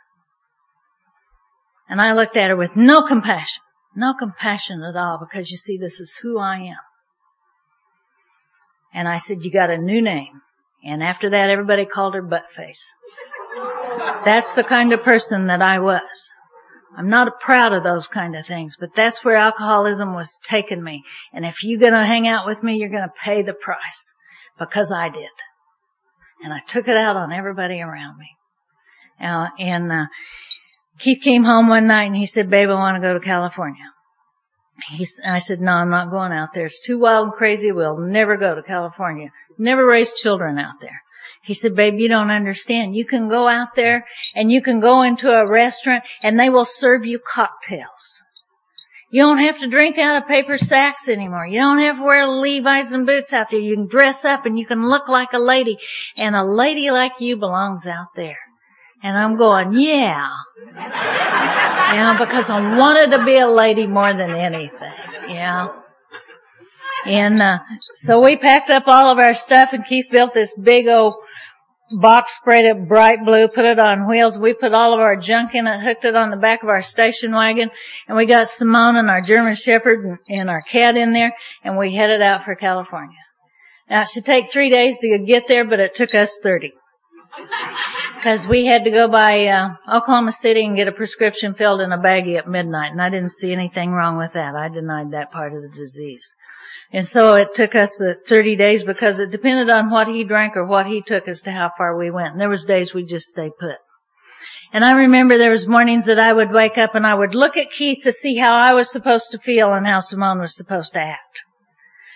And 1.90 2.00
I 2.00 2.14
looked 2.14 2.38
at 2.38 2.50
her 2.50 2.56
with 2.56 2.76
no 2.76 3.08
compassion. 3.08 3.62
No 3.96 4.14
compassion 4.18 4.84
at 4.88 4.96
all 4.96 5.18
because 5.20 5.50
you 5.50 5.58
see, 5.58 5.80
this 5.80 6.00
is 6.00 6.14
who 6.22 6.38
I 6.38 6.58
am. 6.58 6.93
And 8.94 9.08
I 9.08 9.20
said, 9.20 9.40
you 9.42 9.52
got 9.52 9.70
a 9.70 9.78
new 9.78 10.02
name. 10.02 10.42
And 10.84 11.02
after 11.02 11.30
that, 11.30 11.50
everybody 11.50 11.86
called 11.86 12.14
her 12.14 12.22
Buttface. 12.22 12.82
That's 14.26 14.56
the 14.56 14.64
kind 14.64 14.94
of 14.94 15.04
person 15.04 15.48
that 15.48 15.62
I 15.62 15.80
was. 15.80 16.02
I'm 16.96 17.10
not 17.10 17.40
proud 17.40 17.74
of 17.74 17.84
those 17.84 18.08
kind 18.14 18.36
of 18.36 18.46
things, 18.46 18.76
but 18.80 18.90
that's 18.96 19.18
where 19.24 19.36
alcoholism 19.36 20.14
was 20.14 20.30
taking 20.50 20.84
me. 20.84 21.04
And 21.34 21.46
if 21.46 21.56
you're 21.64 21.80
gonna 21.80 22.06
hang 22.06 22.28
out 22.28 22.46
with 22.46 22.62
me, 22.62 22.76
you're 22.76 22.90
gonna 22.90 23.14
pay 23.26 23.42
the 23.42 23.54
price. 23.54 24.12
Because 24.60 24.92
I 24.96 25.10
did. 25.10 25.32
And 26.44 26.54
I 26.54 26.60
took 26.68 26.88
it 26.88 26.96
out 26.96 27.16
on 27.16 27.32
everybody 27.32 27.82
around 27.82 28.18
me. 28.20 28.30
Uh, 29.20 29.48
and, 29.58 29.92
uh, 29.92 30.06
Keith 31.00 31.24
came 31.24 31.44
home 31.44 31.70
one 31.70 31.88
night 31.88 32.06
and 32.06 32.16
he 32.16 32.28
said, 32.28 32.52
babe, 32.52 32.70
I 32.70 32.74
want 32.74 33.02
to 33.02 33.08
go 33.08 33.14
to 33.14 33.20
California. 33.20 33.84
He, 34.90 35.08
I 35.26 35.40
said, 35.40 35.62
no, 35.62 35.72
I'm 35.72 35.90
not 35.90 36.12
going 36.12 36.32
out 36.32 36.50
there. 36.54 36.66
It's 36.66 36.82
too 36.86 37.00
wild 37.00 37.26
and 37.26 37.34
crazy. 37.34 37.72
We'll 37.72 37.98
never 37.98 38.38
go 38.38 38.56
to 38.56 38.64
California. 38.64 39.30
Never 39.58 39.86
raise 39.86 40.12
children 40.22 40.58
out 40.58 40.76
there. 40.82 41.02
He 41.44 41.54
said, 41.54 41.76
babe, 41.76 41.96
you 41.98 42.08
don't 42.08 42.32
understand. 42.32 42.96
You 42.96 43.06
can 43.06 43.30
go 43.30 43.48
out 43.48 43.70
there 43.76 44.06
and 44.34 44.52
you 44.52 44.62
can 44.62 44.80
go 44.80 45.04
into 45.04 45.30
a 45.30 45.48
restaurant 45.48 46.04
and 46.22 46.40
they 46.40 46.50
will 46.50 46.66
serve 46.66 47.06
you 47.06 47.20
cocktails. 47.20 47.90
You 49.12 49.22
don't 49.22 49.40
have 49.40 49.60
to 49.60 49.70
drink 49.70 49.98
out 50.00 50.24
of 50.24 50.28
paper 50.28 50.58
sacks 50.58 51.08
anymore. 51.08 51.46
You 51.46 51.60
don't 51.60 51.82
have 51.82 51.98
to 51.98 52.04
wear 52.04 52.28
Levi's 52.28 52.92
and 52.92 53.06
boots 53.06 53.32
out 53.32 53.48
there. 53.52 53.60
You 53.60 53.76
can 53.76 53.88
dress 53.88 54.18
up 54.24 54.46
and 54.46 54.58
you 54.58 54.66
can 54.66 54.90
look 54.90 55.08
like 55.08 55.34
a 55.34 55.40
lady. 55.40 55.78
And 56.18 56.36
a 56.36 56.44
lady 56.44 56.90
like 56.90 57.12
you 57.20 57.38
belongs 57.38 57.86
out 57.86 58.08
there. 58.16 58.40
And 59.04 59.18
I'm 59.18 59.38
going, 59.38 59.74
yeah. 59.74 60.30
yeah, 60.76 62.16
because 62.18 62.46
I 62.50 62.78
wanted 62.78 63.18
to 63.18 63.26
be 63.26 63.38
a 63.38 63.50
lady 63.50 63.86
more 63.86 64.14
than 64.14 64.32
anything. 64.32 64.94
Yeah. 65.28 65.68
And, 67.06 67.42
uh, 67.42 67.58
so 68.06 68.24
we 68.24 68.38
packed 68.38 68.70
up 68.70 68.84
all 68.88 69.12
of 69.12 69.20
our 69.20 69.36
stuff 69.36 69.70
and 69.74 69.86
Keith 69.86 70.06
built 70.10 70.34
this 70.34 70.50
big 70.62 70.88
old 70.88 71.16
box 71.92 72.32
sprayed 72.42 72.66
it 72.66 72.88
bright 72.88 73.24
blue, 73.26 73.48
put 73.48 73.66
it 73.66 73.80
on 73.80 74.08
wheels. 74.08 74.38
We 74.38 74.54
put 74.54 74.74
all 74.74 74.94
of 74.94 75.00
our 75.00 75.16
junk 75.16 75.52
in 75.54 75.68
it, 75.68 75.82
hooked 75.82 76.06
it 76.06 76.16
on 76.16 76.32
the 76.32 76.38
back 76.38 76.64
of 76.64 76.70
our 76.70 76.84
station 76.84 77.34
wagon, 77.34 77.70
and 78.08 78.18
we 78.18 78.26
got 78.26 78.48
Simone 78.58 78.96
and 78.96 79.10
our 79.10 79.22
German 79.22 79.56
Shepherd 79.56 80.18
and, 80.28 80.50
our 80.50 80.62
cat 80.62 80.96
in 80.96 81.14
there, 81.14 81.34
and 81.64 81.78
we 81.78 81.96
headed 81.96 82.22
out 82.22 82.46
for 82.46 82.56
California. 82.56 83.18
Now 83.90 84.04
it 84.04 84.10
should 84.14 84.26
take 84.26 84.52
three 84.52 84.70
days 84.70 84.98
to 85.00 85.20
get 85.26 85.44
there, 85.48 85.66
but 85.66 85.80
it 85.80 85.96
took 85.96 86.16
us 86.16 86.30
30. 86.42 86.72
Because 88.16 88.46
we 88.48 88.66
had 88.66 88.84
to 88.84 88.92
go 88.92 89.08
by 89.08 89.46
uh, 89.48 89.70
Oklahoma 89.92 90.32
City 90.34 90.66
and 90.66 90.76
get 90.76 90.88
a 90.88 90.92
prescription 90.92 91.56
filled 91.56 91.82
in 91.82 91.92
a 91.92 91.98
baggie 91.98 92.38
at 92.38 92.48
midnight, 92.48 92.92
and 92.92 93.02
I 93.02 93.10
didn't 93.10 93.32
see 93.32 93.52
anything 93.52 93.92
wrong 93.92 94.18
with 94.18 94.34
that. 94.34 94.56
I 94.56 94.70
denied 94.70 95.12
that 95.12 95.32
part 95.32 95.54
of 95.54 95.62
the 95.62 95.70
disease. 95.76 96.26
And 96.92 97.10
so 97.10 97.36
it 97.36 97.50
took 97.56 97.74
us 97.74 97.90
the 97.98 98.16
30 98.30 98.56
days 98.56 98.84
because 98.84 99.18
it 99.18 99.32
depended 99.32 99.70
on 99.70 99.90
what 99.90 100.08
he 100.08 100.24
drank 100.24 100.56
or 100.56 100.66
what 100.66 100.86
he 100.86 101.02
took 101.06 101.28
as 101.28 101.42
to 101.42 101.52
how 101.52 101.72
far 101.76 101.98
we 101.98 102.12
went. 102.12 102.34
And 102.34 102.40
there 102.40 102.50
was 102.50 102.64
days 102.66 102.94
we 102.94 103.04
just 103.04 103.28
stayed 103.28 103.58
put. 103.60 103.78
And 104.72 104.86
I 104.86 104.94
remember 104.94 105.38
there 105.38 105.52
was 105.52 105.68
mornings 105.68 106.06
that 106.06 106.20
I 106.20 106.32
would 106.32 106.52
wake 106.52 106.78
up 106.78 106.94
and 106.94 107.06
I 107.06 107.16
would 107.16 107.34
look 107.34 107.58
at 107.58 107.72
Keith 107.78 108.04
to 108.04 108.14
see 108.14 108.38
how 108.38 108.56
I 108.56 108.74
was 108.74 108.92
supposed 108.92 109.26
to 109.32 109.40
feel 109.40 109.74
and 109.74 109.88
how 109.88 110.02
Simone 110.02 110.40
was 110.40 110.56
supposed 110.56 110.94
to 110.94 111.00
act. 111.00 111.40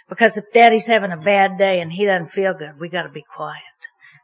Because 0.10 0.38
if 0.38 0.46
daddy's 0.54 0.86
having 0.86 1.12
a 1.12 1.18
bad 1.18 1.58
day 1.58 1.82
and 1.82 1.92
he 1.92 2.06
doesn't 2.06 2.32
feel 2.32 2.54
good, 2.54 2.80
we 2.80 2.90
gotta 2.90 3.10
be 3.10 3.24
quiet. 3.36 3.62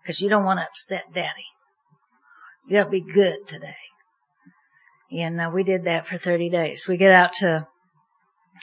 Cause 0.06 0.20
you 0.20 0.30
don't 0.30 0.44
want 0.44 0.60
to 0.60 0.64
upset 0.64 1.14
daddy. 1.14 1.48
You 2.68 2.78
gotta 2.78 2.90
be 2.90 3.02
good 3.02 3.48
today. 3.48 3.76
And 5.12 5.40
uh, 5.40 5.52
we 5.54 5.64
did 5.64 5.86
that 5.86 6.08
for 6.08 6.18
30 6.18 6.50
days. 6.50 6.82
We 6.88 6.98
get 6.98 7.12
out 7.12 7.32
to 7.40 7.68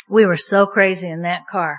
we 0.09 0.27
were 0.27 0.39
so 0.39 0.67
crazy 0.67 1.09
in 1.09 1.23
that 1.23 1.47
car. 1.51 1.79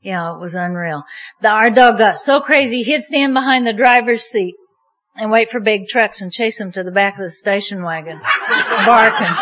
You 0.00 0.12
know, 0.12 0.36
it 0.36 0.40
was 0.40 0.52
unreal. 0.54 1.02
The, 1.40 1.48
our 1.48 1.70
dog 1.70 1.98
got 1.98 2.18
so 2.18 2.40
crazy, 2.40 2.82
he'd 2.82 3.04
stand 3.04 3.34
behind 3.34 3.66
the 3.66 3.72
driver's 3.72 4.22
seat 4.30 4.54
and 5.16 5.30
wait 5.30 5.48
for 5.50 5.60
big 5.60 5.88
trucks 5.88 6.20
and 6.20 6.30
chase 6.32 6.58
them 6.58 6.72
to 6.72 6.82
the 6.82 6.90
back 6.90 7.14
of 7.18 7.24
the 7.24 7.30
station 7.30 7.82
wagon, 7.82 8.20
barking. 8.86 9.36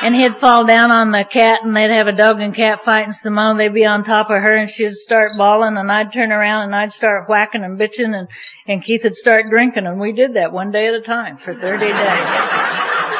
And 0.00 0.14
he'd 0.14 0.40
fall 0.40 0.64
down 0.64 0.90
on 0.90 1.10
the 1.10 1.24
cat 1.24 1.60
and 1.64 1.74
they'd 1.74 1.90
have 1.90 2.06
a 2.06 2.12
dog 2.12 2.40
and 2.40 2.54
cat 2.54 2.80
fight 2.84 3.06
and 3.06 3.16
Simone, 3.16 3.58
they'd 3.58 3.74
be 3.74 3.84
on 3.84 4.04
top 4.04 4.30
of 4.30 4.40
her 4.40 4.56
and 4.56 4.70
she'd 4.70 4.94
start 4.94 5.32
bawling 5.36 5.76
and 5.76 5.90
I'd 5.90 6.12
turn 6.12 6.30
around 6.30 6.64
and 6.64 6.74
I'd 6.74 6.92
start 6.92 7.28
whacking 7.28 7.64
and 7.64 7.78
bitching 7.78 8.14
and, 8.14 8.28
and 8.68 8.84
Keith 8.84 9.00
would 9.02 9.16
start 9.16 9.46
drinking 9.50 9.86
and 9.86 10.00
we 10.00 10.12
did 10.12 10.34
that 10.34 10.52
one 10.52 10.70
day 10.70 10.86
at 10.86 10.94
a 10.94 11.00
time 11.00 11.38
for 11.44 11.52
30 11.52 11.86
days. 11.86 12.58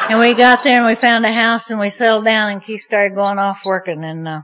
And 0.09 0.19
we 0.19 0.33
got 0.33 0.63
there 0.63 0.77
and 0.77 0.87
we 0.87 0.99
found 1.01 1.25
a 1.25 1.33
house 1.33 1.69
and 1.69 1.79
we 1.79 1.89
settled 1.89 2.23
down 2.23 2.51
and 2.51 2.65
Keith 2.65 2.81
started 2.83 3.13
going 3.13 3.39
off 3.39 3.57
working 3.65 4.03
and, 4.03 4.27
uh, 4.27 4.41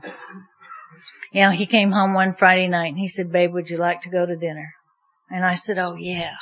you 1.32 1.42
know, 1.42 1.50
he 1.50 1.66
came 1.66 1.90
home 1.90 2.12
one 2.12 2.36
Friday 2.38 2.68
night 2.68 2.88
and 2.88 2.98
he 2.98 3.08
said, 3.08 3.32
babe, 3.32 3.52
would 3.52 3.68
you 3.68 3.78
like 3.78 4.02
to 4.02 4.10
go 4.10 4.26
to 4.26 4.36
dinner? 4.36 4.74
And 5.30 5.44
I 5.44 5.56
said, 5.56 5.78
oh 5.78 5.96
yeah. 5.98 6.34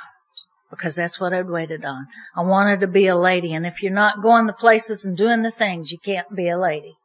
Because 0.77 0.95
that's 0.95 1.21
what 1.21 1.33
I'd 1.33 1.49
waited 1.49 1.85
on. 1.85 2.07
I 2.37 2.43
wanted 2.43 2.81
to 2.81 2.87
be 2.87 3.07
a 3.07 3.17
lady 3.17 3.55
and 3.55 3.67
if 3.67 3.83
you're 3.83 3.93
not 3.93 4.23
going 4.23 4.47
the 4.47 4.53
places 4.53 5.05
and 5.05 5.17
doing 5.17 5.43
the 5.43 5.53
things, 5.57 5.91
you 5.91 5.99
can't 6.05 6.35
be 6.35 6.49
a 6.49 6.59
lady. 6.59 6.97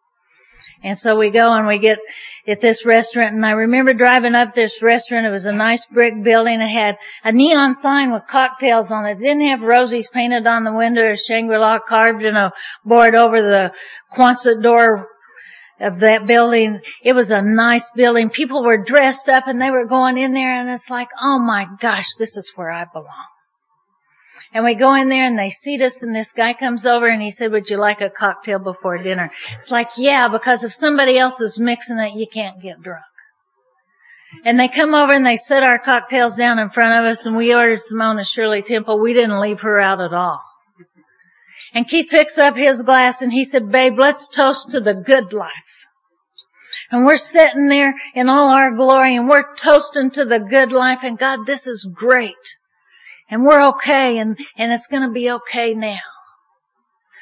And 0.82 0.98
so 0.98 1.18
we 1.18 1.30
go 1.30 1.52
and 1.54 1.68
we 1.68 1.78
get 1.80 2.00
at 2.48 2.62
this 2.62 2.86
restaurant 2.86 3.36
and 3.36 3.46
I 3.46 3.52
remember 3.52 3.94
driving 3.94 4.34
up 4.34 4.56
this 4.56 4.72
restaurant. 4.82 5.26
It 5.26 5.32
was 5.32 5.46
a 5.46 5.52
nice 5.52 5.84
brick 5.92 6.24
building. 6.24 6.62
It 6.62 6.70
had 6.70 6.96
a 7.24 7.34
neon 7.34 7.76
sign 7.82 8.14
with 8.14 8.24
cocktails 8.32 8.90
on 8.90 9.06
it. 9.06 9.18
It 9.18 9.20
didn't 9.20 9.50
have 9.50 9.62
roses 9.62 10.08
painted 10.14 10.48
on 10.48 10.64
the 10.64 10.74
window 10.74 11.02
or 11.02 11.18
Shangri-La 11.18 11.80
carved 11.88 12.24
in 12.24 12.36
a 12.36 12.54
board 12.86 13.14
over 13.14 13.42
the 13.42 13.72
Quonset 14.18 14.64
door 14.64 15.08
of 15.82 16.00
that 16.00 16.26
building. 16.28 16.80
It 17.04 17.14
was 17.14 17.30
a 17.30 17.42
nice 17.42 17.86
building. 17.96 18.30
People 18.30 18.64
were 18.64 18.84
dressed 18.84 19.28
up 19.28 19.48
and 19.48 19.62
they 19.62 19.72
were 19.72 19.86
going 19.86 20.18
in 20.18 20.34
there 20.34 20.62
and 20.62 20.70
it's 20.70 20.90
like, 20.90 21.10
oh 21.22 21.40
my 21.40 21.66
gosh, 21.82 22.08
this 22.18 22.38
is 22.38 22.52
where 22.56 22.72
I 22.72 22.86
belong. 22.86 23.28
And 24.54 24.66
we 24.66 24.74
go 24.74 24.96
in 24.96 25.10
there 25.10 25.28
and 25.28 25.38
they 25.38 25.52
seat 25.52 25.82
us 25.82 26.02
and 26.02 26.16
this 26.16 26.32
guy 26.36 26.54
comes 26.54 26.86
over 26.86 27.08
and 27.08 27.22
he 27.22 27.30
said, 27.30 27.52
would 27.52 27.70
you 27.70 27.78
like 27.78 28.02
a 28.02 28.10
cocktail 28.10 28.58
before 28.58 28.98
dinner? 28.98 29.32
It's 29.56 29.70
like, 29.70 29.90
yeah, 29.96 30.28
because 30.28 30.64
if 30.64 30.74
somebody 30.74 31.20
else 31.20 31.40
is 31.40 31.60
mixing 31.60 32.00
it, 32.00 32.16
you 32.16 32.26
can't 32.34 32.62
get 32.62 32.82
drunk. 32.82 33.04
And 34.46 34.60
they 34.60 34.68
come 34.68 34.96
over 34.96 35.14
and 35.14 35.26
they 35.26 35.38
set 35.38 35.64
our 35.64 35.80
cocktails 35.80 36.36
down 36.36 36.58
in 36.60 36.70
front 36.72 37.06
of 37.06 37.12
us 37.12 37.26
and 37.26 37.36
we 37.36 37.54
ordered 37.54 37.80
Simona 37.92 38.26
Shirley 38.26 38.64
Temple. 38.64 39.00
We 39.00 39.14
didn't 39.14 39.40
leave 39.40 39.60
her 39.62 39.80
out 39.80 40.02
at 40.02 40.14
all. 40.14 40.42
And 41.74 41.88
Keith 41.88 42.08
picks 42.10 42.38
up 42.38 42.56
his 42.56 42.82
glass 42.82 43.22
and 43.22 43.32
he 43.32 43.44
said, 43.44 43.72
babe, 43.72 43.94
let's 44.00 44.28
toast 44.36 44.70
to 44.72 44.80
the 44.80 44.96
good 44.96 45.32
life. 45.32 45.52
And 46.92 47.06
we're 47.06 47.20
sitting 47.20 47.68
there 47.68 47.94
in 48.16 48.30
all 48.30 48.50
our 48.50 48.76
glory 48.76 49.16
and 49.16 49.30
we're 49.30 49.56
toasting 49.56 50.10
to 50.12 50.26
the 50.26 50.40
good 50.40 50.72
life 50.72 51.00
and 51.04 51.20
God, 51.20 51.40
this 51.46 51.68
is 51.68 51.88
great. 51.94 52.34
And 53.30 53.44
we're 53.44 53.70
okay 53.70 54.18
and, 54.18 54.38
and 54.58 54.72
it's 54.72 54.88
gonna 54.88 55.12
be 55.12 55.30
okay 55.30 55.74
now. 55.74 56.00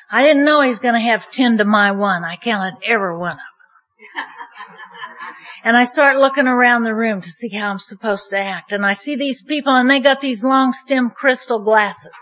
I 0.10 0.24
didn't 0.24 0.46
know 0.46 0.62
he's 0.62 0.80
gonna 0.80 1.02
have 1.02 1.30
ten 1.32 1.58
to 1.58 1.65
my 1.65 1.91
one. 1.91 2.24
I 2.24 2.38
counted 2.41 2.76
every 2.86 3.17
one 3.17 3.32
of 3.32 3.38
them. 3.38 4.26
And 5.63 5.76
I 5.76 5.84
start 5.84 6.15
looking 6.15 6.48
around 6.48 6.84
the 6.84 6.96
room 6.96 7.22
to 7.22 7.30
see 7.30 7.50
how 7.50 7.70
I'm 7.70 7.80
supposed 7.80 8.30
to 8.30 8.38
act. 8.38 8.72
And 8.72 8.86
I 8.86 8.93
see 8.93 9.17
these 9.17 9.41
people 9.41 9.76
and 9.76 9.89
they 9.89 10.00
got 10.00 10.22
these 10.22 10.41
long 10.41 10.74
stem 10.86 11.10
crystal 11.10 11.60
glasses. 11.60 12.13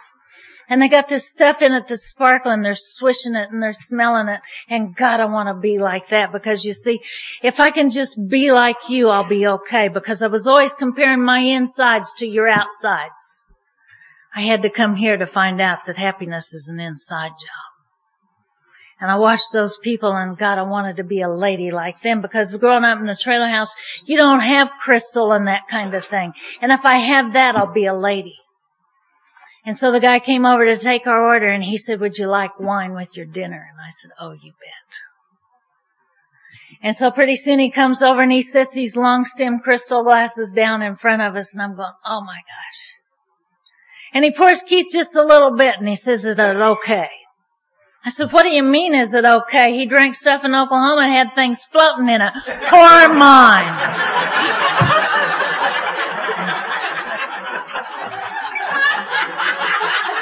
And 0.67 0.82
they 0.82 0.89
got 0.89 1.10
this 1.10 1.28
stuff 1.28 1.58
in 1.62 1.71
it 1.74 1.84
that's 1.88 2.08
sparkling. 2.08 2.63
They're 2.63 2.76
swishing 2.76 3.36
it 3.36 3.52
and 3.52 3.62
they're 3.62 3.78
smelling 3.88 4.30
it. 4.30 4.39
And 4.67 4.95
God, 4.95 5.19
I 5.19 5.26
want 5.26 5.48
to 5.50 5.62
be 5.62 5.78
like 5.78 6.10
that 6.10 6.32
because 6.32 6.65
you 6.65 6.74
see, 6.74 7.00
if 7.43 7.60
I 7.60 7.69
can 7.69 7.91
just 7.91 8.17
be 8.30 8.52
like 8.52 8.78
you, 8.89 9.10
I'll 9.10 9.30
be 9.30 9.45
okay 9.45 9.89
because 9.89 10.24
I 10.24 10.28
was 10.28 10.48
always 10.48 10.74
comparing 10.74 11.24
my 11.24 11.39
insides 11.39 12.10
to 12.17 12.26
your 12.26 12.50
outsides. 12.50 13.35
I 14.36 14.41
had 14.41 14.63
to 14.63 14.69
come 14.69 14.95
here 14.95 15.15
to 15.15 15.28
find 15.28 15.62
out 15.62 15.80
that 15.88 15.98
happiness 15.98 16.54
is 16.54 16.67
an 16.67 16.80
inside 16.80 17.30
job. 17.30 17.76
And 19.00 19.12
I 19.12 19.15
watched 19.15 19.52
those 19.52 19.78
people 19.82 20.12
and 20.12 20.38
God, 20.38 20.58
I 20.58 20.63
wanted 20.63 20.98
to 20.98 21.04
be 21.04 21.21
a 21.21 21.30
lady 21.30 21.71
like 21.71 22.02
them 22.02 22.21
because 22.21 22.54
growing 22.54 22.84
up 22.84 23.00
in 23.00 23.10
a 23.10 23.17
trailer 23.17 23.48
house, 23.48 23.71
you 24.06 24.17
don't 24.17 24.39
have 24.39 24.69
crystal 24.84 25.32
and 25.32 25.48
that 25.48 25.63
kind 25.69 25.93
of 25.93 26.04
thing. 26.10 26.34
And 26.62 26.71
if 26.71 26.82
I 26.84 26.98
have 26.98 27.34
that, 27.34 27.56
I'll 27.56 27.74
be 27.74 27.86
a 27.86 27.93
lady. 27.93 28.36
And 29.65 29.78
so 29.78 29.91
the 29.91 30.00
guy 30.00 30.19
came 30.19 30.45
over 30.45 30.65
to 30.65 30.82
take 30.82 31.08
our 31.08 31.26
order 31.26 31.50
and 31.50 31.63
he 31.63 31.78
said, 31.78 32.00
would 32.00 32.17
you 32.17 32.28
like 32.28 32.60
wine 32.60 32.93
with 32.93 33.10
your 33.13 33.26
dinner? 33.26 33.67
And 33.71 33.80
I 33.82 33.91
said, 34.02 34.12
oh, 34.19 34.32
you 34.32 34.52
bet. 34.52 34.95
And 36.84 36.95
so 36.98 37.12
pretty 37.12 37.36
soon 37.36 37.60
he 37.60 37.71
comes 37.71 38.02
over 38.02 38.21
and 38.21 38.32
he 38.32 38.43
sets 38.43 38.74
these 38.74 38.95
long 38.95 39.26
stem 39.26 39.60
crystal 39.60 40.04
glasses 40.04 40.52
down 40.56 40.82
in 40.82 40.98
front 40.98 41.21
of 41.21 41.36
us 41.36 41.52
and 41.52 41.62
I'm 41.62 41.76
going, 41.76 41.93
oh 42.06 42.21
my 42.21 42.38
gosh. 42.38 42.94
And 44.15 44.23
he 44.23 44.32
pours 44.32 44.63
Keith 44.67 44.88
just 44.93 45.13
a 45.13 45.21
little 45.21 45.58
bit 45.58 45.75
and 45.78 45.89
he 45.89 45.97
says, 45.97 46.23
is 46.23 46.38
it 46.38 46.39
okay? 46.39 47.10
I 48.06 48.12
said, 48.12 48.32
what 48.32 48.43
do 48.43 48.49
you 48.49 48.63
mean 48.63 48.95
is 48.95 49.13
it 49.13 49.25
okay? 49.25 49.73
He 49.73 49.88
drank 49.88 50.15
stuff 50.15 50.41
in 50.45 50.56
Oklahoma 50.56 51.01
and 51.01 51.13
had 51.13 51.36
things 51.36 51.58
floating 51.69 52.08
in 52.08 52.21
it. 52.21 52.34
Pour 52.71 53.13
mine. 53.13 54.15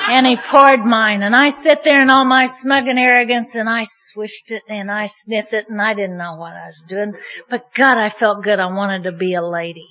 and 0.09 0.25
he 0.25 0.37
poured 0.49 0.83
mine 0.83 1.21
and 1.21 1.35
I 1.35 1.51
sit 1.63 1.79
there 1.83 2.01
in 2.01 2.09
all 2.09 2.25
my 2.25 2.47
smug 2.47 2.87
and 2.87 2.97
arrogance 2.97 3.49
and 3.53 3.69
I 3.69 3.85
swished 4.11 4.49
it 4.49 4.63
and 4.67 4.89
I 4.89 5.07
sniffed 5.07 5.53
it 5.53 5.69
and 5.69 5.79
I 5.79 5.93
didn't 5.93 6.17
know 6.17 6.35
what 6.35 6.53
I 6.53 6.67
was 6.67 6.83
doing. 6.89 7.13
But 7.47 7.65
God, 7.77 7.99
I 7.99 8.11
felt 8.19 8.43
good. 8.43 8.59
I 8.59 8.73
wanted 8.73 9.03
to 9.03 9.11
be 9.11 9.35
a 9.35 9.45
lady. 9.45 9.87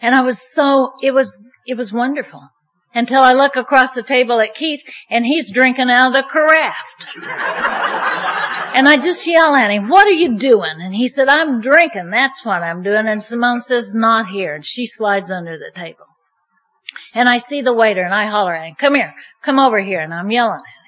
And 0.00 0.14
I 0.14 0.20
was 0.20 0.38
so, 0.54 0.92
it 1.02 1.10
was, 1.10 1.34
it 1.66 1.76
was 1.76 1.92
wonderful. 1.92 2.48
Until 2.96 3.22
I 3.22 3.32
look 3.32 3.56
across 3.56 3.92
the 3.92 4.04
table 4.04 4.40
at 4.40 4.54
Keith 4.54 4.80
and 5.10 5.24
he's 5.24 5.52
drinking 5.52 5.90
out 5.90 6.08
of 6.08 6.12
the 6.12 6.22
carafe. 6.30 6.74
and 8.74 8.88
I 8.88 8.98
just 9.02 9.26
yell 9.26 9.54
at 9.56 9.70
him, 9.70 9.88
what 9.88 10.06
are 10.06 10.10
you 10.12 10.38
doing? 10.38 10.76
And 10.78 10.94
he 10.94 11.08
said, 11.08 11.28
I'm 11.28 11.60
drinking. 11.60 12.10
That's 12.10 12.44
what 12.44 12.62
I'm 12.62 12.84
doing. 12.84 13.08
And 13.08 13.22
Simone 13.24 13.62
says, 13.62 13.92
not 13.92 14.28
here. 14.28 14.54
And 14.54 14.64
she 14.64 14.86
slides 14.86 15.28
under 15.30 15.58
the 15.58 15.72
table. 15.74 16.06
And 17.14 17.28
I 17.28 17.38
see 17.38 17.62
the 17.62 17.72
waiter 17.72 18.02
and 18.02 18.14
I 18.14 18.30
holler 18.30 18.54
at 18.54 18.68
him, 18.68 18.76
come 18.80 18.94
here, 18.94 19.12
come 19.44 19.58
over 19.58 19.82
here. 19.82 20.00
And 20.00 20.14
I'm 20.14 20.30
yelling 20.30 20.60
at 20.60 20.60
him. 20.60 20.84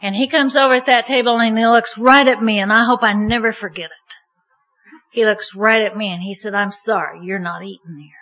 And 0.00 0.14
he 0.14 0.28
comes 0.28 0.54
over 0.54 0.76
at 0.76 0.86
that 0.86 1.06
table 1.06 1.40
and 1.40 1.58
he 1.58 1.66
looks 1.66 1.90
right 1.98 2.28
at 2.28 2.40
me 2.40 2.60
and 2.60 2.72
I 2.72 2.84
hope 2.84 3.02
I 3.02 3.14
never 3.14 3.52
forget 3.52 3.86
it. 3.86 4.08
He 5.10 5.24
looks 5.24 5.48
right 5.56 5.82
at 5.82 5.96
me 5.96 6.12
and 6.12 6.22
he 6.22 6.34
said, 6.34 6.54
I'm 6.54 6.70
sorry, 6.70 7.20
you're 7.24 7.40
not 7.40 7.64
eating 7.64 7.98
here. 7.98 8.17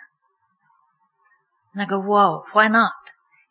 And 1.77 1.85
I 1.85 1.85
go, 1.85 1.99
whoa, 1.99 2.43
why 2.53 2.69
not? 2.69 2.93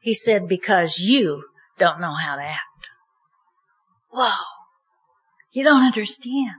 He 0.00 0.14
said, 0.14 0.48
because 0.48 0.96
you 0.98 1.44
don't 1.78 2.00
know 2.00 2.12
how 2.12 2.34
to 2.34 2.42
act. 2.42 2.60
Whoa. 4.10 4.32
You 5.52 5.62
don't 5.62 5.84
understand. 5.84 6.56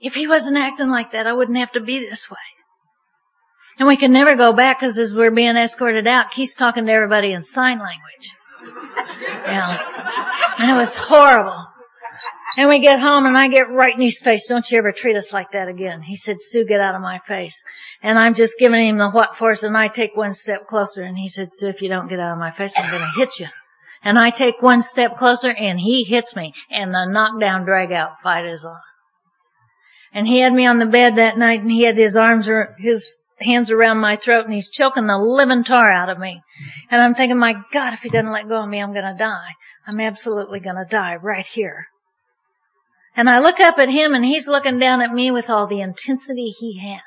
If 0.00 0.14
he 0.14 0.26
wasn't 0.26 0.56
acting 0.56 0.88
like 0.88 1.12
that, 1.12 1.28
I 1.28 1.32
wouldn't 1.32 1.56
have 1.56 1.70
to 1.74 1.80
be 1.80 2.00
this 2.00 2.28
way. 2.28 2.36
And 3.78 3.86
we 3.86 3.96
can 3.96 4.12
never 4.12 4.34
go 4.34 4.54
back 4.54 4.80
because 4.80 4.98
as 4.98 5.14
we're 5.14 5.30
being 5.30 5.56
escorted 5.56 6.08
out, 6.08 6.26
he's 6.34 6.56
talking 6.56 6.86
to 6.86 6.92
everybody 6.92 7.32
in 7.32 7.44
sign 7.44 7.78
language. 7.78 8.30
Yeah. 9.46 9.78
And 10.58 10.70
it 10.72 10.74
was 10.74 10.92
horrible. 10.96 11.66
And 12.56 12.70
we 12.70 12.80
get 12.80 13.00
home 13.00 13.26
and 13.26 13.36
I 13.36 13.48
get 13.48 13.70
right 13.70 13.94
in 13.94 14.00
his 14.00 14.18
face. 14.18 14.46
Don't 14.48 14.68
you 14.70 14.78
ever 14.78 14.92
treat 14.92 15.16
us 15.16 15.30
like 15.30 15.52
that 15.52 15.68
again. 15.68 16.00
He 16.00 16.16
said, 16.16 16.36
Sue, 16.40 16.64
get 16.64 16.80
out 16.80 16.94
of 16.94 17.02
my 17.02 17.20
face. 17.28 17.62
And 18.02 18.18
I'm 18.18 18.34
just 18.34 18.54
giving 18.58 18.88
him 18.88 18.96
the 18.96 19.10
what 19.10 19.36
for 19.38 19.54
and 19.60 19.76
I 19.76 19.88
take 19.88 20.16
one 20.16 20.32
step 20.32 20.66
closer 20.66 21.02
and 21.02 21.18
he 21.18 21.28
said, 21.28 21.52
Sue, 21.52 21.68
if 21.68 21.82
you 21.82 21.90
don't 21.90 22.08
get 22.08 22.18
out 22.18 22.32
of 22.32 22.38
my 22.38 22.52
face, 22.56 22.72
I'm 22.74 22.90
going 22.90 23.02
to 23.02 23.20
hit 23.20 23.28
you. 23.38 23.48
And 24.02 24.18
I 24.18 24.30
take 24.30 24.62
one 24.62 24.82
step 24.82 25.18
closer 25.18 25.48
and 25.48 25.78
he 25.78 26.04
hits 26.04 26.34
me 26.34 26.54
and 26.70 26.94
the 26.94 27.04
knockdown 27.04 27.66
drag 27.66 27.92
out 27.92 28.12
fight 28.22 28.46
is 28.46 28.64
on. 28.64 28.80
And 30.14 30.26
he 30.26 30.40
had 30.40 30.52
me 30.52 30.66
on 30.66 30.78
the 30.78 30.86
bed 30.86 31.16
that 31.16 31.36
night 31.36 31.60
and 31.60 31.70
he 31.70 31.84
had 31.84 31.98
his 31.98 32.16
arms, 32.16 32.48
or 32.48 32.74
his 32.78 33.04
hands 33.38 33.70
around 33.70 33.98
my 33.98 34.16
throat 34.16 34.46
and 34.46 34.54
he's 34.54 34.70
choking 34.70 35.06
the 35.06 35.18
living 35.18 35.64
tar 35.64 35.92
out 35.92 36.08
of 36.08 36.18
me. 36.18 36.40
And 36.90 37.02
I'm 37.02 37.14
thinking, 37.14 37.38
my 37.38 37.52
God, 37.72 37.92
if 37.92 38.00
he 38.00 38.08
doesn't 38.08 38.32
let 38.32 38.48
go 38.48 38.62
of 38.62 38.68
me, 38.68 38.80
I'm 38.80 38.94
gonna 38.94 39.16
die. 39.18 39.50
I'm 39.86 40.00
absolutely 40.00 40.60
gonna 40.60 40.86
die 40.90 41.16
right 41.16 41.44
here. 41.52 41.88
And 43.16 43.30
I 43.30 43.38
look 43.38 43.58
up 43.60 43.78
at 43.78 43.88
him 43.88 44.14
and 44.14 44.24
he's 44.24 44.46
looking 44.46 44.78
down 44.78 45.00
at 45.00 45.12
me 45.12 45.30
with 45.30 45.46
all 45.48 45.66
the 45.66 45.80
intensity 45.80 46.54
he 46.58 46.78
has. 46.78 47.02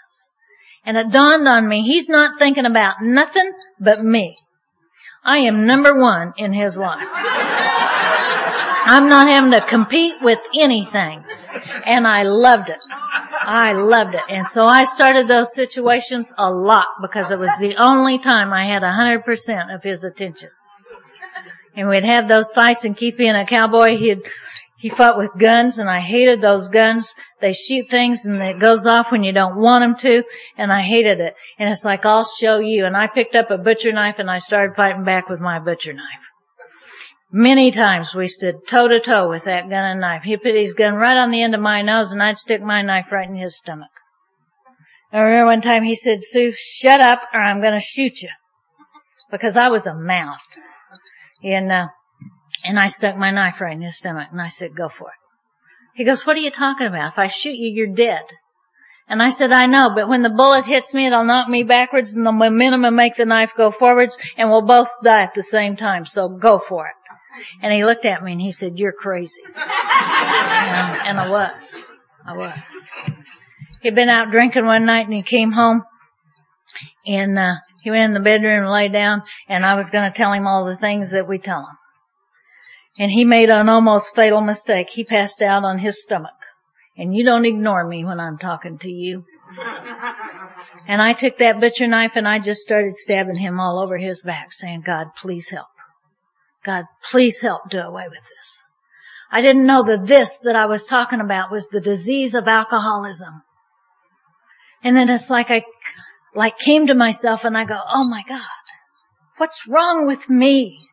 And 0.85 0.97
it 0.97 1.11
dawned 1.11 1.47
on 1.47 1.67
me, 1.67 1.83
he's 1.83 2.09
not 2.09 2.39
thinking 2.39 2.65
about 2.65 2.95
nothing 3.01 3.51
but 3.79 4.03
me. 4.03 4.37
I 5.23 5.39
am 5.39 5.67
number 5.67 5.99
one 5.99 6.33
in 6.37 6.53
his 6.53 6.75
life. 6.75 7.07
I'm 8.85 9.07
not 9.09 9.27
having 9.27 9.51
to 9.51 9.65
compete 9.69 10.15
with 10.21 10.39
anything. 10.59 11.23
And 11.85 12.07
I 12.07 12.23
loved 12.23 12.69
it. 12.69 12.79
I 13.45 13.73
loved 13.73 14.15
it. 14.15 14.21
And 14.29 14.47
so 14.49 14.65
I 14.65 14.85
started 14.85 15.27
those 15.27 15.53
situations 15.53 16.27
a 16.37 16.49
lot 16.49 16.87
because 17.01 17.31
it 17.31 17.37
was 17.39 17.51
the 17.59 17.75
only 17.77 18.19
time 18.19 18.53
I 18.53 18.67
had 18.67 18.83
a 18.83 18.91
hundred 18.91 19.25
percent 19.25 19.71
of 19.71 19.83
his 19.83 20.03
attention. 20.03 20.49
And 21.75 21.87
we'd 21.87 22.05
have 22.05 22.27
those 22.27 22.51
fights 22.53 22.83
and 22.83 22.97
keep 22.97 23.17
being 23.17 23.35
a 23.35 23.45
cowboy. 23.45 23.97
He'd, 23.97 24.21
he 24.79 24.89
fought 24.89 25.17
with 25.17 25.37
guns 25.37 25.77
and 25.77 25.89
I 25.89 25.99
hated 25.99 26.41
those 26.41 26.69
guns. 26.69 27.05
They 27.41 27.53
shoot 27.53 27.87
things 27.89 28.23
and 28.23 28.41
it 28.41 28.61
goes 28.61 28.85
off 28.85 29.07
when 29.11 29.23
you 29.23 29.33
don't 29.33 29.59
want 29.59 29.83
them 29.83 29.97
to 30.09 30.23
and 30.57 30.71
I 30.71 30.83
hated 30.83 31.19
it. 31.19 31.35
And 31.59 31.69
it's 31.69 31.83
like, 31.83 32.05
I'll 32.05 32.27
show 32.39 32.59
you. 32.59 32.85
And 32.85 32.95
I 32.95 33.07
picked 33.07 33.35
up 33.35 33.51
a 33.51 33.57
butcher 33.57 33.91
knife 33.91 34.15
and 34.19 34.31
I 34.31 34.39
started 34.39 34.77
fighting 34.77 35.03
back 35.03 35.27
with 35.27 35.41
my 35.41 35.59
butcher 35.59 35.91
knife. 35.91 36.23
Many 37.29 37.71
times 37.71 38.07
we 38.15 38.29
stood 38.29 38.55
toe 38.69 38.87
to 38.87 39.01
toe 39.01 39.29
with 39.29 39.43
that 39.43 39.69
gun 39.69 39.83
and 39.83 39.99
knife. 39.99 40.23
He 40.23 40.37
put 40.37 40.55
his 40.55 40.73
gun 40.73 40.93
right 40.93 41.17
on 41.17 41.29
the 41.29 41.43
end 41.43 41.53
of 41.53 41.61
my 41.61 41.81
nose 41.81 42.13
and 42.13 42.23
I'd 42.23 42.39
stick 42.39 42.61
my 42.61 42.81
knife 42.81 43.11
right 43.11 43.27
in 43.27 43.35
his 43.35 43.57
stomach. 43.57 43.91
I 45.11 45.19
remember 45.19 45.51
one 45.51 45.61
time 45.61 45.83
he 45.83 45.95
said, 45.95 46.19
Sue, 46.21 46.53
shut 46.55 47.01
up 47.01 47.19
or 47.33 47.41
I'm 47.41 47.61
gonna 47.61 47.81
shoot 47.81 48.21
you. 48.21 48.29
Because 49.29 49.57
I 49.57 49.67
was 49.67 49.85
a 49.85 49.93
mouth. 49.93 50.39
And, 51.43 51.69
uh, 51.69 51.87
and 52.63 52.79
I 52.79 52.89
stuck 52.89 53.17
my 53.17 53.31
knife 53.31 53.61
right 53.61 53.75
in 53.75 53.81
his 53.81 53.97
stomach 53.97 54.29
and 54.31 54.41
I 54.41 54.49
said, 54.49 54.75
go 54.75 54.89
for 54.89 55.07
it. 55.07 55.19
He 55.95 56.05
goes, 56.05 56.25
what 56.25 56.35
are 56.37 56.41
you 56.41 56.51
talking 56.51 56.87
about? 56.87 57.13
If 57.13 57.19
I 57.19 57.29
shoot 57.29 57.55
you, 57.55 57.71
you're 57.73 57.95
dead. 57.95 58.23
And 59.07 59.23
I 59.23 59.31
said, 59.31 59.51
I 59.51 59.65
know, 59.65 59.91
but 59.95 60.07
when 60.07 60.21
the 60.21 60.29
bullet 60.29 60.65
hits 60.65 60.93
me, 60.93 61.07
it'll 61.07 61.25
knock 61.25 61.49
me 61.49 61.63
backwards 61.63 62.13
and 62.13 62.25
the 62.25 62.31
momentum 62.31 62.83
will 62.83 62.91
make 62.91 63.17
the 63.17 63.25
knife 63.25 63.49
go 63.57 63.71
forwards 63.71 64.15
and 64.37 64.49
we'll 64.49 64.61
both 64.61 64.87
die 65.03 65.23
at 65.23 65.33
the 65.35 65.43
same 65.49 65.75
time. 65.77 66.05
So 66.05 66.29
go 66.29 66.61
for 66.69 66.85
it. 66.85 66.93
And 67.63 67.73
he 67.73 67.83
looked 67.83 68.05
at 68.05 68.23
me 68.23 68.33
and 68.33 68.41
he 68.41 68.51
said, 68.51 68.73
you're 68.75 68.93
crazy. 68.93 69.41
and, 69.55 69.57
and 71.07 71.19
I 71.19 71.29
was. 71.29 71.63
I 72.25 72.37
was. 72.37 72.57
He'd 73.81 73.95
been 73.95 74.09
out 74.09 74.29
drinking 74.29 74.65
one 74.65 74.85
night 74.85 75.05
and 75.05 75.13
he 75.13 75.23
came 75.23 75.53
home 75.53 75.83
and, 77.05 77.39
uh, 77.39 77.55
he 77.81 77.89
went 77.89 78.03
in 78.03 78.13
the 78.13 78.19
bedroom 78.19 78.65
and 78.65 78.71
lay 78.71 78.89
down 78.89 79.23
and 79.47 79.65
I 79.65 79.75
was 79.75 79.89
going 79.89 80.11
to 80.11 80.15
tell 80.15 80.33
him 80.33 80.45
all 80.45 80.65
the 80.65 80.77
things 80.77 81.11
that 81.11 81.27
we 81.27 81.39
tell 81.39 81.61
him. 81.61 81.78
And 82.99 83.09
he 83.09 83.23
made 83.23 83.49
an 83.49 83.69
almost 83.69 84.07
fatal 84.15 84.41
mistake. 84.41 84.87
He 84.91 85.05
passed 85.05 85.41
out 85.41 85.63
on 85.63 85.79
his 85.79 86.03
stomach. 86.03 86.31
And 86.97 87.15
you 87.15 87.23
don't 87.23 87.45
ignore 87.45 87.87
me 87.87 88.03
when 88.03 88.19
I'm 88.19 88.37
talking 88.37 88.77
to 88.79 88.89
you. 88.89 89.25
And 90.87 91.01
I 91.01 91.13
took 91.13 91.37
that 91.37 91.59
butcher 91.59 91.87
knife 91.87 92.11
and 92.15 92.27
I 92.27 92.39
just 92.39 92.61
started 92.61 92.95
stabbing 92.97 93.35
him 93.35 93.59
all 93.59 93.79
over 93.79 93.97
his 93.97 94.21
back 94.21 94.51
saying, 94.51 94.83
God, 94.85 95.07
please 95.21 95.47
help. 95.49 95.67
God, 96.65 96.85
please 97.11 97.37
help 97.41 97.69
do 97.69 97.77
away 97.77 98.05
with 98.05 98.19
this. 98.19 98.49
I 99.31 99.41
didn't 99.41 99.67
know 99.67 99.83
that 99.85 100.07
this 100.07 100.29
that 100.43 100.55
I 100.55 100.65
was 100.65 100.85
talking 100.85 101.21
about 101.21 101.51
was 101.51 101.65
the 101.71 101.79
disease 101.79 102.33
of 102.33 102.47
alcoholism. 102.47 103.43
And 104.83 104.95
then 104.95 105.09
it's 105.09 105.29
like 105.29 105.47
I, 105.49 105.63
like 106.35 106.57
came 106.57 106.87
to 106.87 106.95
myself 106.95 107.41
and 107.43 107.57
I 107.57 107.65
go, 107.65 107.77
oh 107.77 108.07
my 108.07 108.23
God, 108.27 108.41
what's 109.37 109.59
wrong 109.67 110.07
with 110.07 110.27
me? 110.27 110.88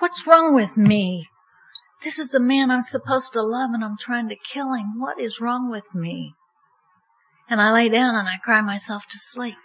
What's 0.00 0.26
wrong 0.26 0.54
with 0.54 0.78
me? 0.78 1.28
This 2.02 2.18
is 2.18 2.30
the 2.30 2.40
man 2.40 2.70
I'm 2.70 2.84
supposed 2.84 3.34
to 3.34 3.42
love 3.42 3.70
and 3.74 3.84
I'm 3.84 3.98
trying 4.00 4.30
to 4.30 4.36
kill 4.54 4.72
him. 4.72 4.98
What 4.98 5.20
is 5.20 5.40
wrong 5.42 5.70
with 5.70 5.84
me? 5.94 6.32
And 7.50 7.60
I 7.60 7.70
lay 7.70 7.90
down 7.90 8.14
and 8.14 8.26
I 8.26 8.38
cry 8.42 8.62
myself 8.62 9.02
to 9.10 9.18
sleep. 9.18 9.58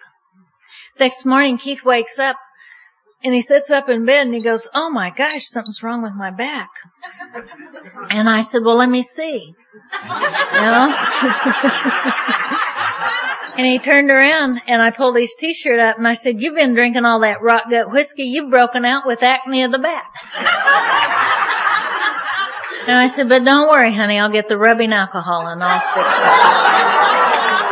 Next 1.00 1.26
morning 1.26 1.58
Keith 1.58 1.86
wakes 1.86 2.20
up 2.20 2.36
and 3.24 3.34
he 3.34 3.42
sits 3.44 3.70
up 3.70 3.88
in 3.88 4.06
bed 4.06 4.28
and 4.28 4.36
he 4.36 4.44
goes, 4.44 4.68
oh 4.74 4.90
my 4.90 5.10
gosh, 5.10 5.48
something's 5.48 5.82
wrong 5.82 6.04
with 6.04 6.12
my 6.14 6.32
back. 6.32 6.70
And 8.10 8.28
I 8.28 8.42
said, 8.42 8.62
well 8.66 8.78
let 8.78 8.90
me 8.90 9.04
see. 9.04 9.54
You 10.04 10.62
know? 10.62 10.94
and 13.58 13.66
he 13.66 13.80
turned 13.80 14.12
around 14.12 14.60
and 14.68 14.82
I 14.82 14.92
pulled 14.92 15.18
his 15.18 15.34
t-shirt 15.40 15.80
up 15.80 15.98
and 15.98 16.08
I 16.08 16.16
said, 16.16 16.36
you've 16.40 16.56
been 16.56 16.76
drinking 16.76 17.06
all 17.06 17.22
that 17.22 17.42
rot 17.42 17.64
gut 17.70 17.90
whiskey, 17.92 18.24
you've 18.24 18.50
broken 18.50 18.84
out 18.84 19.04
with 19.06 19.24
acne 19.24 19.64
of 19.64 19.72
the 19.72 19.80
back. 19.80 20.12
And 22.88 22.96
I 22.96 23.10
said, 23.16 23.28
but 23.28 23.44
don't 23.44 23.68
worry, 23.68 23.96
honey, 23.96 24.20
I'll 24.20 24.32
get 24.32 24.48
the 24.48 24.60
rubbing 24.60 24.94
alcohol 24.94 25.48
and 25.48 25.64
I'll 25.64 25.82
fix 25.96 26.06
it. 26.06 26.26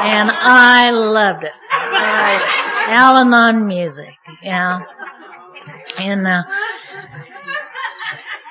And 0.06 0.32
I 0.32 0.90
loved 0.90 1.44
it. 1.44 1.52
Al-Anon 2.90 3.68
music, 3.68 4.16
yeah. 4.42 4.80
And, 6.00 6.26
uh, 6.26 6.42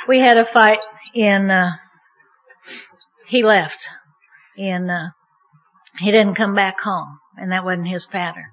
we 0.07 0.21
had 0.21 0.37
a 0.37 0.45
fight 0.53 0.79
in, 1.17 1.51
uh, 1.51 1.73
he 3.27 3.43
left 3.43 3.79
and, 4.57 4.89
uh, 4.89 5.09
he 5.99 6.13
didn't 6.13 6.37
come 6.37 6.55
back 6.55 6.79
home 6.81 7.19
and 7.37 7.53
that 7.53 7.65
wasn't 7.65 7.89
his 7.89 8.07
pattern. 8.07 8.51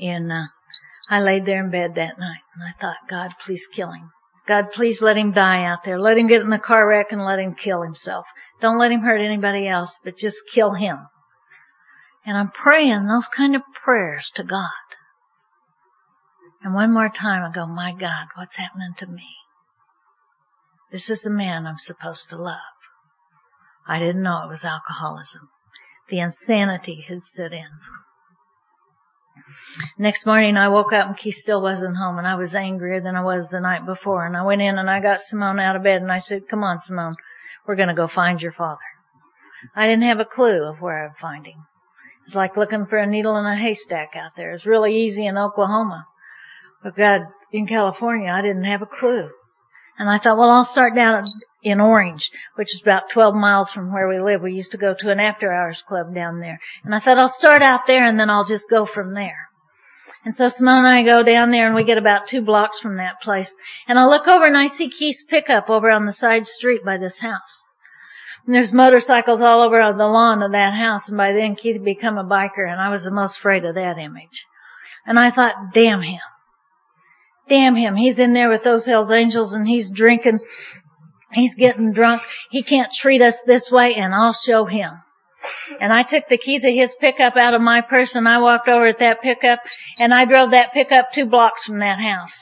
And, 0.00 0.30
uh, 0.30 0.46
I 1.08 1.20
laid 1.20 1.44
there 1.44 1.62
in 1.62 1.70
bed 1.70 1.94
that 1.96 2.18
night 2.18 2.42
and 2.54 2.64
I 2.64 2.72
thought, 2.80 3.08
God, 3.10 3.32
please 3.44 3.62
kill 3.74 3.92
him. 3.92 4.10
God, 4.46 4.72
please 4.72 5.00
let 5.00 5.16
him 5.16 5.32
die 5.32 5.64
out 5.64 5.80
there. 5.84 5.98
Let 5.98 6.18
him 6.18 6.28
get 6.28 6.42
in 6.42 6.52
a 6.52 6.58
car 6.58 6.86
wreck 6.86 7.08
and 7.10 7.24
let 7.24 7.38
him 7.38 7.54
kill 7.54 7.82
himself. 7.82 8.26
Don't 8.60 8.78
let 8.78 8.90
him 8.90 9.00
hurt 9.00 9.20
anybody 9.20 9.68
else, 9.68 9.90
but 10.04 10.16
just 10.16 10.36
kill 10.54 10.74
him. 10.74 10.98
And 12.26 12.36
I'm 12.36 12.50
praying 12.50 13.06
those 13.06 13.28
kind 13.36 13.54
of 13.54 13.62
prayers 13.84 14.30
to 14.36 14.44
God. 14.44 14.70
And 16.62 16.74
one 16.74 16.92
more 16.92 17.10
time 17.10 17.42
I 17.42 17.54
go, 17.54 17.66
my 17.66 17.92
God, 17.92 18.28
what's 18.36 18.56
happening 18.56 18.94
to 18.98 19.06
me? 19.06 19.28
This 20.90 21.10
is 21.10 21.20
the 21.20 21.30
man 21.30 21.66
I'm 21.66 21.78
supposed 21.78 22.30
to 22.30 22.40
love. 22.40 22.56
I 23.86 23.98
didn't 23.98 24.22
know 24.22 24.44
it 24.44 24.50
was 24.50 24.64
alcoholism. 24.64 25.50
The 26.08 26.20
insanity 26.20 27.04
had 27.08 27.22
set 27.34 27.52
in. 27.52 27.68
Next 29.98 30.26
morning 30.26 30.56
I 30.56 30.68
woke 30.68 30.92
up 30.92 31.06
and 31.08 31.16
Keith 31.16 31.36
still 31.40 31.60
wasn't 31.60 31.96
home 31.96 32.18
and 32.18 32.26
I 32.26 32.36
was 32.36 32.54
angrier 32.54 33.00
than 33.00 33.16
I 33.16 33.22
was 33.22 33.46
the 33.50 33.60
night 33.60 33.84
before 33.84 34.26
and 34.26 34.36
I 34.36 34.44
went 34.44 34.62
in 34.62 34.78
and 34.78 34.88
I 34.88 35.00
got 35.00 35.22
Simone 35.22 35.58
out 35.58 35.76
of 35.76 35.82
bed 35.82 36.02
and 36.02 36.12
I 36.12 36.20
said, 36.20 36.48
come 36.48 36.62
on 36.62 36.80
Simone, 36.86 37.16
we're 37.66 37.76
gonna 37.76 37.94
go 37.94 38.06
find 38.06 38.40
your 38.40 38.52
father. 38.52 38.80
I 39.74 39.86
didn't 39.86 40.08
have 40.08 40.20
a 40.20 40.24
clue 40.24 40.64
of 40.64 40.80
where 40.80 41.04
I'd 41.04 41.20
find 41.20 41.46
him. 41.46 41.66
It's 42.26 42.36
like 42.36 42.56
looking 42.56 42.86
for 42.86 42.96
a 42.96 43.06
needle 43.06 43.36
in 43.36 43.46
a 43.46 43.56
haystack 43.56 44.10
out 44.14 44.32
there. 44.36 44.52
It's 44.52 44.66
really 44.66 44.94
easy 44.94 45.26
in 45.26 45.36
Oklahoma. 45.36 46.06
But 46.82 46.96
God, 46.96 47.22
in 47.52 47.66
California, 47.66 48.30
I 48.30 48.42
didn't 48.42 48.64
have 48.64 48.82
a 48.82 48.86
clue. 48.86 49.30
And 49.98 50.10
I 50.10 50.18
thought, 50.18 50.38
well, 50.38 50.50
I'll 50.50 50.64
start 50.64 50.94
down 50.94 51.28
in 51.62 51.80
Orange, 51.80 52.30
which 52.56 52.74
is 52.74 52.80
about 52.82 53.10
12 53.12 53.34
miles 53.34 53.70
from 53.70 53.92
where 53.92 54.08
we 54.08 54.20
live. 54.20 54.42
We 54.42 54.52
used 54.52 54.72
to 54.72 54.78
go 54.78 54.94
to 54.98 55.10
an 55.10 55.20
after 55.20 55.52
hours 55.52 55.82
club 55.88 56.14
down 56.14 56.40
there. 56.40 56.60
And 56.84 56.94
I 56.94 57.00
thought 57.00 57.18
I'll 57.18 57.34
start 57.38 57.62
out 57.62 57.80
there 57.86 58.04
and 58.04 58.18
then 58.18 58.30
I'll 58.30 58.46
just 58.46 58.68
go 58.68 58.86
from 58.86 59.14
there. 59.14 59.48
And 60.24 60.34
so 60.36 60.48
Simone 60.48 60.84
and 60.84 60.98
I 60.98 61.02
go 61.02 61.22
down 61.22 61.50
there 61.50 61.66
and 61.66 61.74
we 61.74 61.84
get 61.84 61.98
about 61.98 62.28
two 62.28 62.40
blocks 62.40 62.80
from 62.80 62.96
that 62.96 63.20
place. 63.22 63.50
And 63.86 63.98
I 63.98 64.06
look 64.06 64.26
over 64.26 64.46
and 64.46 64.56
I 64.56 64.68
see 64.76 64.90
Keith's 64.90 65.22
pickup 65.22 65.68
over 65.68 65.90
on 65.90 66.06
the 66.06 66.12
side 66.12 66.46
street 66.46 66.84
by 66.84 66.96
this 66.96 67.18
house. 67.18 67.62
And 68.46 68.54
there's 68.54 68.72
motorcycles 68.72 69.40
all 69.40 69.62
over 69.62 69.80
the 69.96 70.04
lawn 70.04 70.42
of 70.42 70.52
that 70.52 70.74
house. 70.74 71.02
And 71.08 71.16
by 71.16 71.32
then 71.32 71.56
Keith 71.56 71.76
had 71.76 71.84
become 71.84 72.18
a 72.18 72.24
biker 72.24 72.68
and 72.68 72.80
I 72.80 72.90
was 72.90 73.04
the 73.04 73.10
most 73.10 73.38
afraid 73.38 73.64
of 73.64 73.74
that 73.74 73.98
image. 73.98 74.44
And 75.06 75.18
I 75.18 75.30
thought, 75.30 75.72
damn 75.74 76.02
him. 76.02 76.20
Damn 77.48 77.76
him. 77.76 77.94
He's 77.94 78.18
in 78.18 78.32
there 78.32 78.48
with 78.48 78.64
those 78.64 78.86
Hells 78.86 79.10
Angels 79.12 79.52
and 79.52 79.66
he's 79.66 79.90
drinking 79.90 80.40
He's 81.34 81.54
getting 81.54 81.92
drunk. 81.92 82.22
He 82.50 82.62
can't 82.62 82.92
treat 82.92 83.20
us 83.20 83.34
this 83.46 83.68
way 83.70 83.94
and 83.96 84.14
I'll 84.14 84.36
show 84.46 84.66
him. 84.66 84.90
And 85.80 85.92
I 85.92 86.02
took 86.02 86.24
the 86.28 86.38
keys 86.38 86.64
of 86.64 86.72
his 86.72 86.90
pickup 87.00 87.36
out 87.36 87.54
of 87.54 87.60
my 87.60 87.80
purse 87.80 88.14
and 88.14 88.28
I 88.28 88.38
walked 88.38 88.68
over 88.68 88.86
at 88.86 89.00
that 89.00 89.20
pickup 89.20 89.58
and 89.98 90.14
I 90.14 90.24
drove 90.24 90.52
that 90.52 90.72
pickup 90.72 91.08
two 91.12 91.26
blocks 91.26 91.64
from 91.64 91.80
that 91.80 91.98
house. 91.98 92.32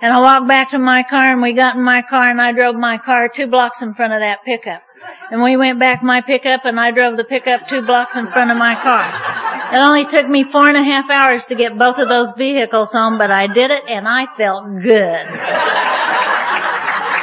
And 0.00 0.12
I 0.12 0.20
walked 0.20 0.46
back 0.46 0.70
to 0.70 0.78
my 0.78 1.02
car 1.08 1.32
and 1.32 1.42
we 1.42 1.52
got 1.52 1.74
in 1.74 1.82
my 1.82 2.02
car 2.08 2.30
and 2.30 2.40
I 2.40 2.52
drove 2.52 2.76
my 2.76 2.98
car 2.98 3.28
two 3.34 3.48
blocks 3.48 3.82
in 3.82 3.94
front 3.94 4.12
of 4.12 4.20
that 4.20 4.44
pickup. 4.44 4.82
And 5.30 5.42
we 5.42 5.56
went 5.56 5.80
back 5.80 6.02
my 6.02 6.20
pickup 6.20 6.64
and 6.64 6.78
I 6.78 6.92
drove 6.92 7.16
the 7.16 7.24
pickup 7.24 7.68
two 7.68 7.82
blocks 7.82 8.12
in 8.14 8.30
front 8.30 8.50
of 8.50 8.56
my 8.56 8.74
car. 8.80 9.57
It 9.72 9.76
only 9.76 10.06
took 10.10 10.28
me 10.28 10.46
four 10.50 10.68
and 10.68 10.76
a 10.76 10.82
half 10.82 11.10
hours 11.10 11.44
to 11.48 11.54
get 11.54 11.78
both 11.78 11.98
of 11.98 12.08
those 12.08 12.32
vehicles 12.38 12.90
home, 12.90 13.18
but 13.18 13.30
I 13.30 13.46
did 13.46 13.70
it 13.70 13.82
and 13.86 14.08
I 14.08 14.24
felt 14.36 14.64
good. 14.82 15.26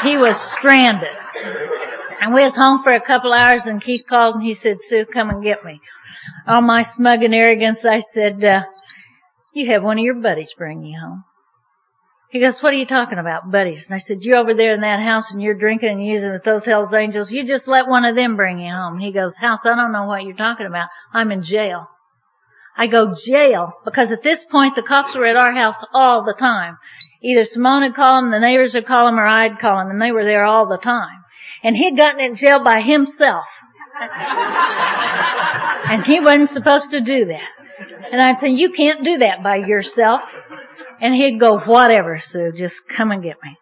He 0.07 0.17
was 0.17 0.35
stranded. 0.57 1.09
And 2.21 2.33
we 2.33 2.43
was 2.43 2.55
home 2.55 2.83
for 2.83 2.93
a 2.93 3.01
couple 3.01 3.33
hours 3.33 3.63
and 3.65 3.83
Keith 3.83 4.05
called 4.07 4.35
and 4.35 4.43
he 4.43 4.57
said, 4.61 4.77
Sue, 4.87 5.05
come 5.11 5.29
and 5.29 5.43
get 5.43 5.65
me. 5.65 5.81
All 6.47 6.61
my 6.61 6.85
smug 6.95 7.23
and 7.23 7.33
arrogance, 7.33 7.79
I 7.83 8.03
said, 8.13 8.43
uh, 8.43 8.61
you 9.53 9.71
have 9.71 9.83
one 9.83 9.97
of 9.97 10.03
your 10.03 10.15
buddies 10.15 10.53
bring 10.55 10.83
you 10.83 10.99
home. 10.99 11.23
He 12.29 12.39
goes, 12.39 12.55
what 12.61 12.73
are 12.73 12.77
you 12.77 12.85
talking 12.85 13.17
about, 13.17 13.49
buddies? 13.49 13.85
And 13.85 13.95
I 13.95 14.03
said, 14.05 14.17
you're 14.21 14.37
over 14.37 14.53
there 14.53 14.73
in 14.73 14.81
that 14.81 14.99
house 14.99 15.31
and 15.31 15.41
you're 15.41 15.57
drinking 15.57 15.89
and 15.89 16.05
using 16.05 16.31
with 16.31 16.43
those 16.43 16.65
Hells 16.65 16.93
Angels. 16.93 17.31
You 17.31 17.47
just 17.47 17.67
let 17.67 17.87
one 17.87 18.05
of 18.05 18.15
them 18.15 18.35
bring 18.35 18.59
you 18.59 18.71
home. 18.71 18.99
He 18.99 19.11
goes, 19.11 19.35
house, 19.37 19.61
I 19.63 19.75
don't 19.75 19.91
know 19.91 20.05
what 20.05 20.23
you're 20.23 20.35
talking 20.35 20.65
about. 20.65 20.89
I'm 21.13 21.31
in 21.31 21.43
jail. 21.43 21.87
I 22.77 22.87
go, 22.87 23.15
jail? 23.25 23.73
Because 23.85 24.11
at 24.11 24.23
this 24.23 24.43
point 24.51 24.75
the 24.75 24.81
cops 24.81 25.15
were 25.15 25.25
at 25.25 25.35
our 25.35 25.53
house 25.53 25.75
all 25.93 26.23
the 26.25 26.35
time. 26.37 26.77
Either 27.23 27.45
Simone 27.45 27.83
would 27.83 27.95
call 27.95 28.19
him, 28.19 28.31
the 28.31 28.39
neighbors 28.39 28.73
would 28.73 28.85
call 28.85 29.07
him, 29.07 29.17
or 29.17 29.25
I'd 29.25 29.59
call 29.59 29.79
him, 29.79 29.89
and 29.89 30.01
they 30.01 30.11
were 30.11 30.25
there 30.25 30.45
all 30.45 30.67
the 30.67 30.77
time. 30.77 31.23
And 31.63 31.75
he'd 31.75 31.97
gotten 31.97 32.19
in 32.19 32.35
jail 32.35 32.63
by 32.63 32.81
himself. 32.81 33.45
and 35.89 36.03
he 36.03 36.19
wasn't 36.19 36.51
supposed 36.51 36.91
to 36.91 36.99
do 37.01 37.25
that. 37.25 37.49
And 38.11 38.21
I'd 38.21 38.39
say, 38.39 38.49
you 38.49 38.71
can't 38.73 39.03
do 39.03 39.17
that 39.19 39.41
by 39.41 39.55
yourself. 39.55 40.21
And 41.01 41.15
he'd 41.15 41.39
go, 41.39 41.59
whatever, 41.59 42.21
Sue, 42.21 42.51
just 42.57 42.75
come 42.95 43.11
and 43.11 43.23
get 43.23 43.37
me. 43.43 43.57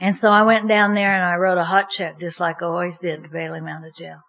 And 0.00 0.16
so 0.18 0.28
I 0.28 0.42
went 0.42 0.68
down 0.68 0.94
there 0.94 1.14
and 1.14 1.24
I 1.24 1.36
wrote 1.36 1.58
a 1.58 1.64
hot 1.64 1.86
check 1.96 2.20
just 2.20 2.38
like 2.38 2.62
I 2.62 2.66
always 2.66 2.94
did 3.00 3.22
to 3.22 3.28
bail 3.28 3.54
him 3.54 3.66
out 3.66 3.86
of 3.86 3.94
jail. 3.94 4.20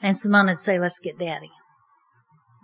And 0.00 0.18
Simone 0.18 0.46
would 0.46 0.62
say, 0.64 0.78
let's 0.78 0.98
get 0.98 1.18
daddy. 1.18 1.50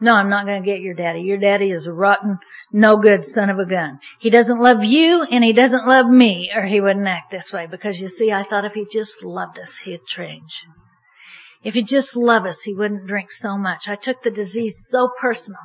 No, 0.00 0.14
I'm 0.14 0.30
not 0.30 0.46
going 0.46 0.62
to 0.62 0.66
get 0.66 0.80
your 0.80 0.94
daddy. 0.94 1.22
Your 1.22 1.38
daddy 1.38 1.72
is 1.72 1.86
a 1.86 1.92
rotten, 1.92 2.38
no 2.72 2.98
good 2.98 3.26
son 3.34 3.50
of 3.50 3.58
a 3.58 3.66
gun. 3.66 3.98
He 4.20 4.30
doesn't 4.30 4.60
love 4.60 4.78
you 4.82 5.26
and 5.28 5.42
he 5.42 5.52
doesn't 5.52 5.88
love 5.88 6.06
me 6.06 6.50
or 6.54 6.64
he 6.66 6.80
wouldn't 6.80 7.06
act 7.06 7.32
this 7.32 7.52
way 7.52 7.66
because 7.68 7.98
you 7.98 8.08
see, 8.08 8.30
I 8.30 8.44
thought 8.44 8.64
if 8.64 8.72
he 8.74 8.86
just 8.92 9.24
loved 9.24 9.58
us, 9.58 9.70
he'd 9.84 10.00
change. 10.16 10.50
If 11.64 11.74
he 11.74 11.82
just 11.82 12.14
loved 12.14 12.46
us, 12.46 12.58
he 12.64 12.74
wouldn't 12.74 13.08
drink 13.08 13.30
so 13.42 13.58
much. 13.58 13.80
I 13.88 13.96
took 13.96 14.22
the 14.22 14.30
disease 14.30 14.76
so 14.92 15.10
personal. 15.20 15.58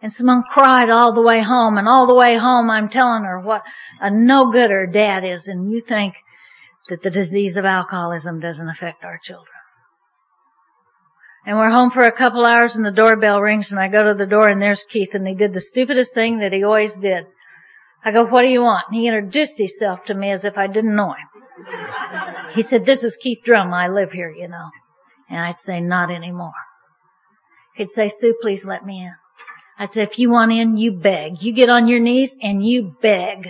And 0.00 0.14
Simone 0.14 0.44
cried 0.50 0.88
all 0.88 1.14
the 1.14 1.22
way 1.22 1.42
home 1.42 1.76
and 1.76 1.88
all 1.88 2.06
the 2.06 2.14
way 2.14 2.38
home 2.38 2.70
I'm 2.70 2.88
telling 2.88 3.24
her 3.24 3.40
what 3.40 3.62
a 4.00 4.10
no 4.10 4.50
good 4.50 4.70
her 4.70 4.86
dad 4.86 5.24
is 5.24 5.46
and 5.46 5.70
you 5.70 5.82
think 5.86 6.14
that 6.88 7.02
the 7.02 7.10
disease 7.10 7.56
of 7.56 7.64
alcoholism 7.64 8.40
doesn't 8.40 8.68
affect 8.68 9.04
our 9.04 9.20
children. 9.22 9.55
And 11.46 11.56
we're 11.56 11.70
home 11.70 11.92
for 11.92 12.04
a 12.04 12.10
couple 12.10 12.44
hours 12.44 12.72
and 12.74 12.84
the 12.84 12.90
doorbell 12.90 13.40
rings 13.40 13.68
and 13.70 13.78
I 13.78 13.86
go 13.86 14.02
to 14.02 14.18
the 14.18 14.26
door 14.26 14.48
and 14.48 14.60
there's 14.60 14.82
Keith 14.92 15.10
and 15.12 15.26
he 15.28 15.34
did 15.34 15.54
the 15.54 15.60
stupidest 15.60 16.12
thing 16.12 16.40
that 16.40 16.52
he 16.52 16.64
always 16.64 16.90
did. 17.00 17.26
I 18.04 18.10
go, 18.10 18.26
what 18.26 18.42
do 18.42 18.48
you 18.48 18.62
want? 18.62 18.86
And 18.90 19.00
he 19.00 19.06
introduced 19.06 19.54
himself 19.56 20.00
to 20.08 20.14
me 20.14 20.32
as 20.32 20.40
if 20.42 20.58
I 20.58 20.66
didn't 20.66 20.96
know 20.96 21.12
him. 21.12 21.28
He 22.56 22.64
said, 22.68 22.84
this 22.84 23.04
is 23.04 23.12
Keith 23.22 23.38
Drum. 23.44 23.72
I 23.72 23.86
live 23.86 24.10
here, 24.10 24.30
you 24.30 24.48
know. 24.48 24.70
And 25.30 25.38
I'd 25.38 25.56
say, 25.64 25.80
not 25.80 26.10
anymore. 26.10 26.52
He'd 27.76 27.90
say, 27.94 28.12
Sue, 28.20 28.34
please 28.42 28.62
let 28.64 28.84
me 28.84 29.02
in. 29.02 29.14
I'd 29.78 29.92
say, 29.92 30.02
if 30.02 30.18
you 30.18 30.30
want 30.30 30.50
in, 30.50 30.76
you 30.76 30.92
beg. 30.92 31.34
You 31.40 31.54
get 31.54 31.68
on 31.68 31.86
your 31.86 32.00
knees 32.00 32.30
and 32.40 32.66
you 32.66 32.96
beg. 33.00 33.46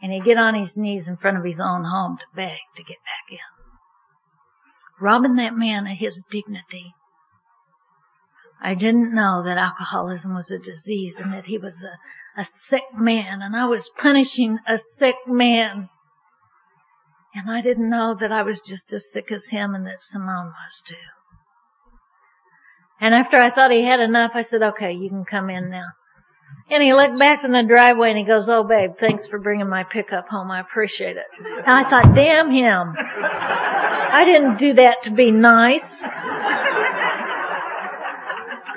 And 0.00 0.12
he'd 0.12 0.24
get 0.24 0.36
on 0.36 0.54
his 0.54 0.76
knees 0.76 1.04
in 1.08 1.16
front 1.16 1.38
of 1.38 1.44
his 1.44 1.58
own 1.58 1.84
home 1.84 2.18
to 2.18 2.36
beg 2.36 2.58
to 2.76 2.82
get 2.82 2.98
back 2.98 3.30
in 3.30 3.51
robbing 5.02 5.36
that 5.36 5.56
man 5.56 5.86
of 5.86 5.98
his 5.98 6.22
dignity. 6.30 6.94
I 8.62 8.74
didn't 8.74 9.12
know 9.12 9.42
that 9.44 9.58
alcoholism 9.58 10.34
was 10.34 10.50
a 10.50 10.58
disease 10.58 11.14
and 11.18 11.32
that 11.32 11.46
he 11.46 11.58
was 11.58 11.74
a, 11.82 12.40
a 12.40 12.46
sick 12.70 12.84
man 12.96 13.42
and 13.42 13.56
I 13.56 13.66
was 13.66 13.90
punishing 14.00 14.58
a 14.68 14.78
sick 14.98 15.16
man. 15.26 15.88
And 17.34 17.50
I 17.50 17.60
didn't 17.60 17.90
know 17.90 18.16
that 18.20 18.30
I 18.30 18.42
was 18.42 18.60
just 18.64 18.92
as 18.92 19.02
sick 19.12 19.32
as 19.32 19.40
him 19.50 19.74
and 19.74 19.84
that 19.86 20.04
Simone 20.10 20.46
was 20.46 20.80
too. 20.86 20.94
And 23.00 23.14
after 23.14 23.36
I 23.36 23.52
thought 23.52 23.72
he 23.72 23.84
had 23.84 23.98
enough, 23.98 24.30
I 24.34 24.46
said, 24.48 24.62
okay, 24.62 24.92
you 24.92 25.08
can 25.08 25.24
come 25.24 25.50
in 25.50 25.70
now. 25.70 25.86
And 26.70 26.82
he 26.82 26.94
looked 26.94 27.18
back 27.18 27.40
in 27.44 27.52
the 27.52 27.64
driveway 27.68 28.10
and 28.10 28.18
he 28.18 28.24
goes, 28.24 28.46
oh 28.48 28.64
babe, 28.64 28.92
thanks 28.98 29.28
for 29.28 29.38
bringing 29.38 29.68
my 29.68 29.84
pickup 29.84 30.28
home. 30.28 30.50
I 30.50 30.60
appreciate 30.60 31.16
it. 31.16 31.26
And 31.38 31.70
I 31.70 31.90
thought, 31.90 32.14
damn 32.14 32.50
him. 32.50 32.94
I 32.96 34.24
didn't 34.24 34.56
do 34.56 34.74
that 34.74 34.96
to 35.04 35.10
be 35.10 35.30
nice. 35.30 35.84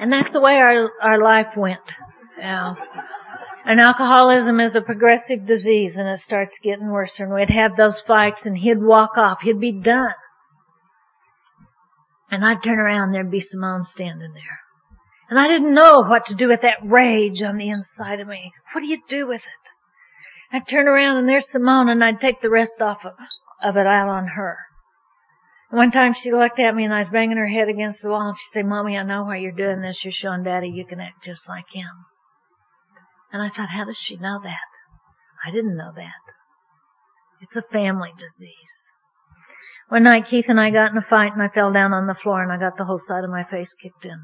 And 0.01 0.11
that's 0.11 0.32
the 0.34 0.41
way 0.41 0.53
our, 0.53 0.89
our 1.01 1.23
life 1.23 1.55
went. 1.55 1.80
Yeah. 2.38 2.76
And 3.65 3.80
alcoholism 3.80 4.59
is 4.59 4.76
a 4.76 4.82
progressive 4.82 5.47
disease 5.47 5.93
and 5.95 6.07
it 6.07 6.19
starts 6.26 6.53
getting 6.61 6.91
worse 6.91 7.11
and 7.17 7.34
we'd 7.34 7.49
have 7.49 7.78
those 7.78 7.95
fights 8.05 8.41
and 8.43 8.57
he'd 8.57 8.82
walk 8.82 9.17
off. 9.17 9.39
He'd 9.41 9.59
be 9.59 9.71
done. 9.71 10.13
And 12.30 12.45
I'd 12.45 12.61
turn 12.63 12.78
around 12.78 13.05
and 13.05 13.15
there'd 13.15 13.32
be 13.32 13.45
Simone 13.49 13.86
standing 13.86 14.34
there. 14.34 14.64
And 15.30 15.39
I 15.39 15.47
didn't 15.47 15.73
know 15.73 16.03
what 16.03 16.28
to 16.28 16.36
do 16.36 16.47
with 16.47 16.61
that 16.61 16.84
rage 16.84 17.41
on 17.41 17.57
the 17.57 17.69
inside 17.69 18.19
of 18.19 18.28
me. 18.28 18.51
What 18.73 18.82
do 18.82 18.88
you 18.88 18.99
do 19.09 19.28
with 19.28 19.41
it? 19.41 20.55
I'd 20.55 20.67
turn 20.69 20.88
around 20.88 21.17
and 21.17 21.28
there's 21.28 21.49
Simone 21.49 21.89
and 21.89 22.03
I'd 22.03 22.21
take 22.21 22.41
the 22.41 22.49
rest 22.49 22.80
off 22.80 22.99
of, 23.03 23.13
of 23.63 23.76
it 23.76 23.88
out 23.88 24.07
on 24.07 24.28
her. 24.28 24.57
One 25.71 25.91
time 25.91 26.13
she 26.13 26.32
looked 26.32 26.59
at 26.59 26.76
me 26.76 26.86
and 26.86 26.93
I 26.93 26.99
was 26.99 27.09
banging 27.11 27.38
her 27.38 27.47
head 27.47 27.67
against 27.67 28.01
the 28.01 28.09
wall 28.09 28.30
and 28.30 28.38
she 28.38 28.53
said, 28.53 28.65
Mommy, 28.65 28.97
I 28.97 29.03
know 29.03 29.23
why 29.23 29.38
you're 29.38 29.51
doing 29.51 29.82
this. 29.82 29.97
You're 30.03 30.13
showing 30.13 30.43
Daddy 30.43 30.69
you 30.69 30.86
can 30.86 31.01
act 31.01 31.26
just 31.26 31.41
like 31.49 31.65
him. 31.73 31.89
And 33.34 33.41
I 33.41 33.49
thought, 33.49 33.69
how 33.76 33.86
does 33.86 33.97
she 33.97 34.15
know 34.15 34.39
that? 34.43 34.69
I 35.45 35.51
didn't 35.51 35.76
know 35.76 35.91
that. 35.95 36.23
It's 37.41 37.55
a 37.55 37.63
family 37.73 38.11
disease. 38.17 38.86
One 39.89 40.03
night 40.03 40.30
Keith 40.30 40.45
and 40.47 40.59
I 40.59 40.69
got 40.69 40.91
in 40.91 40.97
a 40.97 41.05
fight 41.09 41.34
and 41.34 41.41
I 41.41 41.49
fell 41.49 41.73
down 41.73 41.93
on 41.93 42.07
the 42.07 42.15
floor 42.15 42.41
and 42.41 42.51
I 42.51 42.57
got 42.57 42.78
the 42.78 42.86
whole 42.86 43.01
side 43.07 43.23
of 43.23 43.30
my 43.30 43.43
face 43.43 43.73
kicked 43.82 44.05
in. 44.05 44.21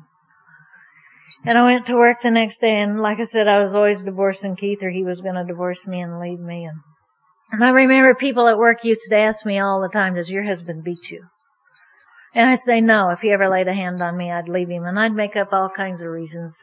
And 1.43 1.57
I 1.57 1.63
went 1.63 1.87
to 1.87 1.95
work 1.95 2.17
the 2.21 2.29
next 2.29 2.61
day 2.61 2.81
and 2.81 3.01
like 3.01 3.19
I 3.19 3.23
said, 3.23 3.47
I 3.47 3.63
was 3.63 3.73
always 3.73 4.03
divorcing 4.03 4.55
Keith 4.55 4.79
or 4.81 4.91
he 4.91 5.03
was 5.03 5.21
gonna 5.21 5.45
divorce 5.45 5.79
me 5.87 6.01
and 6.01 6.19
leave 6.19 6.39
me 6.39 6.65
and, 6.65 6.79
and 7.51 7.63
I 7.63 7.69
remember 7.69 8.13
people 8.15 8.47
at 8.47 8.57
work 8.57 8.79
used 8.83 9.01
to 9.09 9.15
ask 9.15 9.45
me 9.45 9.59
all 9.59 9.81
the 9.81 9.89
time, 9.89 10.15
does 10.15 10.29
your 10.29 10.43
husband 10.43 10.83
beat 10.83 11.09
you? 11.09 11.25
And 12.33 12.49
I'd 12.49 12.59
say 12.59 12.79
no, 12.79 13.09
if 13.09 13.19
he 13.19 13.31
ever 13.31 13.49
laid 13.49 13.67
a 13.67 13.73
hand 13.73 14.01
on 14.01 14.17
me, 14.17 14.31
I'd 14.31 14.47
leave 14.47 14.69
him 14.69 14.85
and 14.85 14.99
I'd 14.99 15.13
make 15.13 15.35
up 15.35 15.51
all 15.51 15.69
kinds 15.75 15.99
of 16.01 16.07
reasons 16.07 16.53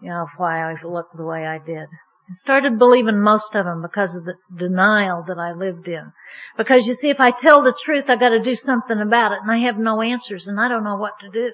you 0.00 0.08
know, 0.10 0.26
why 0.36 0.62
I 0.62 0.74
looked 0.84 1.16
the 1.16 1.24
way 1.24 1.46
I 1.46 1.58
did. 1.58 1.88
I 2.30 2.34
started 2.34 2.78
believing 2.78 3.20
most 3.20 3.54
of 3.54 3.64
them 3.64 3.82
because 3.82 4.14
of 4.14 4.24
the 4.24 4.34
denial 4.56 5.24
that 5.26 5.38
I 5.38 5.52
lived 5.52 5.88
in. 5.88 6.12
Because 6.56 6.86
you 6.86 6.94
see, 6.94 7.08
if 7.08 7.20
I 7.20 7.30
tell 7.30 7.62
the 7.62 7.74
truth, 7.84 8.04
I 8.08 8.16
gotta 8.16 8.42
do 8.42 8.54
something 8.54 9.00
about 9.00 9.32
it, 9.32 9.38
and 9.42 9.50
I 9.50 9.58
have 9.66 9.78
no 9.78 10.02
answers, 10.02 10.46
and 10.46 10.60
I 10.60 10.68
don't 10.68 10.84
know 10.84 10.96
what 10.96 11.18
to 11.20 11.30
do. 11.30 11.52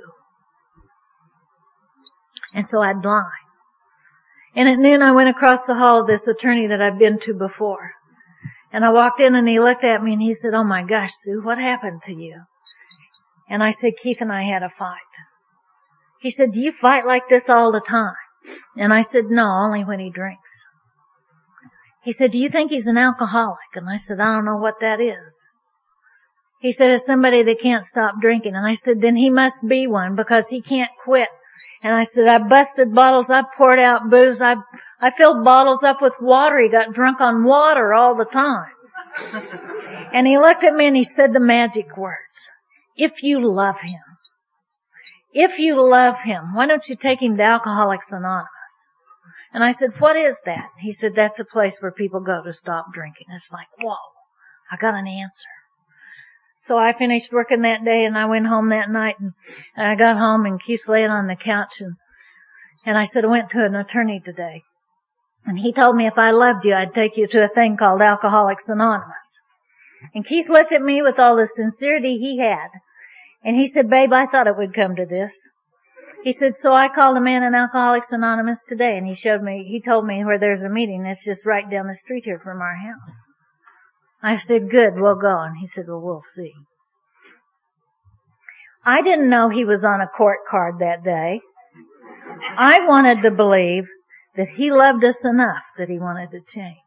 And 2.55 2.69
so 2.69 2.81
I'd 2.81 3.05
lie. 3.05 3.29
And 4.57 4.85
then 4.85 5.03
I 5.03 5.13
went 5.13 5.29
across 5.29 5.67
the 5.67 5.75
hall 5.75 6.01
of 6.01 6.07
this 6.07 6.27
attorney 6.29 6.69
that 6.69 6.81
I'd 6.81 6.99
been 6.99 7.19
to 7.27 7.35
before. 7.35 7.91
And 8.73 8.85
I 8.85 8.91
walked 8.91 9.21
in 9.21 9.35
and 9.35 9.49
he 9.49 9.59
looked 9.59 9.85
at 9.85 10.03
me 10.03 10.13
and 10.13 10.23
he 10.23 10.35
said, 10.35 10.55
oh 10.55 10.65
my 10.65 10.85
gosh, 10.85 11.11
Sue, 11.23 11.43
what 11.43 11.59
happened 11.59 12.03
to 12.07 12.13
you? 12.13 12.43
And 13.49 13.63
I 13.63 13.73
said, 13.73 13.93
Keith 14.03 14.19
and 14.21 14.33
I 14.33 14.43
had 14.43 14.63
a 14.63 14.73
fight. 14.79 14.99
He 16.21 16.31
said, 16.31 16.53
do 16.53 16.61
you 16.61 16.73
fight 16.81 17.05
like 17.07 17.25
this 17.29 17.45
all 17.49 17.73
the 17.73 17.83
time? 17.87 18.15
And 18.77 18.93
I 18.93 19.03
said, 19.03 19.25
no, 19.29 19.45
only 19.45 19.85
when 19.85 20.01
he 20.01 20.11
drinks. 20.11 20.41
He 22.03 22.13
said, 22.13 22.33
do 22.33 22.39
you 22.39 22.51
think 22.51 22.71
he's 22.71 22.87
an 22.87 22.99
alcoholic? 22.99 23.75
And 23.75 23.89
I 23.89 23.99
said, 23.99 24.21
I 24.21 24.35
don't 24.35 24.45
know 24.45 24.57
what 24.57 24.81
that 24.81 25.01
is. 25.01 25.37
He 26.61 26.73
said, 26.73 26.91
it's 26.91 27.07
somebody 27.07 27.43
that 27.43 27.61
can't 27.63 27.85
stop 27.87 28.15
drinking. 28.21 28.55
And 28.55 28.67
I 28.67 28.75
said, 28.75 29.01
then 29.01 29.17
he 29.17 29.31
must 29.31 29.67
be 29.67 29.87
one 29.87 30.17
because 30.17 30.49
he 30.49 30.63
can't 30.63 30.91
quit. 31.05 31.29
And 31.83 31.95
I 31.95 32.05
said, 32.05 32.27
I 32.27 32.39
busted 32.39 32.95
bottles, 32.95 33.31
I 33.31 33.43
poured 33.57 33.79
out 33.79 34.09
booze, 34.11 34.41
I, 34.41 34.55
I 35.01 35.11
filled 35.17 35.45
bottles 35.45 35.83
up 35.83 35.99
with 36.01 36.15
water. 36.21 36.59
He 36.61 36.71
got 36.71 36.95
drunk 36.95 37.21
on 37.21 37.45
water 37.45 37.93
all 37.93 38.17
the 38.17 38.25
time. 38.25 38.71
and 40.15 40.27
he 40.27 40.39
looked 40.39 40.65
at 40.65 40.75
me 40.75 40.87
and 40.87 40.97
he 40.97 41.05
said 41.05 41.33
the 41.33 41.41
magic 41.41 41.97
words. 41.97 42.19
If 42.97 43.23
you 43.23 43.53
love 43.53 43.77
him, 43.83 44.01
if 45.33 45.59
you 45.59 45.77
love 45.83 46.15
him, 46.25 46.55
why 46.55 46.67
don't 46.67 46.89
you 46.89 46.97
take 46.97 47.21
him 47.21 47.37
to 47.37 47.43
Alcoholics 47.43 48.11
Anonymous? 48.11 48.49
And 49.53 49.63
I 49.63 49.73
said, 49.73 50.01
what 50.01 50.17
is 50.17 50.37
that? 50.47 50.71
He 50.81 50.93
said, 50.93 51.13
that's 51.15 51.39
a 51.39 51.45
place 51.45 51.77
where 51.81 51.93
people 51.93 52.21
go 52.21 52.43
to 52.45 52.53
stop 52.53 52.87
drinking. 52.95 53.27
It's 53.37 53.53
like, 53.53 53.69
whoa, 53.81 53.97
I 54.71 54.77
got 54.77 54.95
an 54.95 55.07
answer. 55.07 55.54
So 56.67 56.79
I 56.79 56.95
finished 56.97 57.33
working 57.33 57.63
that 57.63 57.85
day 57.85 58.05
and 58.05 58.17
I 58.17 58.25
went 58.25 58.47
home 58.47 58.71
that 58.71 58.91
night 58.91 59.17
and, 59.21 59.33
and 59.77 59.87
I 59.87 59.97
got 59.97 60.17
home 60.17 60.47
and 60.47 60.63
Keith 60.63 60.81
laying 60.89 61.11
on 61.11 61.27
the 61.27 61.37
couch 61.37 61.81
and, 61.81 61.97
and 62.87 62.97
I 62.97 63.07
said, 63.07 63.25
I 63.25 63.29
went 63.29 63.51
to 63.51 63.65
an 63.65 63.75
attorney 63.75 64.23
today. 64.25 64.63
And 65.45 65.59
he 65.59 65.75
told 65.75 65.95
me 65.95 66.07
if 66.07 66.17
I 66.17 66.31
loved 66.31 66.65
you, 66.65 66.75
I'd 66.75 66.95
take 66.95 67.17
you 67.17 67.27
to 67.29 67.45
a 67.45 67.55
thing 67.55 67.77
called 67.77 68.01
Alcoholics 68.01 68.69
Anonymous. 68.69 69.39
And 70.15 70.27
Keith 70.27 70.49
looked 70.49 70.73
at 70.73 70.81
me 70.81 71.03
with 71.03 71.19
all 71.19 71.37
the 71.37 71.47
sincerity 71.47 72.17
he 72.17 72.39
had. 72.39 72.69
And 73.43 73.57
he 73.57 73.67
said, 73.67 73.91
babe, 73.91 74.13
I 74.13 74.25
thought 74.27 74.47
it 74.47 74.57
would 74.57 74.75
come 74.75 74.97
to 74.97 75.05
this. 75.05 75.35
He 76.23 76.33
said, 76.33 76.57
so 76.57 76.73
I 76.73 76.89
called 76.89 77.19
a 77.19 77.21
man 77.21 77.43
in 77.43 77.55
Alcoholics 77.55 78.11
Anonymous 78.11 78.65
today 78.67 78.97
and 78.97 79.07
he 79.07 79.15
showed 79.15 79.43
me, 79.43 79.67
he 79.69 79.83
told 79.83 80.07
me 80.07 80.25
where 80.25 80.39
there's 80.39 80.63
a 80.63 80.71
meeting 80.71 81.03
that's 81.03 81.25
just 81.25 81.45
right 81.45 81.71
down 81.71 81.89
the 81.89 81.99
street 81.99 82.25
here 82.25 82.41
from 82.43 82.63
our 82.63 82.77
house. 82.77 83.17
I 84.25 84.39
said, 84.39 84.71
good, 84.71 84.95
we'll 84.95 85.21
go. 85.21 85.39
And 85.39 85.59
he 85.59 85.69
said, 85.69 85.85
well, 85.87 86.01
we'll 86.01 86.25
see. 86.35 86.53
I 88.83 89.03
didn't 89.03 89.29
know 89.29 89.51
he 89.51 89.67
was 89.67 89.85
on 89.85 90.01
a 90.01 90.09
court 90.09 90.39
card 90.51 90.79
that 90.79 91.05
day. 91.05 91.41
I 92.57 92.87
wanted 92.87 93.23
to 93.23 93.31
believe 93.31 93.85
that 94.37 94.49
he 94.57 94.71
loved 94.71 95.05
us 95.05 95.25
enough 95.25 95.63
that 95.79 95.91
he 95.91 95.99
wanted 95.99 96.31
to 96.31 96.41
change. 96.41 96.79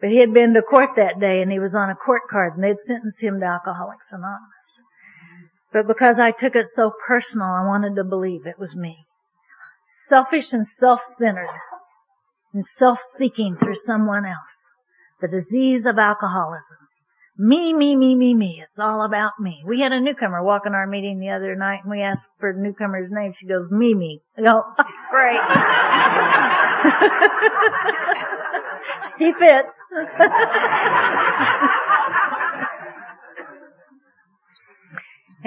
But 0.00 0.10
he 0.10 0.18
had 0.18 0.34
been 0.34 0.52
to 0.54 0.62
court 0.62 0.90
that 0.96 1.20
day 1.20 1.42
and 1.42 1.50
he 1.50 1.60
was 1.60 1.74
on 1.74 1.90
a 1.90 1.94
court 1.94 2.22
card 2.28 2.54
and 2.54 2.64
they'd 2.64 2.78
sentenced 2.78 3.22
him 3.22 3.40
to 3.40 3.46
Alcoholics 3.46 4.10
Anonymous. 4.10 4.50
But 5.72 5.86
because 5.86 6.16
I 6.18 6.32
took 6.32 6.56
it 6.56 6.66
so 6.66 6.92
personal, 7.06 7.46
I 7.46 7.66
wanted 7.66 7.94
to 7.96 8.04
believe 8.04 8.46
it 8.46 8.58
was 8.58 8.74
me. 8.74 9.06
Selfish 10.08 10.52
and 10.52 10.66
self-centered 10.66 11.60
and 12.52 12.66
self-seeking 12.66 13.56
through 13.56 13.76
someone 13.76 14.26
else. 14.26 14.65
The 15.20 15.28
disease 15.28 15.86
of 15.86 15.98
alcoholism. 15.98 16.76
Me, 17.38 17.74
me, 17.74 17.96
me, 17.96 18.14
me, 18.14 18.34
me. 18.34 18.62
It's 18.62 18.78
all 18.78 19.04
about 19.04 19.32
me. 19.40 19.62
We 19.66 19.80
had 19.80 19.92
a 19.92 20.00
newcomer 20.00 20.42
walk 20.42 20.62
in 20.66 20.74
our 20.74 20.86
meeting 20.86 21.20
the 21.20 21.30
other 21.30 21.54
night 21.54 21.80
and 21.82 21.90
we 21.90 22.00
asked 22.00 22.28
for 22.40 22.52
the 22.52 22.60
newcomer's 22.60 23.10
name. 23.10 23.34
She 23.38 23.46
goes, 23.46 23.68
Mimi. 23.70 24.22
I 24.38 24.42
go, 24.42 24.62
oh, 24.78 24.84
great. 25.10 25.40
she 29.18 29.32
fits. 29.32 29.80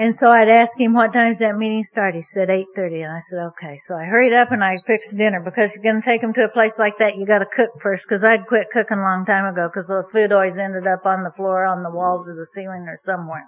And 0.00 0.16
so 0.16 0.32
I'd 0.32 0.48
ask 0.48 0.80
him 0.80 0.96
what 0.96 1.12
time's 1.12 1.44
that 1.44 1.60
meeting 1.60 1.84
start. 1.84 2.14
He 2.14 2.22
said 2.22 2.48
8.30 2.48 3.04
and 3.04 3.12
I 3.12 3.20
said 3.20 3.52
okay. 3.52 3.76
So 3.84 3.92
I 3.92 4.08
hurried 4.08 4.32
up 4.32 4.48
and 4.50 4.64
I 4.64 4.80
fixed 4.86 5.12
dinner 5.12 5.44
because 5.44 5.76
you're 5.76 5.84
going 5.84 6.00
to 6.00 6.08
take 6.08 6.24
him 6.24 6.32
to 6.40 6.48
a 6.48 6.56
place 6.56 6.80
like 6.80 6.96
that 7.04 7.20
you 7.20 7.28
got 7.28 7.44
to 7.44 7.52
cook 7.52 7.68
first 7.84 8.08
because 8.08 8.24
I'd 8.24 8.48
quit 8.48 8.72
cooking 8.72 8.96
a 8.96 9.04
long 9.04 9.28
time 9.28 9.44
ago 9.44 9.68
because 9.68 9.84
the 9.92 10.08
food 10.08 10.32
always 10.32 10.56
ended 10.56 10.88
up 10.88 11.04
on 11.04 11.20
the 11.20 11.36
floor, 11.36 11.68
on 11.68 11.84
the 11.84 11.92
walls 11.92 12.24
or 12.24 12.32
the 12.32 12.48
ceiling 12.56 12.88
or 12.88 12.96
somewhere. 13.04 13.44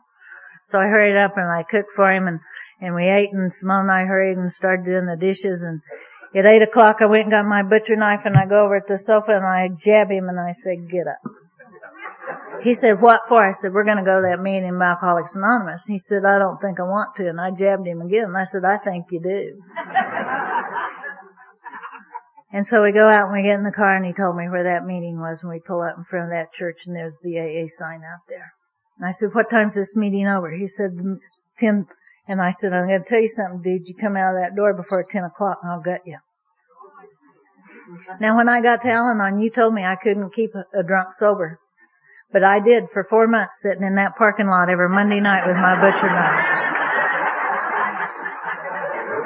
So 0.69 0.77
I 0.77 0.93
hurried 0.93 1.17
up 1.17 1.41
and 1.41 1.49
I 1.49 1.65
cooked 1.65 1.97
for 1.97 2.13
him 2.13 2.29
and, 2.29 2.39
and 2.85 2.93
we 2.93 3.09
ate 3.09 3.33
and 3.33 3.49
Simone 3.49 3.89
and 3.89 3.97
I 3.97 4.05
hurried 4.05 4.37
and 4.37 4.53
started 4.53 4.85
doing 4.85 5.09
the 5.09 5.17
dishes 5.17 5.65
and 5.65 5.81
at 6.37 6.45
8 6.45 6.69
o'clock 6.69 7.01
I 7.01 7.09
went 7.09 7.33
and 7.33 7.33
got 7.33 7.49
my 7.49 7.65
butcher 7.65 7.97
knife 7.97 8.29
and 8.29 8.37
I 8.37 8.45
go 8.45 8.69
over 8.69 8.77
at 8.77 8.93
the 8.93 9.01
sofa 9.01 9.33
and 9.33 9.49
I 9.49 9.73
jab 9.81 10.13
him 10.13 10.29
and 10.29 10.37
I 10.37 10.53
said 10.53 10.85
get 10.93 11.09
up. 11.09 11.25
He 12.63 12.75
said, 12.75 13.01
what 13.01 13.23
for? 13.29 13.43
I 13.43 13.55
said, 13.55 13.73
we're 13.73 13.85
going 13.85 13.99
to 13.99 14.07
go 14.07 14.23
to 14.23 14.29
that 14.31 14.43
meeting 14.43 14.69
in 14.69 14.81
Alcoholics 14.81 15.35
Anonymous. 15.35 15.83
He 15.87 15.99
said, 15.99 16.25
I 16.25 16.39
don't 16.39 16.61
think 16.61 16.79
I 16.79 16.85
want 16.85 17.17
to. 17.17 17.29
And 17.29 17.41
I 17.41 17.51
jabbed 17.51 17.85
him 17.87 18.01
again. 18.01 18.31
And 18.31 18.37
I 18.37 18.45
said, 18.45 18.65
I 18.65 18.79
think 18.79 19.07
you 19.11 19.21
do. 19.21 19.61
and 22.53 22.65
so 22.67 22.83
we 22.83 22.93
go 22.93 23.09
out 23.09 23.27
and 23.27 23.35
we 23.35 23.43
get 23.43 23.59
in 23.59 23.65
the 23.65 23.75
car 23.75 23.97
and 23.97 24.07
he 24.07 24.13
told 24.13 24.37
me 24.37 24.49
where 24.49 24.63
that 24.65 24.87
meeting 24.87 25.19
was 25.19 25.41
and 25.43 25.51
we 25.51 25.59
pull 25.59 25.83
up 25.83 25.99
in 25.99 26.05
front 26.05 26.31
of 26.31 26.31
that 26.31 26.53
church 26.55 26.79
and 26.87 26.95
there's 26.95 27.19
the 27.23 27.41
AA 27.41 27.67
sign 27.67 28.05
out 28.07 28.23
there. 28.29 28.55
And 28.99 29.09
I 29.09 29.11
said, 29.11 29.35
what 29.35 29.51
time's 29.51 29.75
this 29.75 29.97
meeting 29.97 30.29
over? 30.29 30.53
He 30.53 30.69
said, 30.69 30.93
10. 31.59 31.89
And 32.29 32.41
I 32.41 32.53
said, 32.53 32.73
I'm 32.73 32.87
going 32.87 33.03
to 33.03 33.09
tell 33.09 33.21
you 33.21 33.29
something, 33.29 33.63
dude. 33.63 33.89
You 33.89 33.97
come 33.99 34.17
out 34.17 34.37
of 34.37 34.41
that 34.41 34.55
door 34.55 34.73
before 34.75 35.03
10 35.03 35.25
o'clock 35.25 35.59
and 35.63 35.73
I'll 35.73 35.83
gut 35.83 36.07
you. 36.07 36.19
Now 38.21 38.37
when 38.37 38.49
I 38.49 38.63
got 38.63 38.83
to 38.83 38.89
Al-Anon, 38.89 39.41
you 39.41 39.51
told 39.51 39.75
me 39.75 39.83
I 39.83 39.97
couldn't 40.01 40.33
keep 40.35 40.55
a, 40.55 40.65
a 40.79 40.85
drunk 40.85 41.09
sober. 41.19 41.59
But 42.33 42.43
I 42.43 42.61
did 42.61 42.89
for 42.93 43.05
four 43.05 43.29
months 43.29 43.61
sitting 43.61 43.85
in 43.85 43.97
that 43.97 44.17
parking 44.17 44.49
lot 44.49 44.71
every 44.71 44.89
Monday 44.89 45.21
night 45.21 45.47
with 45.47 45.57
my 45.57 45.77
butcher 45.77 46.09
knife. 46.09 46.63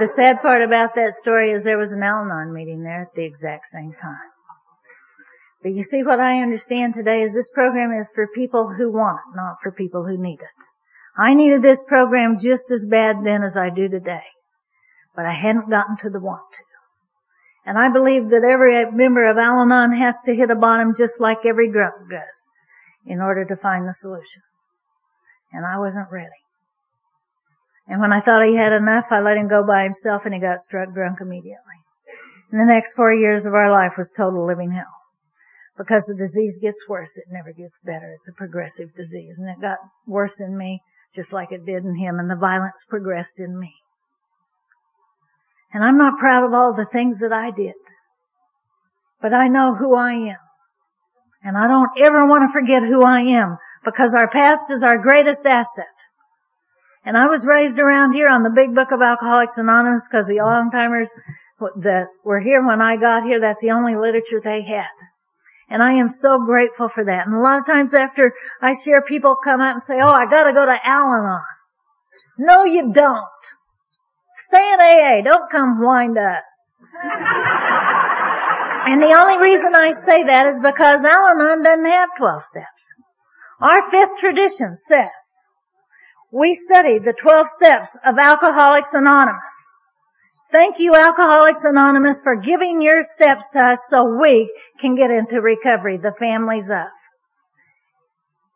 The 0.01 0.13
sad 0.15 0.43
part 0.43 0.61
about 0.61 0.97
that 0.97 1.15
story 1.15 1.53
is 1.53 1.63
there 1.63 1.79
was 1.79 1.93
an 1.93 2.03
Al-Anon 2.03 2.53
meeting 2.53 2.83
there 2.83 3.03
at 3.03 3.15
the 3.15 3.25
exact 3.25 3.69
same 3.73 3.95
time. 3.95 4.29
But 5.63 5.73
you 5.73 5.85
see 5.85 6.03
what 6.03 6.19
I 6.19 6.43
understand 6.43 6.95
today 6.95 7.23
is 7.23 7.33
this 7.33 7.49
program 7.55 7.93
is 7.93 8.11
for 8.13 8.27
people 8.35 8.75
who 8.77 8.91
want 8.93 9.21
not 9.35 9.59
for 9.63 9.71
people 9.71 10.05
who 10.05 10.21
need 10.21 10.41
it. 10.41 10.57
I 11.17 11.35
needed 11.35 11.63
this 11.63 11.83
program 11.85 12.39
just 12.41 12.71
as 12.73 12.85
bad 12.85 13.25
then 13.25 13.43
as 13.43 13.57
I 13.57 13.71
do 13.71 13.89
today. 13.89 14.27
But 15.15 15.27
I 15.27 15.33
hadn't 15.33 15.71
gotten 15.71 15.97
to 16.03 16.11
the 16.11 16.21
want 16.21 16.43
to. 16.53 17.71
And 17.71 17.79
I 17.79 17.89
believe 17.89 18.31
that 18.31 18.45
every 18.45 18.91
member 18.93 19.31
of 19.31 19.39
Al-Anon 19.39 19.97
has 19.97 20.17
to 20.27 20.35
hit 20.35 20.51
a 20.51 20.57
bottom 20.57 20.93
just 20.97 21.21
like 21.21 21.39
every 21.47 21.71
drunk 21.71 21.95
does 22.11 22.46
in 23.07 23.21
order 23.21 23.45
to 23.45 23.57
find 23.57 23.87
the 23.89 23.95
solution. 23.95 24.43
And 25.53 25.65
I 25.65 25.79
wasn't 25.79 26.11
ready. 26.11 26.43
And 27.89 28.01
when 28.01 28.13
I 28.13 28.21
thought 28.21 28.45
he 28.45 28.57
had 28.57 28.73
enough, 28.73 29.07
I 29.11 29.21
let 29.21 29.37
him 29.37 29.49
go 29.49 29.65
by 29.65 29.85
himself 29.85 30.23
and 30.25 30.35
he 30.35 30.41
got 30.41 30.59
struck 30.59 30.93
drunk 30.93 31.19
immediately. 31.21 31.79
And 32.51 32.61
the 32.61 32.73
next 32.73 32.95
four 32.95 33.13
years 33.15 33.45
of 33.45 33.55
our 33.55 33.71
life 33.71 33.93
was 33.97 34.13
total 34.17 34.47
living 34.47 34.73
hell. 34.73 34.93
Because 35.79 36.07
the 36.07 36.15
disease 36.15 36.59
gets 36.61 36.89
worse, 36.89 37.17
it 37.17 37.31
never 37.31 37.53
gets 37.53 37.79
better. 37.85 38.13
It's 38.17 38.29
a 38.29 38.33
progressive 38.33 38.95
disease. 38.97 39.39
And 39.39 39.49
it 39.49 39.61
got 39.61 39.79
worse 40.07 40.41
in 40.41 40.57
me, 40.57 40.81
just 41.15 41.33
like 41.33 41.53
it 41.53 41.67
did 41.67 41.85
in 41.85 41.97
him, 41.97 42.19
and 42.19 42.31
the 42.31 42.37
violence 42.37 42.83
progressed 42.89 43.39
in 43.39 43.59
me. 43.59 43.75
And 45.73 45.85
I'm 45.85 45.99
not 45.99 46.19
proud 46.19 46.45
of 46.45 46.55
all 46.55 46.75
the 46.75 46.89
things 46.91 47.21
that 47.21 47.33
I 47.33 47.51
did. 47.51 47.75
But 49.21 49.35
I 49.35 49.49
know 49.49 49.75
who 49.75 49.95
I 49.95 50.13
am. 50.13 50.46
And 51.47 51.57
I 51.57 51.69
don't 51.69 51.95
ever 52.03 52.27
want 52.27 52.43
to 52.43 52.53
forget 52.53 52.83
who 52.83 53.05
I 53.07 53.39
am 53.39 53.57
because 53.85 54.15
our 54.19 54.29
past 54.29 54.65
is 54.69 54.83
our 54.83 54.99
greatest 54.99 55.47
asset. 55.47 55.95
And 57.05 57.17
I 57.17 57.27
was 57.27 57.47
raised 57.47 57.79
around 57.79 58.15
here 58.15 58.27
on 58.27 58.43
the 58.43 58.51
big 58.51 58.75
book 58.75 58.91
of 58.91 59.01
Alcoholics 59.01 59.57
Anonymous 59.57 60.03
because 60.11 60.27
the 60.27 60.43
long 60.43 60.73
timers 60.73 61.09
that 61.87 62.07
were 62.25 62.41
here 62.41 62.67
when 62.67 62.83
I 62.83 62.97
got 62.97 63.23
here, 63.23 63.39
that's 63.41 63.63
the 63.63 63.71
only 63.71 63.95
literature 63.95 64.43
they 64.43 64.67
had. 64.67 64.91
And 65.71 65.85
I 65.85 66.03
am 66.03 66.09
so 66.09 66.43
grateful 66.45 66.89
for 66.93 67.05
that. 67.05 67.27
And 67.27 67.37
a 67.37 67.39
lot 67.39 67.61
of 67.61 67.67
times 67.67 67.95
after 67.95 68.35
I 68.61 68.75
share, 68.85 69.03
people 69.03 69.37
come 69.39 69.61
out 69.61 69.75
and 69.75 69.83
say, 69.85 70.03
oh, 70.03 70.11
I 70.11 70.27
gotta 70.29 70.53
go 70.53 70.67
to 70.67 70.75
Al-Anon. 70.85 71.47
No, 72.39 72.65
you 72.65 72.91
don't. 72.93 73.23
Stay 74.49 74.67
in 74.67 74.81
AA. 74.81 75.23
Don't 75.23 75.49
come 75.49 75.81
whine 75.81 76.15
to 76.15 76.23
us. 76.43 77.93
and 78.87 79.03
the 79.03 79.15
only 79.19 79.39
reason 79.43 79.75
I 79.75 79.93
say 79.93 80.25
that 80.25 80.47
is 80.47 80.61
because 80.63 81.03
Al-Anon 81.03 81.63
doesn't 81.63 81.85
have 81.85 82.09
12 82.19 82.45
steps. 82.45 82.83
Our 83.61 83.91
fifth 83.91 84.19
tradition 84.21 84.77
says, 84.77 85.19
we 86.31 86.55
studied 86.55 87.05
the 87.05 87.15
12 87.21 87.47
steps 87.49 87.97
of 88.05 88.19
Alcoholics 88.19 88.91
Anonymous. 88.93 89.55
Thank 90.53 90.79
you, 90.79 90.95
Alcoholics 90.95 91.65
Anonymous, 91.65 92.21
for 92.23 92.37
giving 92.37 92.81
your 92.81 93.03
steps 93.03 93.49
to 93.55 93.61
us 93.61 93.79
so 93.91 94.19
we 94.21 94.53
can 94.81 94.95
get 94.95 95.11
into 95.11 95.41
recovery, 95.41 95.99
the 95.99 96.15
families 96.19 96.71
of. 96.71 96.87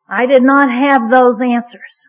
I 0.08 0.26
did 0.26 0.42
not 0.42 0.70
have 0.70 1.10
those 1.10 1.40
answers, 1.40 2.06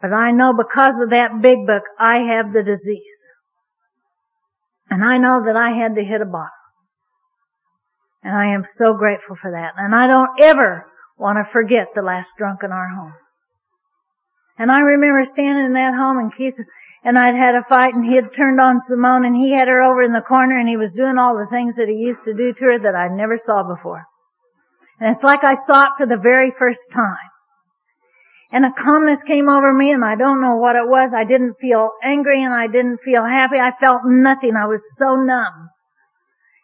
but 0.00 0.12
I 0.12 0.30
know 0.30 0.52
because 0.52 0.98
of 1.02 1.10
that 1.10 1.40
big 1.42 1.66
book, 1.66 1.82
I 1.98 2.18
have 2.36 2.52
the 2.52 2.62
disease. 2.62 3.26
And 4.88 5.04
I 5.04 5.18
know 5.18 5.44
that 5.44 5.56
I 5.56 5.70
had 5.70 5.94
to 5.96 6.04
hit 6.04 6.20
a 6.20 6.26
bottom. 6.26 6.59
And 8.22 8.36
I 8.36 8.54
am 8.54 8.64
so 8.64 8.94
grateful 8.94 9.36
for 9.40 9.50
that. 9.50 9.72
And 9.76 9.94
I 9.94 10.06
don't 10.06 10.40
ever 10.40 10.86
want 11.18 11.38
to 11.38 11.52
forget 11.52 11.88
the 11.94 12.02
last 12.02 12.30
drunk 12.36 12.60
in 12.62 12.72
our 12.72 12.88
home. 12.88 13.14
And 14.58 14.70
I 14.70 14.80
remember 14.80 15.24
standing 15.24 15.64
in 15.64 15.72
that 15.72 15.94
home 15.94 16.18
and 16.18 16.36
Keith 16.36 16.54
and 17.02 17.18
I'd 17.18 17.34
had 17.34 17.54
a 17.54 17.64
fight 17.66 17.94
and 17.94 18.04
he 18.04 18.14
had 18.14 18.34
turned 18.34 18.60
on 18.60 18.80
Simone 18.82 19.24
and 19.24 19.34
he 19.34 19.52
had 19.52 19.68
her 19.68 19.82
over 19.82 20.02
in 20.02 20.12
the 20.12 20.20
corner 20.20 20.58
and 20.58 20.68
he 20.68 20.76
was 20.76 20.92
doing 20.92 21.16
all 21.16 21.34
the 21.34 21.48
things 21.50 21.76
that 21.76 21.88
he 21.88 21.94
used 21.94 22.24
to 22.24 22.34
do 22.34 22.52
to 22.52 22.64
her 22.64 22.78
that 22.78 22.94
I 22.94 23.08
never 23.08 23.38
saw 23.38 23.62
before. 23.62 24.04
And 25.00 25.14
it's 25.14 25.24
like 25.24 25.44
I 25.44 25.54
saw 25.54 25.84
it 25.84 25.92
for 25.96 26.06
the 26.06 26.20
very 26.20 26.52
first 26.58 26.92
time. 26.92 27.30
And 28.52 28.66
a 28.66 28.72
calmness 28.76 29.22
came 29.22 29.48
over 29.48 29.72
me 29.72 29.92
and 29.92 30.04
I 30.04 30.16
don't 30.16 30.42
know 30.42 30.56
what 30.56 30.76
it 30.76 30.84
was. 30.84 31.14
I 31.16 31.24
didn't 31.24 31.54
feel 31.60 31.92
angry 32.02 32.42
and 32.42 32.52
I 32.52 32.66
didn't 32.66 32.98
feel 33.02 33.24
happy. 33.24 33.56
I 33.56 33.70
felt 33.80 34.02
nothing. 34.04 34.52
I 34.56 34.66
was 34.66 34.82
so 34.98 35.14
numb. 35.14 35.70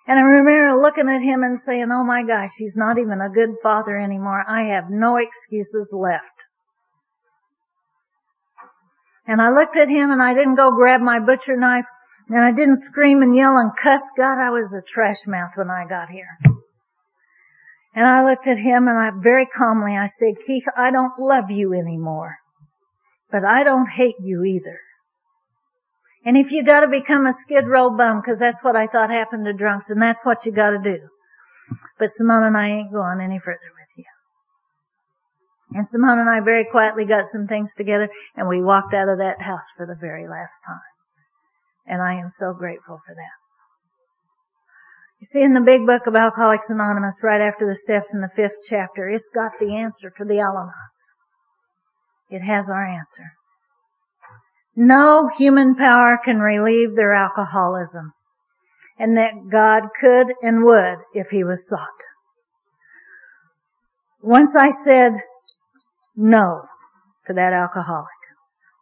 And 0.06 0.18
I 0.18 0.22
remember 0.22 0.80
looking 0.80 1.08
at 1.08 1.22
him 1.22 1.42
and 1.42 1.58
saying, 1.58 1.88
oh 1.90 2.04
my 2.04 2.22
gosh, 2.22 2.50
he's 2.56 2.76
not 2.76 2.98
even 2.98 3.20
a 3.20 3.28
good 3.28 3.56
father 3.62 3.98
anymore. 3.98 4.44
I 4.46 4.74
have 4.74 4.88
no 4.88 5.16
excuses 5.16 5.92
left. 5.92 6.24
And 9.26 9.40
I 9.42 9.50
looked 9.50 9.76
at 9.76 9.88
him 9.88 10.12
and 10.12 10.22
I 10.22 10.34
didn't 10.34 10.54
go 10.54 10.70
grab 10.70 11.00
my 11.00 11.18
butcher 11.18 11.56
knife 11.56 11.86
and 12.28 12.40
I 12.40 12.52
didn't 12.52 12.78
scream 12.78 13.22
and 13.22 13.34
yell 13.34 13.56
and 13.56 13.72
cuss. 13.82 14.02
God, 14.16 14.38
I 14.38 14.50
was 14.50 14.72
a 14.72 14.82
trash 14.94 15.26
mouth 15.26 15.50
when 15.56 15.70
I 15.70 15.84
got 15.88 16.08
here. 16.10 16.38
And 17.96 18.06
I 18.06 18.28
looked 18.28 18.46
at 18.46 18.58
him 18.58 18.86
and 18.86 18.96
I 18.96 19.10
very 19.20 19.46
calmly 19.46 19.96
I 19.96 20.06
said, 20.06 20.34
Keith, 20.46 20.64
I 20.76 20.92
don't 20.92 21.18
love 21.18 21.50
you 21.50 21.72
anymore. 21.74 22.36
But 23.32 23.44
I 23.44 23.64
don't 23.64 23.88
hate 23.88 24.20
you 24.20 24.44
either. 24.44 24.78
And 26.26 26.36
if 26.36 26.50
you 26.50 26.64
gotta 26.64 26.88
become 26.88 27.24
a 27.24 27.32
skid 27.32 27.68
row 27.68 27.88
bum, 27.88 28.20
cause 28.20 28.40
that's 28.40 28.62
what 28.64 28.74
I 28.74 28.88
thought 28.88 29.10
happened 29.10 29.44
to 29.44 29.52
drunks, 29.52 29.90
and 29.90 30.02
that's 30.02 30.24
what 30.24 30.44
you 30.44 30.50
gotta 30.50 30.80
do. 30.82 30.98
But 32.00 32.10
Simone 32.10 32.42
and 32.42 32.56
I 32.56 32.68
ain't 32.68 32.92
going 32.92 33.20
any 33.20 33.38
further 33.38 33.70
with 33.78 33.96
you. 33.96 34.04
and 35.72 35.86
Simone 35.86 36.18
and 36.18 36.28
I 36.28 36.40
very 36.40 36.64
quietly 36.64 37.04
got 37.04 37.26
some 37.26 37.46
things 37.46 37.74
together 37.74 38.08
and 38.34 38.48
we 38.48 38.60
walked 38.60 38.92
out 38.92 39.08
of 39.08 39.18
that 39.18 39.42
house 39.42 39.66
for 39.76 39.86
the 39.86 39.94
very 39.94 40.26
last 40.28 40.58
time. 40.66 40.80
And 41.86 42.02
I 42.02 42.14
am 42.14 42.30
so 42.30 42.52
grateful 42.52 43.00
for 43.06 43.14
that. 43.14 43.38
You 45.20 45.26
see 45.26 45.42
in 45.42 45.54
the 45.54 45.60
big 45.60 45.86
book 45.86 46.06
of 46.06 46.16
Alcoholics 46.16 46.70
Anonymous, 46.70 47.18
right 47.22 47.40
after 47.40 47.66
the 47.66 47.76
steps 47.76 48.12
in 48.12 48.20
the 48.20 48.30
fifth 48.34 48.66
chapter, 48.68 49.08
it's 49.08 49.30
got 49.32 49.52
the 49.60 49.74
answer 49.76 50.10
to 50.10 50.24
the 50.24 50.40
Al-Anons. 50.40 51.14
It 52.28 52.40
has 52.40 52.68
our 52.68 52.84
answer. 52.84 53.32
No 54.76 55.30
human 55.38 55.74
power 55.74 56.18
can 56.22 56.38
relieve 56.38 56.94
their 56.94 57.14
alcoholism. 57.14 58.12
And 58.98 59.16
that 59.16 59.48
God 59.50 59.88
could 59.98 60.34
and 60.42 60.64
would 60.64 60.98
if 61.14 61.28
He 61.30 61.44
was 61.44 61.66
sought. 61.66 61.88
Once 64.22 64.54
I 64.54 64.70
said, 64.84 65.12
no 66.14 66.62
to 67.26 67.32
that 67.32 67.52
alcoholic. 67.52 68.08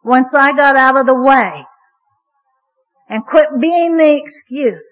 Once 0.03 0.33
I 0.35 0.55
got 0.55 0.75
out 0.75 0.97
of 0.97 1.05
the 1.05 1.15
way 1.15 1.65
and 3.09 3.25
quit 3.25 3.47
being 3.59 3.97
the 3.97 4.19
excuse, 4.21 4.85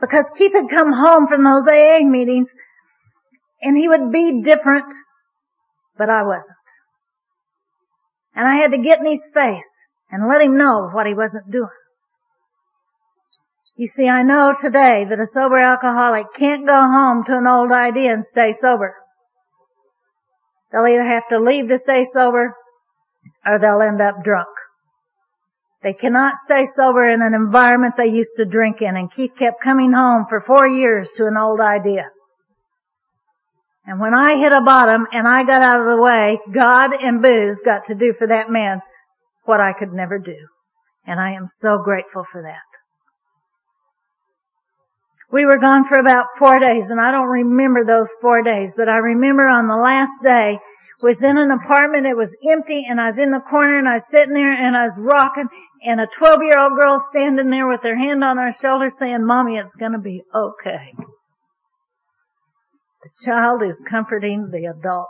because 0.00 0.30
Keith 0.36 0.52
had 0.52 0.70
come 0.70 0.92
home 0.92 1.26
from 1.28 1.44
those 1.44 1.68
AA 1.68 2.04
meetings 2.04 2.52
and 3.62 3.76
he 3.76 3.88
would 3.88 4.10
be 4.10 4.42
different, 4.42 4.92
but 5.96 6.08
I 6.08 6.22
wasn't. 6.22 6.56
And 8.34 8.48
I 8.48 8.56
had 8.56 8.72
to 8.72 8.78
get 8.78 9.00
in 9.00 9.06
his 9.06 9.30
face 9.32 9.68
and 10.10 10.28
let 10.28 10.40
him 10.40 10.58
know 10.58 10.90
what 10.92 11.06
he 11.06 11.14
wasn't 11.14 11.50
doing. 11.50 11.68
You 13.76 13.86
see, 13.86 14.06
I 14.06 14.22
know 14.22 14.54
today 14.60 15.06
that 15.08 15.20
a 15.20 15.26
sober 15.26 15.58
alcoholic 15.58 16.26
can't 16.36 16.66
go 16.66 16.74
home 16.74 17.24
to 17.24 17.38
an 17.38 17.46
old 17.46 17.72
idea 17.72 18.12
and 18.12 18.24
stay 18.24 18.52
sober. 18.52 18.94
They'll 20.70 20.86
either 20.86 21.06
have 21.06 21.28
to 21.30 21.40
leave 21.40 21.68
to 21.68 21.78
stay 21.78 22.04
sober 22.04 22.54
or 23.46 23.58
they'll 23.58 23.80
end 23.80 24.02
up 24.02 24.22
drunk. 24.22 24.48
They 25.82 25.94
cannot 25.94 26.36
stay 26.36 26.66
sober 26.66 27.08
in 27.08 27.22
an 27.22 27.32
environment 27.32 27.94
they 27.96 28.12
used 28.12 28.36
to 28.36 28.44
drink 28.44 28.82
in 28.82 28.96
and 28.96 29.10
Keith 29.10 29.32
kept 29.38 29.62
coming 29.64 29.92
home 29.92 30.26
for 30.28 30.42
four 30.46 30.68
years 30.68 31.08
to 31.16 31.26
an 31.26 31.38
old 31.38 31.60
idea. 31.60 32.10
And 33.86 33.98
when 33.98 34.12
I 34.12 34.36
hit 34.36 34.52
a 34.52 34.60
bottom 34.60 35.06
and 35.10 35.26
I 35.26 35.42
got 35.44 35.62
out 35.62 35.80
of 35.80 35.86
the 35.86 36.02
way, 36.02 36.38
God 36.52 36.90
and 36.92 37.22
booze 37.22 37.62
got 37.64 37.86
to 37.86 37.94
do 37.94 38.12
for 38.18 38.26
that 38.26 38.50
man 38.50 38.82
what 39.50 39.60
I 39.60 39.74
could 39.76 39.92
never 39.92 40.18
do. 40.18 40.38
And 41.04 41.18
I 41.18 41.32
am 41.32 41.48
so 41.48 41.82
grateful 41.82 42.22
for 42.30 42.42
that. 42.42 42.70
We 45.32 45.44
were 45.44 45.58
gone 45.58 45.86
for 45.88 45.98
about 45.98 46.26
four 46.38 46.58
days 46.60 46.90
and 46.90 47.00
I 47.00 47.10
don't 47.10 47.28
remember 47.28 47.84
those 47.84 48.08
four 48.22 48.42
days, 48.42 48.72
but 48.76 48.88
I 48.88 48.98
remember 48.98 49.46
on 49.46 49.66
the 49.66 49.76
last 49.76 50.22
day 50.22 50.58
was 51.02 51.22
in 51.22 51.36
an 51.38 51.50
apartment, 51.50 52.06
it 52.06 52.16
was 52.16 52.34
empty 52.46 52.86
and 52.88 53.00
I 53.00 53.06
was 53.06 53.18
in 53.18 53.30
the 53.30 53.42
corner 53.50 53.78
and 53.78 53.88
I 53.88 53.94
was 53.94 54.06
sitting 54.10 54.34
there 54.34 54.52
and 54.52 54.76
I 54.76 54.84
was 54.84 54.94
rocking 54.98 55.48
and 55.82 56.00
a 56.00 56.06
12 56.18 56.40
year 56.42 56.60
old 56.60 56.76
girl 56.76 57.02
standing 57.10 57.50
there 57.50 57.66
with 57.66 57.82
her 57.82 57.96
hand 57.96 58.22
on 58.22 58.36
her 58.36 58.52
shoulder 58.52 58.90
saying, 58.90 59.26
mommy, 59.26 59.56
it's 59.56 59.76
gonna 59.76 60.00
be 60.00 60.22
okay. 60.34 60.94
The 63.02 63.10
child 63.24 63.62
is 63.62 63.82
comforting 63.88 64.50
the 64.52 64.66
adult. 64.66 65.08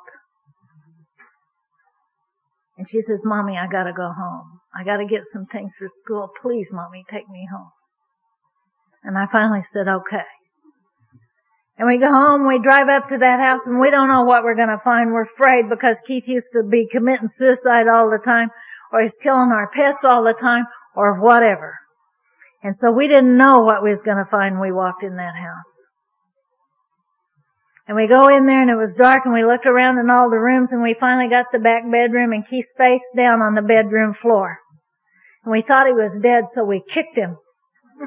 And 2.81 2.89
she 2.89 3.03
says, 3.03 3.21
mommy, 3.25 3.59
I 3.59 3.67
gotta 3.71 3.93
go 3.93 4.09
home. 4.09 4.59
I 4.75 4.85
gotta 4.85 5.05
get 5.05 5.27
some 5.29 5.45
things 5.45 5.75
for 5.79 5.87
school. 5.87 6.31
Please, 6.41 6.71
mommy, 6.73 7.05
take 7.11 7.29
me 7.29 7.47
home. 7.53 7.69
And 9.05 9.19
I 9.19 9.27
finally 9.31 9.61
said, 9.63 9.87
okay. 9.87 10.25
And 11.77 11.87
we 11.87 11.99
go 11.99 12.09
home, 12.09 12.49
we 12.49 12.59
drive 12.59 12.89
up 12.89 13.11
to 13.11 13.19
that 13.19 13.39
house 13.39 13.67
and 13.67 13.79
we 13.79 13.91
don't 13.91 14.09
know 14.09 14.25
what 14.25 14.45
we're 14.45 14.57
gonna 14.57 14.81
find. 14.83 15.13
We're 15.13 15.29
afraid 15.29 15.69
because 15.69 16.01
Keith 16.07 16.25
used 16.27 16.55
to 16.55 16.63
be 16.63 16.89
committing 16.91 17.29
suicide 17.29 17.85
all 17.87 18.09
the 18.09 18.23
time, 18.25 18.49
or 18.91 19.03
he's 19.03 19.19
killing 19.23 19.53
our 19.53 19.69
pets 19.69 20.03
all 20.03 20.25
the 20.25 20.33
time, 20.41 20.65
or 20.97 21.21
whatever. 21.21 21.77
And 22.63 22.75
so 22.75 22.91
we 22.91 23.09
didn't 23.09 23.37
know 23.37 23.61
what 23.61 23.83
we 23.83 23.91
was 23.91 24.03
gonna 24.03 24.25
find 24.31 24.55
when 24.59 24.71
we 24.71 24.73
walked 24.73 25.03
in 25.03 25.17
that 25.17 25.37
house. 25.37 25.69
And 27.91 27.97
we 27.97 28.07
go 28.07 28.29
in 28.29 28.47
there 28.47 28.63
and 28.63 28.71
it 28.71 28.77
was 28.77 28.95
dark 28.95 29.25
and 29.25 29.35
we 29.35 29.45
looked 29.45 29.67
around 29.67 29.99
in 29.99 30.11
all 30.11 30.31
the 30.31 30.39
rooms 30.39 30.71
and 30.71 30.81
we 30.81 30.95
finally 31.01 31.29
got 31.29 31.47
the 31.51 31.59
back 31.59 31.83
bedroom 31.91 32.31
and 32.31 32.47
Keith's 32.47 32.73
face 32.79 33.03
down 33.17 33.43
on 33.43 33.57
the 33.57 33.67
bedroom 33.67 34.15
floor. 34.15 34.61
And 35.43 35.51
we 35.51 35.63
thought 35.67 35.89
he 35.89 35.93
was 35.93 36.17
dead 36.23 36.45
so 36.47 36.63
we 36.63 36.85
kicked 36.95 37.19
him. 37.19 37.37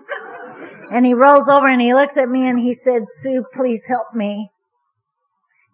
And 0.90 1.06
he 1.06 1.14
rolls 1.14 1.50
over 1.50 1.68
and 1.68 1.82
he 1.82 1.94
looks 1.94 2.16
at 2.16 2.30
me 2.30 2.48
and 2.48 2.58
he 2.58 2.74
said, 2.74 3.02
Sue, 3.22 3.44
please 3.54 3.82
help 3.90 4.14
me. 4.16 4.52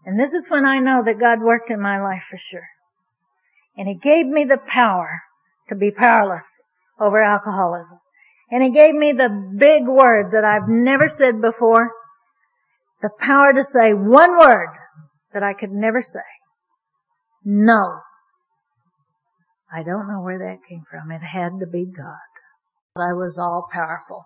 And 0.06 0.20
this 0.20 0.34
is 0.34 0.48
when 0.50 0.66
I 0.66 0.80
know 0.80 1.04
that 1.06 1.20
God 1.20 1.42
worked 1.42 1.70
in 1.70 1.80
my 1.80 2.02
life 2.02 2.24
for 2.32 2.40
sure. 2.50 2.68
And 3.78 3.88
he 3.88 3.94
gave 3.94 4.26
me 4.26 4.46
the 4.46 4.58
power 4.58 5.22
to 5.68 5.76
be 5.76 5.92
powerless 5.92 6.48
over 7.00 7.22
alcoholism. 7.22 8.00
And 8.50 8.64
he 8.64 8.72
gave 8.72 8.96
me 8.96 9.12
the 9.12 9.30
big 9.56 9.86
word 9.86 10.32
that 10.32 10.46
I've 10.46 10.68
never 10.68 11.10
said 11.10 11.42
before. 11.42 11.92
The 13.02 13.10
power 13.20 13.54
to 13.54 13.64
say 13.64 13.94
one 13.94 14.38
word 14.38 14.70
that 15.34 15.44
I 15.44 15.54
could 15.54 15.72
never 15.72 16.02
say. 16.02 16.20
No. 17.46 18.00
I 19.72 19.84
don't 19.84 20.08
know 20.08 20.22
where 20.22 20.40
that 20.40 20.68
came 20.68 20.84
from. 20.90 21.12
It 21.12 21.22
had 21.22 21.60
to 21.60 21.68
be 21.68 21.86
God. 21.86 22.18
But 22.96 23.02
I 23.02 23.14
was 23.14 23.40
all 23.42 23.68
powerful. 23.72 24.26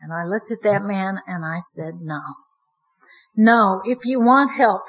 And 0.00 0.12
I 0.12 0.24
looked 0.24 0.50
at 0.50 0.62
that 0.62 0.82
man 0.82 1.18
and 1.26 1.44
I 1.44 1.58
said, 1.60 2.00
no. 2.00 2.20
No, 3.36 3.80
if 3.84 4.04
you 4.04 4.20
want 4.20 4.50
help, 4.56 4.82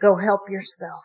go 0.00 0.16
help 0.16 0.48
yourself. 0.48 1.02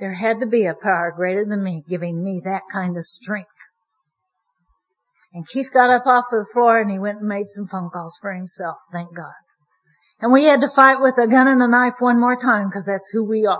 There 0.00 0.14
had 0.14 0.40
to 0.40 0.46
be 0.46 0.66
a 0.66 0.74
power 0.74 1.12
greater 1.14 1.44
than 1.44 1.62
me 1.62 1.84
giving 1.88 2.24
me 2.24 2.40
that 2.44 2.62
kind 2.72 2.96
of 2.96 3.04
strength. 3.04 3.48
And 5.32 5.46
Keith 5.46 5.70
got 5.72 5.90
up 5.90 6.06
off 6.06 6.24
the 6.30 6.46
floor 6.52 6.80
and 6.80 6.90
he 6.90 6.98
went 6.98 7.20
and 7.20 7.28
made 7.28 7.48
some 7.48 7.66
phone 7.66 7.90
calls 7.90 8.18
for 8.20 8.32
himself, 8.32 8.78
thank 8.90 9.14
God. 9.14 9.32
And 10.20 10.32
we 10.32 10.44
had 10.44 10.60
to 10.60 10.68
fight 10.68 11.00
with 11.00 11.16
a 11.18 11.26
gun 11.26 11.48
and 11.48 11.62
a 11.62 11.68
knife 11.68 11.94
one 11.98 12.20
more 12.20 12.36
time 12.36 12.68
because 12.68 12.86
that's 12.86 13.10
who 13.10 13.24
we 13.24 13.46
are. 13.46 13.58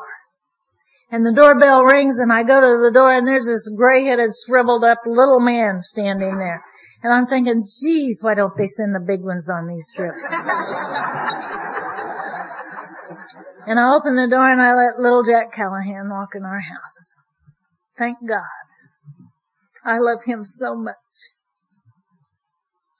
And 1.11 1.24
the 1.26 1.32
doorbell 1.32 1.82
rings 1.82 2.18
and 2.18 2.32
I 2.32 2.42
go 2.44 2.61
to 2.61 2.82
the 2.84 2.92
door 2.92 3.16
and 3.16 3.26
there's 3.26 3.46
this 3.46 3.68
gray-headed, 3.74 4.30
shriveled 4.46 4.84
up 4.84 4.98
little 5.06 5.40
man 5.40 5.78
standing 5.78 6.36
there. 6.36 6.62
And 7.02 7.12
I'm 7.12 7.26
thinking, 7.26 7.64
geez, 7.64 8.20
why 8.22 8.34
don't 8.34 8.56
they 8.56 8.66
send 8.66 8.94
the 8.94 9.00
big 9.00 9.22
ones 9.22 9.48
on 9.50 9.66
these 9.66 9.90
trips? 9.96 10.22
and 13.66 13.80
I 13.80 13.94
open 13.94 14.14
the 14.16 14.28
door 14.28 14.52
and 14.52 14.61
I 14.61 14.74
let 14.74 15.00
little 15.00 15.24
Jack 15.24 15.52
Callahan 15.52 16.11
walk 16.11 16.34
in 16.34 16.44
our 16.44 16.61
house. 16.61 17.16
Thank 17.96 18.18
God. 18.20 18.44
I 19.82 19.98
love 19.98 20.20
him 20.26 20.44
so 20.44 20.76
much. 20.76 20.94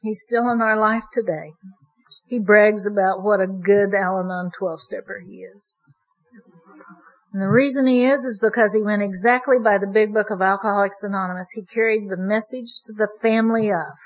He's 0.03 0.25
still 0.27 0.51
in 0.51 0.63
our 0.63 0.81
life 0.81 1.05
today. 1.13 1.53
He 2.31 2.39
brags 2.39 2.87
about 2.87 3.25
what 3.25 3.41
a 3.41 3.49
good 3.49 3.93
Al-Anon 3.93 4.53
12-stepper 4.59 5.25
he 5.27 5.39
is. 5.39 5.81
And 7.33 7.43
the 7.43 7.51
reason 7.51 7.89
he 7.89 8.05
is, 8.05 8.25
is 8.25 8.39
because 8.41 8.73
he 8.73 8.85
went 8.85 9.03
exactly 9.03 9.57
by 9.59 9.79
the 9.79 9.91
big 9.93 10.15
book 10.15 10.31
of 10.31 10.41
Alcoholics 10.41 11.03
Anonymous. 11.03 11.51
He 11.51 11.65
carried 11.65 12.09
the 12.09 12.17
message 12.17 12.71
to 12.87 12.93
the 12.93 13.09
family 13.21 13.73
of. 13.73 13.99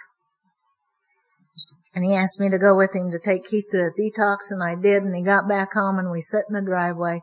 And 1.95 2.03
he 2.03 2.15
asked 2.15 2.41
me 2.41 2.49
to 2.49 2.59
go 2.59 2.75
with 2.75 2.97
him 2.97 3.11
to 3.11 3.19
take 3.19 3.45
Keith 3.45 3.67
to 3.73 3.79
a 3.79 3.91
detox, 3.91 4.51
and 4.51 4.63
I 4.63 4.75
did, 4.81 5.03
and 5.03 5.15
he 5.15 5.23
got 5.23 5.47
back 5.47 5.75
home, 5.75 5.99
and 5.99 6.11
we 6.11 6.23
sat 6.23 6.45
in 6.49 6.55
the 6.55 6.63
driveway, 6.63 7.21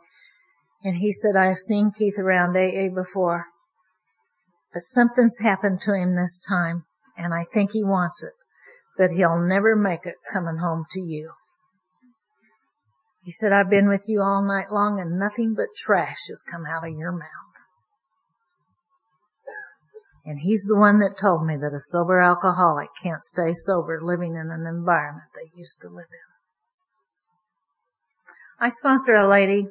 and 0.83 0.97
he 0.97 1.11
said, 1.11 1.35
I've 1.35 1.57
seen 1.57 1.89
Keith 1.97 2.19
around 2.19 2.55
AA 2.55 2.93
before, 2.93 3.47
but 4.71 4.81
something's 4.81 5.39
happened 5.39 5.81
to 5.81 5.95
him 5.95 6.13
this 6.13 6.43
time, 6.47 6.85
and 7.17 7.33
I 7.33 7.45
think 7.51 7.71
he 7.71 7.83
wants 7.83 8.23
it, 8.23 8.33
but 9.01 9.09
he'll 9.09 9.41
never 9.41 9.75
make 9.75 10.05
it 10.05 10.17
coming 10.31 10.57
home 10.57 10.85
to 10.91 11.01
you. 11.01 11.31
He 13.23 13.31
said, 13.31 13.51
I've 13.51 13.67
been 13.67 13.89
with 13.89 14.05
you 14.07 14.21
all 14.21 14.43
night 14.45 14.67
long 14.69 14.99
and 14.99 15.17
nothing 15.17 15.55
but 15.55 15.73
trash 15.75 16.27
has 16.27 16.43
come 16.43 16.67
out 16.67 16.87
of 16.87 16.93
your 16.93 17.11
mouth. 17.11 17.55
And 20.23 20.37
he's 20.37 20.67
the 20.69 20.77
one 20.77 20.99
that 20.99 21.17
told 21.19 21.47
me 21.47 21.57
that 21.57 21.73
a 21.73 21.79
sober 21.79 22.21
alcoholic 22.21 22.89
can't 23.01 23.23
stay 23.23 23.53
sober 23.53 23.99
living 23.99 24.35
in 24.35 24.51
an 24.51 24.67
environment 24.67 25.29
they 25.33 25.49
used 25.59 25.81
to 25.81 25.89
live 25.89 26.05
in. 26.11 26.29
I 28.59 28.69
sponsor 28.69 29.15
a 29.15 29.27
lady 29.27 29.65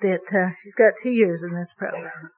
that 0.00 0.26
uh, 0.34 0.50
she's 0.60 0.74
got 0.74 0.94
two 1.00 1.12
years 1.12 1.44
in 1.44 1.54
this 1.54 1.76
program. 1.78 2.32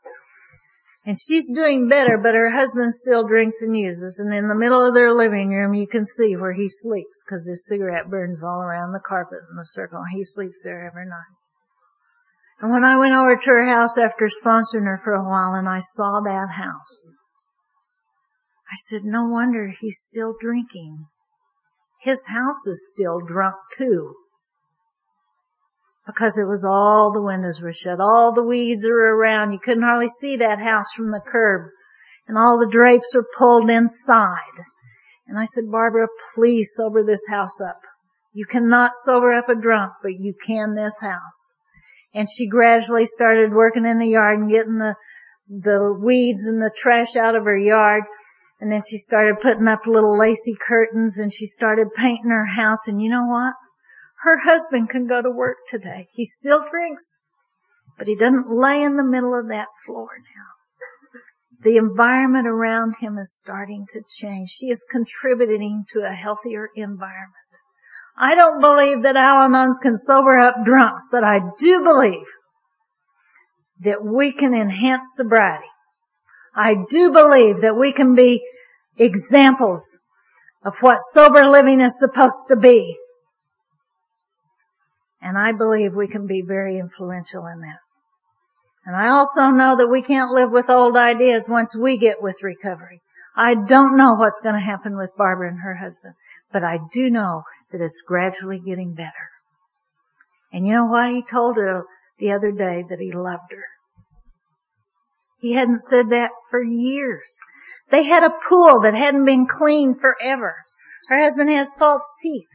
And 1.07 1.17
she's 1.19 1.51
doing 1.51 1.89
better, 1.89 2.19
but 2.19 2.35
her 2.35 2.51
husband 2.51 2.93
still 2.93 3.27
drinks 3.27 3.63
and 3.63 3.77
uses. 3.77 4.19
And 4.19 4.35
in 4.35 4.49
the 4.49 4.55
middle 4.55 4.87
of 4.87 4.95
their 4.95 5.15
living 5.15 5.49
room, 5.49 5.73
you 5.73 5.87
can 5.87 6.05
see 6.05 6.35
where 6.35 6.53
he 6.53 6.69
sleeps 6.69 7.25
because 7.25 7.47
his 7.49 7.67
cigarette 7.67 8.11
burns 8.11 8.43
all 8.45 8.61
around 8.61 8.93
the 8.93 9.01
carpet 9.01 9.41
in 9.51 9.57
the 9.57 9.65
circle. 9.65 10.03
He 10.13 10.23
sleeps 10.23 10.63
there 10.63 10.87
every 10.87 11.07
night. 11.07 11.37
And 12.61 12.71
when 12.71 12.85
I 12.85 12.99
went 12.99 13.15
over 13.15 13.37
to 13.37 13.51
her 13.51 13.65
house 13.65 13.97
after 13.97 14.29
sponsoring 14.29 14.85
her 14.85 15.01
for 15.03 15.15
a 15.15 15.25
while 15.25 15.55
and 15.55 15.67
I 15.67 15.79
saw 15.81 16.21
that 16.21 16.51
house, 16.51 17.15
I 18.71 18.77
said, 18.77 19.03
no 19.03 19.25
wonder 19.25 19.69
he's 19.69 19.99
still 19.99 20.35
drinking. 20.39 21.07
His 22.03 22.27
house 22.27 22.67
is 22.67 22.93
still 22.95 23.21
drunk 23.21 23.57
too 23.73 24.15
because 26.07 26.39
it 26.39 26.49
was 26.49 26.65
all 26.65 27.13
the 27.13 27.23
windows 27.23 27.61
were 27.61 27.73
shut. 27.73 28.01
All 28.01 28.33
the 28.35 28.43
weeds 28.43 28.85
were 28.85 29.17
around. 29.17 29.53
You 29.53 29.59
couldn't 29.59 29.83
hardly 29.83 30.09
see 30.09 30.37
that 30.37 30.59
house 30.59 30.93
from 30.95 31.11
the 31.11 31.21
curb. 31.21 31.71
And 32.27 32.39
all 32.39 32.59
the 32.59 32.71
drapes 32.71 33.15
were 33.15 33.27
pulled 33.37 33.71
inside. 33.71 34.65
And 35.27 35.39
I 35.39 35.45
said, 35.45 35.71
Barbara, 35.71 36.09
please 36.35 36.73
sober 36.77 37.05
this 37.05 37.27
house 37.29 37.61
up. 37.61 37.81
You 38.33 38.47
cannot 38.47 38.95
sober 38.95 39.33
up 39.33 39.49
a 39.49 39.55
drunk, 39.55 39.93
but 40.03 40.13
you 40.19 40.35
can 40.47 40.75
this 40.75 41.01
house. 41.01 41.55
And 42.15 42.29
she 42.31 42.49
gradually 42.49 43.07
started 43.07 43.53
working 43.53 43.85
in 43.85 43.99
the 43.99 44.09
yard 44.09 44.39
and 44.39 44.51
getting 44.51 44.75
the, 44.75 44.95
the 45.49 45.97
weeds 46.01 46.47
and 46.47 46.61
the 46.61 46.73
trash 46.77 47.17
out 47.17 47.37
of 47.37 47.45
her 47.45 47.59
yard. 47.59 48.05
And 48.61 48.71
then 48.71 48.83
she 48.89 48.99
started 48.99 49.41
putting 49.41 49.69
up 49.69 49.87
little 49.87 50.19
lacy 50.19 50.55
curtains 50.67 51.19
and 51.19 51.33
she 51.33 51.47
started 51.47 51.95
painting 51.97 52.31
her 52.31 52.47
house. 52.47 52.89
And 52.89 53.01
you 53.01 53.11
know 53.11 53.27
what? 53.27 53.55
Her 54.23 54.39
husband 54.39 54.91
can 54.91 55.07
go 55.07 55.23
to 55.23 55.31
work 55.31 55.59
today. 55.69 56.09
He 56.13 56.25
still 56.25 56.65
drinks, 56.71 57.19
but 57.97 58.07
he 58.07 58.17
doesn't 58.17 58.49
lay 58.49 58.83
in 58.83 58.97
the 58.97 59.05
middle 59.05 59.39
of 59.39 59.49
that 59.49 59.69
floor 59.87 60.09
now. 60.37 61.21
The 61.63 61.77
environment 61.77 62.47
around 62.47 62.97
him 63.01 63.19
is 63.19 63.37
starting 63.37 63.87
to 63.91 64.03
change. 64.19 64.49
She 64.51 64.67
is 64.67 64.87
contributing 64.91 65.85
to 65.91 66.01
a 66.01 66.13
healthier 66.13 66.69
environment. 66.75 67.35
I 68.19 68.35
don't 68.35 68.61
believe 68.61 69.03
that 69.03 69.17
Al-Anons 69.17 69.81
can 69.83 69.95
sober 69.95 70.39
up 70.39 70.65
drunks, 70.65 71.09
but 71.11 71.25
I 71.25 71.41
do 71.59 71.83
believe 71.83 72.27
that 73.81 74.05
we 74.05 74.33
can 74.33 74.55
enhance 74.55 75.13
sobriety. 75.15 75.65
I 76.55 76.75
do 76.89 77.13
believe 77.13 77.63
that 77.63 77.77
we 77.79 77.93
can 77.93 78.15
be 78.15 78.43
examples 78.99 79.99
of 80.63 80.77
what 80.81 80.99
sober 80.99 81.47
living 81.47 81.81
is 81.81 81.99
supposed 81.99 82.49
to 82.49 82.57
be. 82.57 82.99
And 85.21 85.37
I 85.37 85.53
believe 85.53 85.95
we 85.95 86.09
can 86.09 86.27
be 86.27 86.43
very 86.43 86.79
influential 86.79 87.47
in 87.47 87.61
that. 87.61 87.79
And 88.87 88.97
I 88.97 89.09
also 89.09 89.49
know 89.49 89.77
that 89.77 89.91
we 89.91 90.03
can't 90.03 90.33
live 90.33 90.51
with 90.51 90.71
old 90.71 90.97
ideas 90.97 91.47
once 91.49 91.77
we 91.77 91.99
get 91.99 92.23
with 92.23 92.43
recovery. 92.43 93.03
I 93.37 93.55
don't 93.55 93.97
know 93.97 94.15
what's 94.15 94.41
going 94.43 94.55
to 94.55 94.61
happen 94.61 94.97
with 94.97 95.17
Barbara 95.17 95.49
and 95.49 95.61
her 95.61 95.77
husband, 95.77 96.15
but 96.53 96.65
I 96.65 96.79
do 96.93 97.11
know 97.11 97.43
that 97.71 97.81
it's 97.81 98.03
gradually 98.07 98.59
getting 98.59 98.95
better. 98.95 99.31
And 100.53 100.67
you 100.67 100.73
know 100.73 100.87
what? 100.87 101.11
He 101.11 101.23
told 101.23 101.57
her 101.57 101.85
the 102.19 102.33
other 102.33 102.51
day 102.51 102.85
that 102.89 102.99
he 102.99 103.13
loved 103.13 103.53
her. 103.53 103.65
He 105.39 105.53
hadn't 105.53 105.83
said 105.83 106.11
that 106.11 106.33
for 106.51 106.63
years. 106.63 107.39
They 107.91 108.03
had 108.05 108.25
a 108.25 108.35
pool 108.49 108.81
that 108.81 108.95
hadn't 108.95 109.25
been 109.25 109.47
cleaned 109.47 110.01
forever. 110.01 110.57
Her 111.09 111.19
husband 111.19 111.51
has 111.51 111.75
false 111.75 112.15
teeth. 112.21 112.49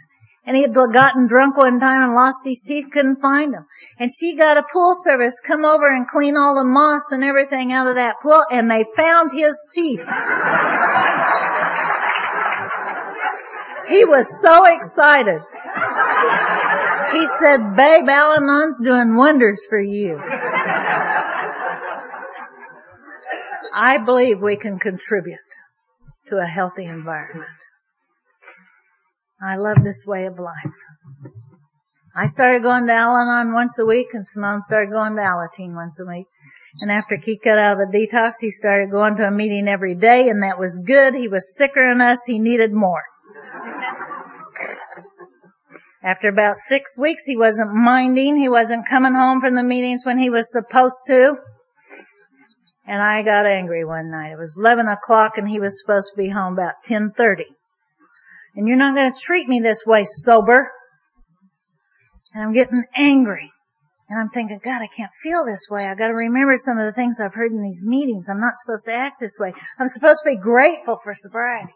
And 0.46 0.56
he 0.56 0.62
had 0.62 0.74
gotten 0.74 1.28
drunk 1.28 1.58
one 1.58 1.80
time 1.80 2.04
and 2.04 2.14
lost 2.14 2.46
his 2.46 2.62
teeth, 2.62 2.86
couldn't 2.92 3.20
find 3.20 3.54
them. 3.54 3.66
And 3.98 4.12
she 4.12 4.36
got 4.36 4.58
a 4.58 4.64
pool 4.72 4.92
service 4.94 5.42
come 5.46 5.66
over 5.66 5.88
and 5.88 6.08
clean 6.08 6.38
all 6.38 6.54
the 6.54 6.64
moss 6.64 7.12
and 7.12 7.24
everything 7.24 7.72
out 7.72 7.88
of 7.88 7.96
that 7.96 8.18
pool, 8.22 8.44
and 8.52 8.70
they 8.70 8.86
found 8.96 9.32
his 9.32 9.66
teeth. 9.74 10.02
he 13.90 14.06
was 14.06 14.40
so 14.42 14.66
excited. 14.66 15.42
He 17.12 17.26
said, 17.40 17.76
babe, 17.76 18.08
Al-Anon's 18.08 18.80
doing 18.84 19.16
wonders 19.16 19.66
for 19.68 19.82
you. 19.82 20.20
I 23.74 23.98
believe 24.06 24.42
we 24.42 24.58
can 24.58 24.80
contribute 24.80 25.40
to 26.28 26.38
a 26.38 26.46
healthy 26.46 26.86
environment. 26.86 27.50
I 29.46 29.58
love 29.58 29.84
this 29.84 30.04
way 30.08 30.26
of 30.26 30.40
life. 30.40 30.74
I 32.16 32.26
started 32.26 32.64
going 32.64 32.88
to 32.88 32.94
Al-Anon 32.94 33.54
once 33.54 33.78
a 33.78 33.86
week 33.86 34.08
and 34.14 34.26
Simone 34.26 34.62
started 34.62 34.90
going 34.90 35.16
to 35.16 35.22
Alateen 35.22 35.76
once 35.76 36.00
a 36.00 36.06
week. 36.06 36.26
And 36.82 36.92
after 36.92 37.18
Keith 37.18 37.42
got 37.44 37.60
out 37.60 37.74
of 37.74 37.92
the 37.92 37.96
detox, 37.96 38.42
he 38.42 38.50
started 38.50 38.90
going 38.90 39.18
to 39.18 39.28
a 39.28 39.32
meeting 39.32 39.68
every 39.68 39.94
day 39.94 40.30
and 40.30 40.42
that 40.42 40.58
was 40.58 40.82
good. 40.84 41.14
He 41.14 41.28
was 41.28 41.56
sicker 41.56 41.90
than 41.90 42.02
us. 42.02 42.26
He 42.26 42.40
needed 42.40 42.74
more. 42.74 43.04
After 46.04 46.30
about 46.30 46.56
six 46.56 46.98
weeks, 47.00 47.26
he 47.26 47.38
wasn't 47.38 47.74
minding. 47.74 48.38
He 48.38 48.50
wasn't 48.50 48.90
coming 48.90 49.14
home 49.14 49.42
from 49.42 49.54
the 49.54 49.64
meetings 49.64 50.06
when 50.06 50.18
he 50.18 50.32
was 50.32 50.52
supposed 50.52 51.04
to. 51.08 51.36
And 52.88 53.02
I 53.02 53.22
got 53.22 53.46
angry 53.46 53.86
one 53.86 54.10
night. 54.10 54.32
It 54.32 54.40
was 54.40 54.56
11 54.58 54.88
o'clock 54.88 55.34
and 55.38 55.48
he 55.48 55.60
was 55.60 55.80
supposed 55.80 56.12
to 56.16 56.18
be 56.18 56.30
home 56.30 56.54
about 56.54 56.84
10.30. 56.88 57.44
And 58.56 58.68
you're 58.68 58.78
not 58.78 58.96
going 58.96 59.12
to 59.12 59.20
treat 59.20 59.48
me 59.48 59.60
this 59.62 59.84
way 59.86 60.04
sober. 60.06 60.72
And 62.34 62.44
I'm 62.44 62.54
getting 62.54 62.84
angry. 62.96 63.52
And 64.08 64.20
I'm 64.20 64.30
thinking, 64.30 64.60
God, 64.64 64.82
I 64.82 64.88
can't 64.88 65.12
feel 65.24 65.46
this 65.46 65.68
way. 65.70 65.86
I 65.86 65.96
gotta 65.96 66.14
remember 66.14 66.58
some 66.58 66.78
of 66.78 66.86
the 66.86 66.94
things 66.94 67.20
I've 67.20 67.34
heard 67.34 67.52
in 67.52 67.64
these 67.64 67.82
meetings. 67.84 68.30
I'm 68.30 68.40
not 68.40 68.54
supposed 68.56 68.86
to 68.86 68.94
act 68.94 69.20
this 69.20 69.38
way. 69.40 69.52
I'm 69.80 69.88
supposed 69.88 70.22
to 70.24 70.30
be 70.30 70.38
grateful 70.38 71.00
for 71.04 71.14
sobriety. 71.16 71.74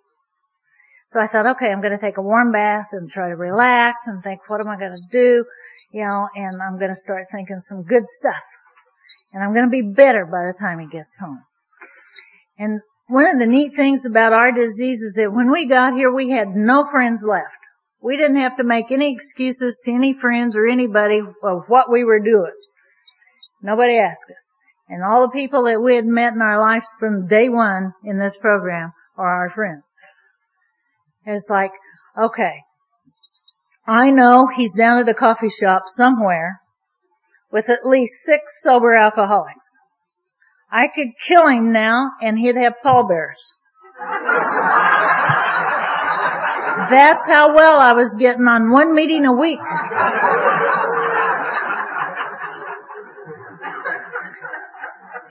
So 1.07 1.19
I 1.19 1.25
thought, 1.25 1.47
okay, 1.55 1.71
I'm 1.71 1.81
gonna 1.81 1.99
take 1.99 2.17
a 2.17 2.21
warm 2.21 2.51
bath 2.51 2.89
and 2.91 3.09
try 3.09 3.29
to 3.29 3.35
relax 3.35 4.01
and 4.05 4.21
think, 4.21 4.41
what 4.47 4.61
am 4.61 4.67
I 4.67 4.75
gonna 4.75 5.01
do? 5.11 5.43
You 5.91 6.05
know, 6.05 6.27
and 6.35 6.61
I'm 6.61 6.77
gonna 6.77 6.95
start 6.95 7.25
thinking 7.31 7.57
some 7.57 7.81
good 7.81 8.05
stuff. 8.05 8.43
And 9.33 9.43
I'm 9.43 9.55
gonna 9.55 9.71
be 9.71 9.81
better 9.81 10.27
by 10.27 10.51
the 10.51 10.57
time 10.59 10.77
he 10.77 10.85
gets 10.85 11.17
home. 11.17 11.41
And 12.59 12.79
one 13.09 13.25
of 13.25 13.39
the 13.39 13.47
neat 13.47 13.75
things 13.75 14.05
about 14.05 14.33
our 14.33 14.51
disease 14.51 15.01
is 15.01 15.15
that 15.15 15.33
when 15.33 15.51
we 15.51 15.67
got 15.67 15.95
here, 15.95 16.13
we 16.13 16.29
had 16.29 16.49
no 16.55 16.85
friends 16.85 17.25
left. 17.27 17.57
We 18.03 18.15
didn't 18.15 18.39
have 18.39 18.57
to 18.57 18.63
make 18.63 18.91
any 18.91 19.11
excuses 19.11 19.81
to 19.85 19.91
any 19.91 20.13
friends 20.13 20.55
or 20.55 20.67
anybody 20.67 21.19
of 21.43 21.63
what 21.67 21.91
we 21.91 22.03
were 22.03 22.19
doing. 22.19 22.53
Nobody 23.63 23.97
asked 23.97 24.29
us. 24.29 24.53
And 24.87 25.03
all 25.03 25.23
the 25.23 25.33
people 25.33 25.63
that 25.63 25.81
we 25.81 25.95
had 25.95 26.05
met 26.05 26.33
in 26.33 26.41
our 26.41 26.59
lives 26.59 26.87
from 26.99 27.27
day 27.27 27.49
one 27.49 27.93
in 28.03 28.19
this 28.19 28.37
program 28.37 28.93
are 29.17 29.43
our 29.43 29.49
friends. 29.49 29.83
It's 31.25 31.49
like, 31.49 31.71
okay, 32.15 32.61
I 33.87 34.11
know 34.11 34.47
he's 34.55 34.75
down 34.75 34.99
at 34.99 35.09
a 35.09 35.15
coffee 35.15 35.49
shop 35.49 35.83
somewhere 35.87 36.61
with 37.51 37.71
at 37.71 37.87
least 37.87 38.21
six 38.21 38.61
sober 38.61 38.95
alcoholics. 38.95 39.79
I 40.71 40.87
could 40.93 41.09
kill 41.27 41.47
him 41.47 41.71
now 41.71 42.11
and 42.21 42.37
he'd 42.37 42.55
have 42.55 42.73
pallbearers. 42.83 43.53
That's 46.89 47.25
how 47.27 47.55
well 47.55 47.79
I 47.79 47.93
was 47.93 48.15
getting 48.19 48.47
on 48.47 48.71
one 48.71 48.93
meeting 48.93 49.25
a 49.25 49.33
week. 49.33 49.59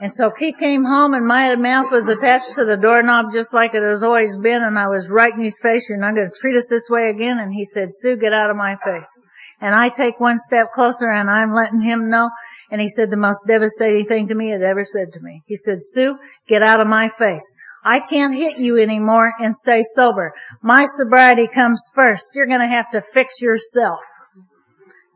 And 0.01 0.13
so 0.13 0.31
he 0.37 0.53
came 0.53 0.85
home 0.85 1.13
and 1.13 1.27
my 1.27 1.55
mouth 1.55 1.91
was 1.91 2.07
attached 2.07 2.55
to 2.55 2.63
the 2.63 2.77
doorknob 2.77 3.33
just 3.33 3.53
like 3.53 3.73
it 3.73 3.83
has 3.83 4.03
always 4.03 4.37
been 4.37 4.61
and 4.63 4.79
I 4.79 4.85
was 4.85 5.09
right 5.09 5.33
in 5.33 5.41
his 5.41 5.59
face, 5.61 5.89
you're 5.89 5.99
not 5.99 6.15
going 6.15 6.29
to 6.29 6.35
treat 6.35 6.55
us 6.55 6.69
this 6.69 6.87
way 6.89 7.09
again. 7.09 7.37
And 7.39 7.53
he 7.53 7.65
said, 7.65 7.89
Sue, 7.91 8.15
get 8.15 8.31
out 8.31 8.49
of 8.49 8.55
my 8.55 8.77
face. 8.83 9.23
And 9.61 9.75
I 9.75 9.89
take 9.89 10.19
one 10.19 10.37
step 10.37 10.71
closer 10.73 11.09
and 11.09 11.29
I'm 11.29 11.53
letting 11.53 11.81
him 11.81 12.09
know. 12.09 12.29
And 12.71 12.79
he 12.79 12.87
said 12.87 13.09
the 13.09 13.17
most 13.17 13.45
devastating 13.47 14.05
thing 14.05 14.29
to 14.29 14.35
me 14.35 14.51
he'd 14.51 14.61
ever 14.61 14.85
said 14.85 15.13
to 15.13 15.19
me. 15.21 15.43
He 15.47 15.55
said, 15.57 15.79
Sue, 15.81 16.17
get 16.47 16.63
out 16.63 16.79
of 16.79 16.87
my 16.87 17.09
face. 17.09 17.55
I 17.83 17.99
can't 17.99 18.33
hit 18.33 18.57
you 18.57 18.81
anymore 18.81 19.31
and 19.39 19.55
stay 19.55 19.81
sober. 19.83 20.33
My 20.61 20.85
sobriety 20.85 21.47
comes 21.47 21.89
first. 21.93 22.31
You're 22.35 22.47
gonna 22.47 22.69
have 22.69 22.89
to 22.91 23.01
fix 23.01 23.41
yourself. 23.41 23.99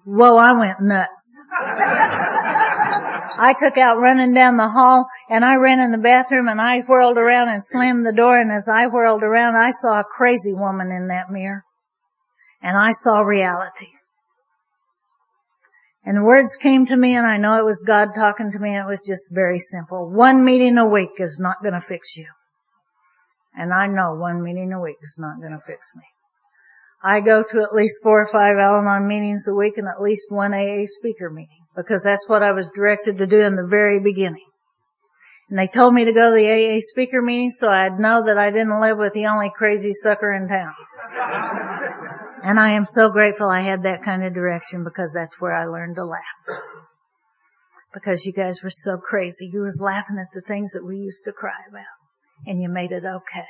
Whoa, 0.05 0.35
I 0.35 0.51
went 0.51 0.81
nuts. 0.81 1.39
I 3.35 3.53
took 3.57 3.77
out 3.77 3.99
running 3.99 4.33
down 4.33 4.57
the 4.57 4.67
hall 4.67 5.07
and 5.29 5.45
I 5.45 5.55
ran 5.55 5.79
in 5.79 5.91
the 5.91 5.97
bathroom 5.97 6.49
and 6.49 6.59
I 6.59 6.81
whirled 6.81 7.17
around 7.17 7.47
and 7.49 7.63
slammed 7.63 8.05
the 8.05 8.11
door 8.11 8.37
and 8.39 8.51
as 8.51 8.67
I 8.67 8.87
whirled 8.87 9.23
around 9.23 9.55
I 9.55 9.71
saw 9.71 9.99
a 9.99 10.03
crazy 10.03 10.53
woman 10.53 10.91
in 10.91 11.07
that 11.07 11.31
mirror. 11.31 11.63
And 12.61 12.77
I 12.77 12.91
saw 12.91 13.19
reality. 13.19 13.87
And 16.05 16.17
the 16.17 16.23
words 16.23 16.55
came 16.57 16.85
to 16.87 16.97
me 16.97 17.15
and 17.15 17.25
I 17.25 17.37
know 17.37 17.57
it 17.57 17.65
was 17.65 17.83
God 17.87 18.09
talking 18.15 18.51
to 18.51 18.59
me 18.59 18.69
and 18.69 18.85
it 18.85 18.89
was 18.89 19.05
just 19.07 19.33
very 19.33 19.59
simple. 19.59 20.09
One 20.09 20.43
meeting 20.43 20.77
a 20.77 20.87
week 20.87 21.11
is 21.19 21.39
not 21.41 21.63
gonna 21.63 21.81
fix 21.81 22.17
you. 22.17 22.27
And 23.55 23.71
I 23.71 23.87
know 23.87 24.15
one 24.15 24.41
meeting 24.41 24.73
a 24.73 24.81
week 24.81 24.97
is 25.03 25.17
not 25.19 25.39
going 25.39 25.53
to 25.53 25.61
fix 25.65 25.95
me. 25.95 26.03
I 27.03 27.19
go 27.19 27.43
to 27.43 27.61
at 27.61 27.73
least 27.73 28.01
four 28.01 28.21
or 28.21 28.27
five 28.27 28.55
Al-Anon 28.57 29.07
meetings 29.07 29.47
a 29.47 29.53
week 29.53 29.77
and 29.77 29.87
at 29.87 30.01
least 30.01 30.31
one 30.31 30.53
AA 30.53 30.85
speaker 30.85 31.29
meeting 31.29 31.65
because 31.75 32.03
that's 32.03 32.27
what 32.27 32.43
I 32.43 32.53
was 32.53 32.71
directed 32.73 33.17
to 33.17 33.27
do 33.27 33.41
in 33.41 33.55
the 33.55 33.67
very 33.69 33.99
beginning. 33.99 34.45
And 35.49 35.59
they 35.59 35.67
told 35.67 35.93
me 35.93 36.05
to 36.05 36.13
go 36.13 36.29
to 36.29 36.35
the 36.35 36.49
AA 36.49 36.79
speaker 36.79 37.21
meeting 37.21 37.49
so 37.49 37.67
I'd 37.67 37.99
know 37.99 38.23
that 38.25 38.37
I 38.37 38.51
didn't 38.51 38.79
live 38.79 38.97
with 38.97 39.13
the 39.13 39.25
only 39.25 39.51
crazy 39.55 39.93
sucker 39.93 40.31
in 40.31 40.47
town. 40.47 40.73
and 42.43 42.59
I 42.59 42.73
am 42.73 42.83
so 42.83 43.09
grateful 43.09 43.47
I 43.47 43.61
had 43.61 43.83
that 43.83 44.03
kind 44.03 44.21
of 44.21 44.33
direction 44.33 44.83
because 44.83 45.13
that's 45.13 45.39
where 45.39 45.55
I 45.55 45.63
learned 45.63 45.95
to 45.95 46.03
laugh. 46.03 46.59
Because 47.93 48.25
you 48.25 48.33
guys 48.33 48.59
were 48.61 48.69
so 48.69 48.97
crazy. 48.97 49.49
You 49.51 49.61
was 49.61 49.81
laughing 49.81 50.17
at 50.19 50.27
the 50.33 50.41
things 50.41 50.73
that 50.73 50.85
we 50.85 50.97
used 50.97 51.23
to 51.23 51.31
cry 51.31 51.63
about 51.69 51.85
and 52.45 52.61
you 52.61 52.67
made 52.67 52.91
it 52.91 53.05
okay. 53.05 53.47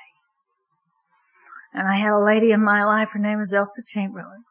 And 1.74 1.88
I 1.88 1.98
had 1.98 2.12
a 2.12 2.24
lady 2.24 2.52
in 2.52 2.64
my 2.64 2.84
life, 2.84 3.10
her 3.14 3.20
name 3.20 3.40
was 3.40 3.52
Elsa 3.52 3.82
Chamberlain. 3.84 4.44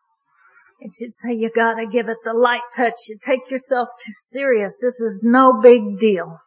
And 0.81 0.93
she'd 0.93 1.15
say, 1.15 1.35
you 1.35 1.49
gotta 1.55 1.87
give 1.87 2.09
it 2.09 2.19
the 2.25 2.35
light 2.35 2.63
touch. 2.77 2.97
You 3.09 3.19
take 3.23 3.49
yourself 3.49 3.91
too 4.05 4.11
serious. 4.11 4.81
This 4.83 5.01
is 5.01 5.23
no 5.25 5.61
big 5.63 6.01
deal. 6.01 6.41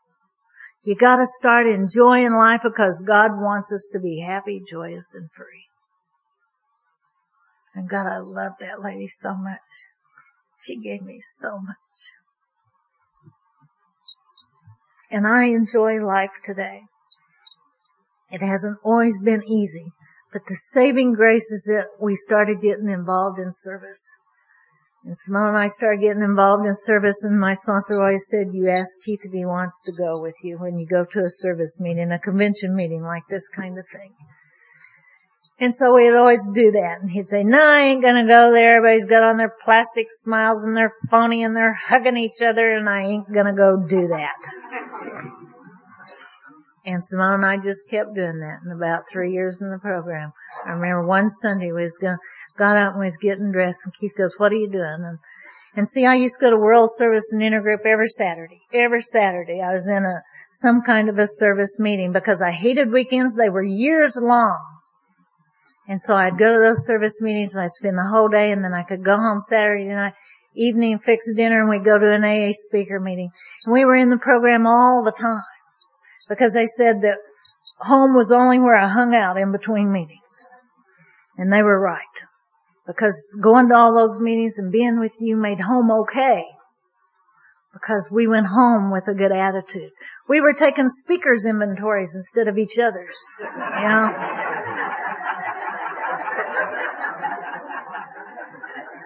You 0.83 0.97
gotta 0.97 1.25
start 1.25 1.65
enjoying 1.65 2.33
life 2.33 2.59
because 2.61 3.05
God 3.07 3.31
wants 3.39 3.71
us 3.71 3.87
to 3.93 4.01
be 4.01 4.19
happy, 4.19 4.61
joyous, 4.69 5.15
and 5.15 5.31
free. 5.31 5.63
And 7.75 7.89
God, 7.89 8.07
I 8.07 8.19
love 8.19 8.53
that 8.61 8.81
lady 8.81 9.07
so 9.07 9.35
much. 9.35 9.59
She 10.63 10.77
gave 10.77 11.01
me 11.01 11.19
so 11.19 11.59
much. 11.59 11.75
And 15.11 15.27
I 15.27 15.47
enjoy 15.47 16.03
life 16.03 16.31
today. 16.43 16.83
It 18.31 18.41
hasn't 18.41 18.79
always 18.83 19.19
been 19.19 19.43
easy, 19.47 19.91
but 20.31 20.45
the 20.47 20.55
saving 20.55 21.13
grace 21.13 21.51
is 21.51 21.65
that 21.65 22.01
we 22.01 22.15
started 22.15 22.61
getting 22.61 22.89
involved 22.89 23.39
in 23.39 23.51
service. 23.51 24.15
And 25.03 25.15
Simone 25.15 25.49
and 25.49 25.57
I 25.57 25.67
started 25.67 26.01
getting 26.01 26.23
involved 26.23 26.65
in 26.65 26.73
service 26.73 27.23
and 27.23 27.39
my 27.39 27.53
sponsor 27.53 28.01
always 28.01 28.27
said, 28.27 28.47
you 28.53 28.69
ask 28.69 28.99
Keith 29.03 29.21
if 29.23 29.31
he 29.31 29.45
wants 29.45 29.83
to 29.83 29.91
go 29.91 30.19
with 30.19 30.35
you 30.43 30.57
when 30.57 30.79
you 30.79 30.87
go 30.87 31.05
to 31.05 31.19
a 31.19 31.29
service 31.29 31.79
meeting, 31.79 32.11
a 32.11 32.17
convention 32.17 32.75
meeting 32.75 33.03
like 33.03 33.27
this 33.29 33.47
kind 33.49 33.77
of 33.77 33.87
thing. 33.87 34.15
And 35.57 35.73
so 35.73 35.95
we'd 35.95 36.13
always 36.13 36.45
do 36.53 36.71
that. 36.71 36.97
And 37.01 37.09
he'd 37.09 37.27
say, 37.27 37.43
no, 37.43 37.61
I 37.61 37.83
ain't 37.83 38.03
gonna 38.03 38.27
go 38.27 38.51
there. 38.51 38.77
Everybody's 38.77 39.07
got 39.07 39.23
on 39.23 39.37
their 39.37 39.53
plastic 39.63 40.07
smiles 40.09 40.65
and 40.65 40.75
they're 40.75 40.93
phony 41.09 41.43
and 41.43 41.55
they're 41.55 41.73
hugging 41.73 42.17
each 42.17 42.41
other 42.45 42.75
and 42.75 42.89
I 42.89 43.03
ain't 43.03 43.33
gonna 43.33 43.55
go 43.55 43.77
do 43.77 44.09
that. 44.09 44.35
And 46.85 47.03
Simone 47.03 47.35
and 47.35 47.45
I 47.45 47.57
just 47.57 47.89
kept 47.89 48.13
doing 48.13 48.39
that 48.41 48.59
in 48.65 48.71
about 48.71 49.05
three 49.09 49.31
years 49.31 49.61
in 49.61 49.71
the 49.71 49.79
program. 49.79 50.33
I 50.65 50.71
remember 50.71 51.07
one 51.07 51.29
Sunday 51.29 51.71
we 51.71 51.83
was 51.83 51.97
going, 51.97 52.17
got 52.57 52.75
out 52.75 52.91
and 52.91 52.99
we 52.99 53.05
was 53.05 53.17
getting 53.17 53.51
dressed 53.51 53.85
and 53.85 53.93
Keith 53.93 54.13
goes, 54.17 54.35
what 54.37 54.51
are 54.51 54.55
you 54.55 54.69
doing? 54.69 55.03
And, 55.03 55.17
and 55.77 55.87
see, 55.87 56.05
I 56.05 56.15
used 56.15 56.37
to 56.39 56.45
go 56.45 56.49
to 56.51 56.57
World 56.57 56.89
Service 56.91 57.31
and 57.31 57.41
Intergroup 57.41 57.85
every 57.85 58.07
Saturday. 58.09 58.61
Every 58.73 59.01
Saturday 59.01 59.61
I 59.61 59.71
was 59.71 59.89
in 59.89 60.03
a, 60.03 60.21
some 60.51 60.81
kind 60.81 61.07
of 61.07 61.17
a 61.17 61.25
service 61.25 61.79
meeting 61.79 62.11
because 62.11 62.43
I 62.45 62.51
hated 62.51 62.91
weekends. 62.91 63.35
They 63.35 63.49
were 63.49 63.63
years 63.63 64.19
long. 64.21 64.74
And 65.87 66.01
so 66.01 66.15
I'd 66.15 66.37
go 66.37 66.51
to 66.51 66.59
those 66.59 66.85
service 66.85 67.21
meetings 67.21 67.55
and 67.55 67.63
I'd 67.63 67.71
spend 67.71 67.97
the 67.97 68.09
whole 68.11 68.27
day 68.27 68.51
and 68.51 68.63
then 68.63 68.73
I 68.73 68.83
could 68.83 69.03
go 69.03 69.17
home 69.17 69.39
Saturday 69.39 69.85
night, 69.85 70.13
evening, 70.55 70.99
fix 70.99 71.31
dinner 71.35 71.61
and 71.61 71.69
we'd 71.69 71.85
go 71.85 71.97
to 71.97 72.11
an 72.11 72.23
AA 72.23 72.51
speaker 72.51 72.99
meeting. 72.99 73.29
And 73.65 73.73
we 73.73 73.85
were 73.85 73.95
in 73.95 74.09
the 74.09 74.17
program 74.17 74.65
all 74.65 75.03
the 75.03 75.11
time 75.11 75.43
because 76.27 76.53
they 76.53 76.65
said 76.65 77.01
that 77.01 77.17
home 77.77 78.15
was 78.15 78.31
only 78.31 78.59
where 78.59 78.75
I 78.75 78.87
hung 78.87 79.13
out 79.13 79.37
in 79.37 79.51
between 79.51 79.91
meetings. 79.91 80.45
And 81.37 81.51
they 81.51 81.61
were 81.61 81.79
right. 81.79 82.01
Because 82.87 83.35
going 83.41 83.69
to 83.69 83.75
all 83.75 83.93
those 83.93 84.19
meetings 84.19 84.57
and 84.57 84.71
being 84.71 84.99
with 84.99 85.17
you 85.19 85.35
made 85.35 85.59
home 85.59 85.91
okay. 85.91 86.45
Because 87.73 88.09
we 88.11 88.25
went 88.25 88.45
home 88.45 88.91
with 88.91 89.07
a 89.07 89.13
good 89.13 89.33
attitude. 89.33 89.91
We 90.29 90.39
were 90.39 90.53
taking 90.53 90.87
speakers 90.87 91.45
inventories 91.45 92.15
instead 92.15 92.47
of 92.47 92.57
each 92.57 92.79
other's. 92.79 93.19
You 93.39 93.47
know? 93.47 94.44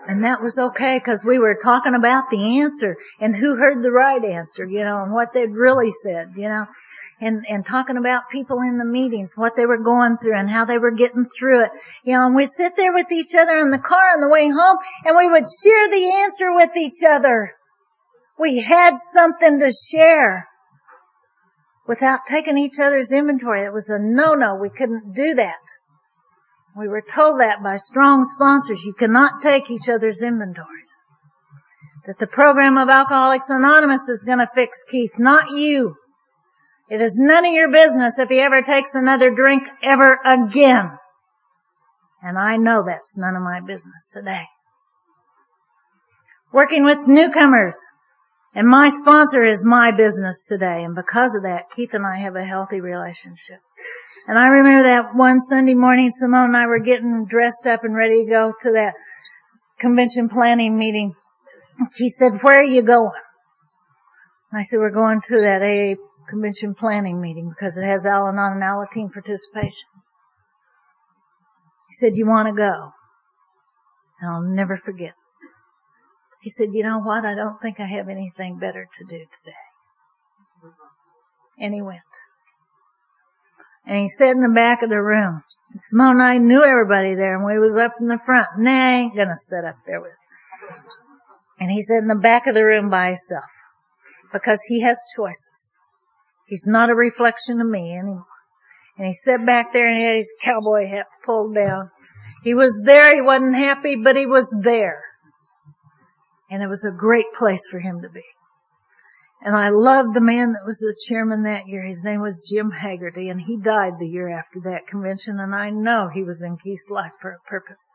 And 0.09 0.23
that 0.23 0.41
was 0.41 0.57
okay 0.57 0.97
because 0.97 1.23
we 1.23 1.37
were 1.37 1.53
talking 1.53 1.93
about 1.93 2.31
the 2.31 2.61
answer 2.61 2.97
and 3.19 3.35
who 3.35 3.55
heard 3.55 3.83
the 3.83 3.91
right 3.91 4.25
answer, 4.25 4.65
you 4.65 4.83
know, 4.83 5.03
and 5.03 5.13
what 5.13 5.33
they'd 5.35 5.53
really 5.53 5.91
said, 5.91 6.33
you 6.35 6.49
know, 6.49 6.65
and, 7.21 7.45
and 7.47 7.63
talking 7.63 7.95
about 7.95 8.31
people 8.31 8.57
in 8.61 8.79
the 8.79 8.85
meetings, 8.85 9.33
what 9.35 9.55
they 9.55 9.67
were 9.67 9.77
going 9.77 10.17
through 10.17 10.35
and 10.35 10.49
how 10.49 10.65
they 10.65 10.79
were 10.79 10.89
getting 10.89 11.27
through 11.27 11.65
it, 11.65 11.69
you 12.03 12.13
know, 12.13 12.25
and 12.25 12.35
we'd 12.35 12.49
sit 12.49 12.75
there 12.75 12.91
with 12.91 13.11
each 13.11 13.35
other 13.35 13.59
in 13.59 13.69
the 13.69 13.77
car 13.77 14.15
on 14.15 14.21
the 14.21 14.29
way 14.29 14.49
home 14.49 14.79
and 15.05 15.15
we 15.15 15.29
would 15.29 15.45
share 15.47 15.89
the 15.91 16.23
answer 16.23 16.55
with 16.55 16.75
each 16.75 17.03
other. 17.07 17.51
We 18.39 18.61
had 18.61 18.97
something 18.97 19.59
to 19.59 19.69
share 19.71 20.47
without 21.87 22.21
taking 22.27 22.57
each 22.57 22.79
other's 22.81 23.11
inventory. 23.11 23.63
It 23.63 23.73
was 23.73 23.91
a 23.91 23.99
no-no. 23.99 24.55
We 24.55 24.71
couldn't 24.71 25.13
do 25.13 25.35
that. 25.35 25.61
We 26.75 26.87
were 26.87 27.01
told 27.01 27.39
that 27.39 27.63
by 27.63 27.75
strong 27.75 28.23
sponsors. 28.23 28.83
You 28.83 28.93
cannot 28.93 29.41
take 29.41 29.69
each 29.69 29.89
other's 29.89 30.21
inventories. 30.21 31.01
That 32.05 32.17
the 32.17 32.27
program 32.27 32.77
of 32.77 32.89
Alcoholics 32.89 33.49
Anonymous 33.49 34.07
is 34.09 34.25
to 34.27 34.47
fix 34.53 34.83
Keith, 34.83 35.19
not 35.19 35.51
you. 35.51 35.95
It 36.89 37.01
is 37.01 37.19
none 37.19 37.45
of 37.45 37.53
your 37.53 37.71
business 37.71 38.17
if 38.17 38.29
he 38.29 38.39
ever 38.39 38.61
takes 38.61 38.95
another 38.95 39.29
drink 39.29 39.63
ever 39.83 40.17
again. 40.25 40.97
And 42.21 42.37
I 42.37 42.57
know 42.57 42.83
that's 42.85 43.17
none 43.17 43.35
of 43.35 43.43
my 43.43 43.59
business 43.61 44.09
today. 44.11 44.45
Working 46.51 46.83
with 46.83 47.07
newcomers. 47.07 47.79
And 48.55 48.67
my 48.67 48.89
sponsor 48.89 49.45
is 49.45 49.63
my 49.63 49.91
business 49.91 50.45
today. 50.45 50.83
And 50.83 50.95
because 50.95 51.35
of 51.35 51.43
that, 51.43 51.69
Keith 51.69 51.93
and 51.93 52.05
I 52.05 52.17
have 52.19 52.35
a 52.35 52.43
healthy 52.43 52.81
relationship. 52.81 53.59
And 54.29 54.37
I 54.37 54.45
remember 54.45 54.83
that 54.83 55.15
one 55.17 55.39
Sunday 55.39 55.73
morning, 55.73 56.11
Simone 56.11 56.53
and 56.53 56.57
I 56.57 56.67
were 56.67 56.77
getting 56.77 57.25
dressed 57.27 57.65
up 57.65 57.83
and 57.83 57.95
ready 57.95 58.25
to 58.25 58.29
go 58.29 58.53
to 58.61 58.71
that 58.73 58.93
convention 59.79 60.29
planning 60.29 60.77
meeting. 60.77 61.15
He 61.97 62.09
said, 62.09 62.33
where 62.43 62.59
are 62.59 62.63
you 62.63 62.83
going? 62.83 63.09
And 64.51 64.59
I 64.59 64.61
said, 64.61 64.77
we're 64.77 64.91
going 64.91 65.19
to 65.29 65.41
that 65.41 65.63
AA 65.63 65.95
convention 66.29 66.75
planning 66.75 67.19
meeting 67.19 67.49
because 67.49 67.79
it 67.79 67.87
has 67.87 68.05
Al-Anon 68.05 68.61
and 68.61 68.61
Alateen 68.61 69.11
participation. 69.11 69.89
He 71.87 71.93
said, 71.93 72.11
you 72.13 72.27
want 72.27 72.49
to 72.49 72.53
go? 72.53 72.91
And 74.21 74.29
I'll 74.29 74.43
never 74.43 74.77
forget. 74.77 75.15
He 76.43 76.51
said, 76.51 76.67
you 76.73 76.83
know 76.83 76.99
what? 76.99 77.25
I 77.25 77.33
don't 77.33 77.59
think 77.63 77.79
I 77.79 77.87
have 77.87 78.09
anything 78.09 78.59
better 78.59 78.87
to 78.93 79.03
do 79.05 79.25
today. 79.25 79.57
And 81.57 81.73
he 81.73 81.81
went. 81.81 82.01
And 83.89 83.97
he 83.97 84.07
sat 84.07 84.35
in 84.35 84.41
the 84.41 84.53
back 84.53 84.83
of 84.83 84.89
the 84.91 85.01
room. 85.01 85.41
And 85.71 85.81
Simone 85.81 86.21
and 86.21 86.23
I 86.23 86.37
knew 86.37 86.63
everybody 86.63 87.15
there 87.15 87.35
and 87.35 87.43
we 87.43 87.57
was 87.57 87.75
up 87.75 87.95
in 87.99 88.07
the 88.07 88.19
front. 88.23 88.45
And 88.55 88.69
I 88.69 88.99
ain't 88.99 89.15
gonna 89.15 89.35
sit 89.35 89.65
up 89.65 89.77
there 89.87 89.99
with 89.99 90.11
And 91.59 91.71
he 91.71 91.81
sat 91.81 91.97
in 91.97 92.07
the 92.07 92.13
back 92.13 92.45
of 92.45 92.53
the 92.53 92.63
room 92.63 92.91
by 92.91 93.07
himself. 93.07 93.49
Because 94.31 94.61
he 94.67 94.81
has 94.81 95.03
choices. 95.15 95.79
He's 96.45 96.67
not 96.67 96.91
a 96.91 96.95
reflection 96.95 97.61
of 97.61 97.67
me 97.67 97.97
anymore. 97.97 98.27
And 98.95 99.07
he 99.07 99.13
sat 99.13 99.43
back 99.43 99.73
there 99.73 99.87
and 99.87 99.97
he 99.97 100.03
had 100.03 100.17
his 100.17 100.35
cowboy 100.43 100.87
hat 100.87 101.07
pulled 101.25 101.55
down. 101.55 101.89
He 102.43 102.53
was 102.53 102.83
there, 102.85 103.15
he 103.15 103.21
wasn't 103.21 103.55
happy, 103.55 103.95
but 103.95 104.15
he 104.15 104.27
was 104.27 104.55
there. 104.61 105.01
And 106.51 106.61
it 106.61 106.67
was 106.67 106.85
a 106.85 106.95
great 106.95 107.33
place 107.35 107.65
for 107.67 107.79
him 107.79 108.03
to 108.03 108.09
be. 108.09 108.21
And 109.41 109.55
I 109.55 109.69
loved 109.69 110.13
the 110.13 110.21
man 110.21 110.51
that 110.51 110.65
was 110.65 110.79
the 110.79 110.95
chairman 111.07 111.43
that 111.43 111.67
year. 111.67 111.83
His 111.83 112.03
name 112.03 112.21
was 112.21 112.49
Jim 112.51 112.71
Haggerty 112.71 113.29
and 113.29 113.39
he 113.39 113.57
died 113.57 113.93
the 113.97 114.07
year 114.07 114.27
after 114.27 114.59
that 114.61 114.87
convention 114.87 115.39
and 115.39 115.55
I 115.55 115.69
know 115.69 116.09
he 116.13 116.23
was 116.23 116.41
in 116.41 116.57
Keith's 116.57 116.89
life 116.89 117.13
for 117.21 117.31
a 117.31 117.49
purpose. 117.49 117.89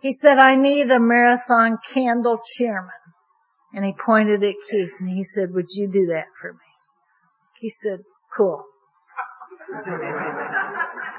He 0.00 0.12
said, 0.12 0.38
I 0.38 0.56
need 0.56 0.90
a 0.90 1.00
marathon 1.00 1.78
candle 1.94 2.38
chairman. 2.58 2.90
And 3.72 3.86
he 3.86 3.94
pointed 3.94 4.44
at 4.44 4.56
Keith 4.70 4.92
and 5.00 5.08
he 5.08 5.24
said, 5.24 5.54
would 5.54 5.70
you 5.70 5.88
do 5.88 6.06
that 6.12 6.26
for 6.38 6.52
me? 6.52 6.58
He 7.58 7.70
said, 7.70 8.00
cool. 8.36 8.64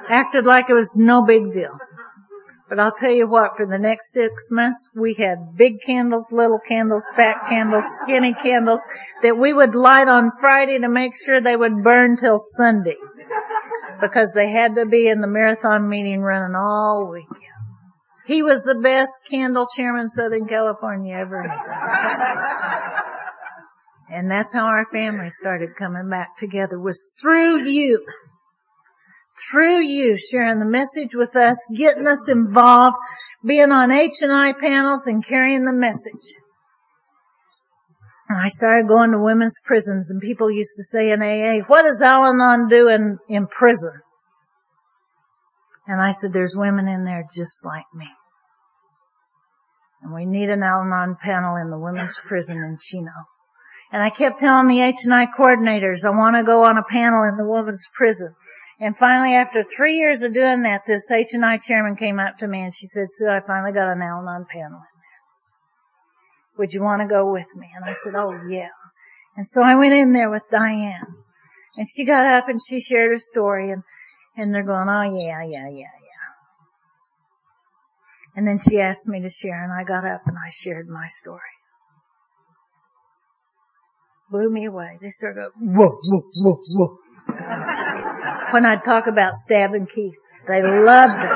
Acted 0.08 0.46
like 0.46 0.70
it 0.70 0.74
was 0.74 0.94
no 0.96 1.26
big 1.26 1.52
deal. 1.52 1.80
But 2.76 2.82
I'll 2.84 2.92
tell 2.92 3.12
you 3.12 3.26
what, 3.26 3.56
for 3.56 3.66
the 3.66 3.80
next 3.80 4.12
six 4.12 4.52
months, 4.52 4.90
we 4.94 5.14
had 5.14 5.56
big 5.56 5.76
candles, 5.86 6.34
little 6.34 6.60
candles, 6.60 7.10
fat 7.16 7.48
candles, 7.48 7.86
skinny 8.00 8.34
candles 8.34 8.86
that 9.22 9.38
we 9.38 9.54
would 9.54 9.76
light 9.76 10.10
on 10.10 10.30
Friday 10.42 10.80
to 10.80 10.90
make 10.90 11.14
sure 11.16 11.40
they 11.40 11.56
would 11.56 11.86
burn 11.86 12.18
till 12.18 12.38
Sunday. 12.38 12.98
Because 14.02 14.34
they 14.36 14.50
had 14.50 14.76
to 14.76 14.86
be 14.88 15.08
in 15.08 15.22
the 15.22 15.28
marathon 15.28 15.88
meeting 15.88 16.20
running 16.20 16.54
all 16.54 17.10
weekend. 17.10 17.40
He 18.26 18.44
was 18.44 18.66
the 18.66 18.82
best 18.84 19.22
candle 19.32 19.68
chairman 19.74 20.10
Southern 20.10 20.46
California 20.46 21.16
ever. 21.16 21.44
And 24.10 24.30
that's 24.30 24.54
how 24.54 24.66
our 24.66 24.86
family 24.92 25.30
started 25.30 25.78
coming 25.78 26.10
back 26.10 26.38
together 26.38 26.78
was 26.78 27.16
through 27.22 27.64
you 27.64 28.06
through 29.38 29.82
you 29.82 30.18
sharing 30.18 30.60
the 30.60 30.66
message 30.66 31.14
with 31.14 31.36
us, 31.36 31.68
getting 31.76 32.08
us 32.08 32.30
involved, 32.30 32.98
being 33.46 33.72
on 33.72 33.92
H&I 33.92 34.54
panels 34.54 35.08
and 35.08 35.26
carrying 35.26 35.64
the 35.64 35.74
message. 35.74 36.36
And 38.28 38.40
I 38.40 38.48
started 38.48 38.88
going 38.88 39.12
to 39.12 39.20
women's 39.20 39.60
prisons 39.64 40.10
and 40.10 40.22
people 40.22 40.50
used 40.50 40.76
to 40.78 40.84
say 40.84 41.12
in 41.12 41.22
AA, 41.22 41.64
what 41.68 41.84
does 41.84 42.02
Al-Anon 42.02 42.70
do 42.70 42.88
in, 42.88 43.20
in 43.30 43.48
prison? 43.48 43.94
And 45.88 46.02
I 46.02 46.12
said, 46.12 46.34
there's 46.34 46.56
women 46.58 46.88
in 46.88 47.06
there 47.06 47.24
just 47.32 47.64
like 47.64 47.86
me. 47.94 48.08
And 50.02 50.14
we 50.14 50.26
need 50.26 50.50
an 50.50 50.64
Al-Anon 50.64 51.18
panel 51.22 51.56
in 51.58 51.70
the 51.70 51.78
women's 51.78 52.20
prison 52.26 52.58
in 52.58 52.78
Chino. 52.82 53.12
And 53.92 54.02
I 54.02 54.10
kept 54.10 54.40
telling 54.40 54.68
the 54.68 54.82
H&I 54.82 55.28
coordinators, 55.38 56.06
I 56.06 56.10
want 56.10 56.36
to 56.36 56.44
go 56.44 56.64
on 56.66 56.78
a 56.78 56.84
panel 56.84 57.24
in 57.24 57.38
the 57.38 57.48
women's 57.48 57.88
prison. 57.94 58.34
And 58.80 58.98
finally, 58.98 59.36
after 59.36 59.64
three 59.64 59.98
years 59.98 60.24
of 60.24 60.34
doing 60.34 60.64
that, 60.64 60.86
this 60.86 61.12
H&I 61.12 61.58
chairman 61.58 61.96
came 61.96 62.20
up 62.20 62.40
to 62.40 62.48
me 62.48 62.62
and 62.62 62.76
she 62.76 62.88
said, 62.88 63.06
Sue, 63.10 63.30
I 63.30 63.42
finally 63.46 63.74
got 63.74 63.92
an 63.92 64.02
Al-Anon 64.02 64.46
panel. 64.52 64.82
Would 66.58 66.74
you 66.74 66.82
want 66.82 67.02
to 67.02 67.08
go 67.08 67.32
with 67.32 67.56
me? 67.56 67.68
And 67.76 67.86
I 67.86 67.94
said, 67.94 68.16
oh 68.16 68.32
yeah. 68.50 68.70
And 69.38 69.48
so 69.48 69.62
I 69.62 69.76
went 69.76 69.94
in 69.94 70.14
there 70.14 70.32
with 70.32 70.44
Diane. 70.50 71.16
And 71.78 71.88
she 71.88 72.06
got 72.06 72.26
up 72.26 72.48
and 72.48 72.60
she 72.62 72.80
shared 72.80 73.12
her 73.12 73.18
story 73.18 73.72
and, 73.72 73.84
and 74.38 74.54
they're 74.54 74.64
going, 74.64 74.88
oh 74.88 75.18
yeah, 75.18 75.44
yeah, 75.44 75.70
yeah, 75.70 75.70
yeah. 75.70 76.32
And 78.36 78.48
then 78.48 78.58
she 78.58 78.80
asked 78.80 79.08
me 79.08 79.22
to 79.22 79.30
share 79.30 79.64
and 79.64 79.74
I 79.74 79.84
got 79.84 80.06
up 80.06 80.22
and 80.26 80.38
I 80.38 80.50
shared 80.50 80.88
my 80.88 81.08
story 81.08 81.55
blew 84.36 84.50
me 84.50 84.66
away. 84.66 84.98
They 85.02 85.10
sort 85.10 85.38
of 85.38 85.54
woof, 85.60 85.94
woof, 86.04 86.24
woof, 86.38 86.60
whoa. 86.70 86.92
when 88.52 88.66
I 88.66 88.76
talk 88.84 89.08
about 89.08 89.34
stabbing 89.34 89.88
Keith, 89.88 90.20
they 90.48 90.62
loved 90.62 91.24
it. 91.24 91.32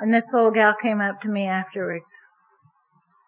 And 0.00 0.12
this 0.12 0.32
little 0.32 0.50
gal 0.50 0.74
came 0.82 1.00
up 1.00 1.20
to 1.20 1.28
me 1.28 1.46
afterwards 1.46 2.10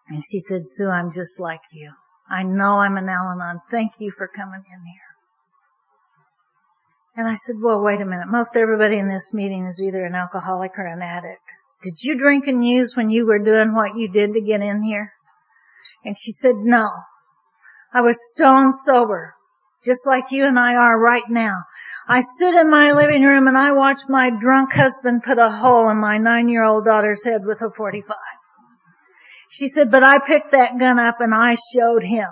and 0.09 0.21
she 0.23 0.39
said, 0.39 0.61
Sue, 0.63 0.89
I'm 0.89 1.09
just 1.11 1.39
like 1.39 1.61
you. 1.71 1.91
I 2.29 2.43
know 2.43 2.79
I'm 2.79 2.97
an 2.97 3.07
Al-Anon. 3.07 3.61
Thank 3.69 3.93
you 3.99 4.11
for 4.11 4.27
coming 4.27 4.63
in 4.65 4.85
here. 4.85 5.05
And 7.15 7.27
I 7.27 7.35
said, 7.35 7.55
well, 7.61 7.81
wait 7.81 8.01
a 8.01 8.05
minute. 8.05 8.27
Most 8.27 8.57
everybody 8.57 8.97
in 8.97 9.07
this 9.07 9.33
meeting 9.33 9.65
is 9.67 9.81
either 9.81 10.03
an 10.03 10.15
alcoholic 10.15 10.71
or 10.77 10.85
an 10.85 11.01
addict. 11.01 11.47
Did 11.85 12.01
you 12.01 12.17
drink 12.17 12.47
and 12.47 12.65
use 12.65 12.97
when 12.97 13.11
you 13.11 13.27
were 13.27 13.37
doing 13.37 13.75
what 13.75 13.95
you 13.95 14.07
did 14.07 14.33
to 14.33 14.41
get 14.41 14.61
in 14.61 14.81
here? 14.81 15.13
And 16.03 16.17
she 16.17 16.31
said, 16.31 16.55
no. 16.55 16.89
I 17.93 18.01
was 18.01 18.17
stone 18.33 18.71
sober, 18.71 19.35
just 19.83 20.07
like 20.07 20.31
you 20.31 20.47
and 20.47 20.57
I 20.57 20.73
are 20.73 20.99
right 20.99 21.29
now. 21.29 21.59
I 22.07 22.21
stood 22.21 22.55
in 22.55 22.71
my 22.71 22.91
living 22.91 23.21
room 23.21 23.45
and 23.45 23.55
I 23.55 23.73
watched 23.73 24.09
my 24.09 24.31
drunk 24.31 24.73
husband 24.73 25.21
put 25.21 25.37
a 25.37 25.51
hole 25.51 25.87
in 25.91 26.01
my 26.01 26.17
nine-year-old 26.17 26.85
daughter's 26.85 27.23
head 27.23 27.45
with 27.45 27.61
a 27.61 27.69
45. 27.69 28.15
She 29.51 29.67
said, 29.67 29.91
but 29.91 30.01
I 30.01 30.17
picked 30.25 30.53
that 30.53 30.79
gun 30.79 30.97
up 30.97 31.17
and 31.19 31.35
I 31.35 31.53
showed 31.53 32.03
him. 32.03 32.29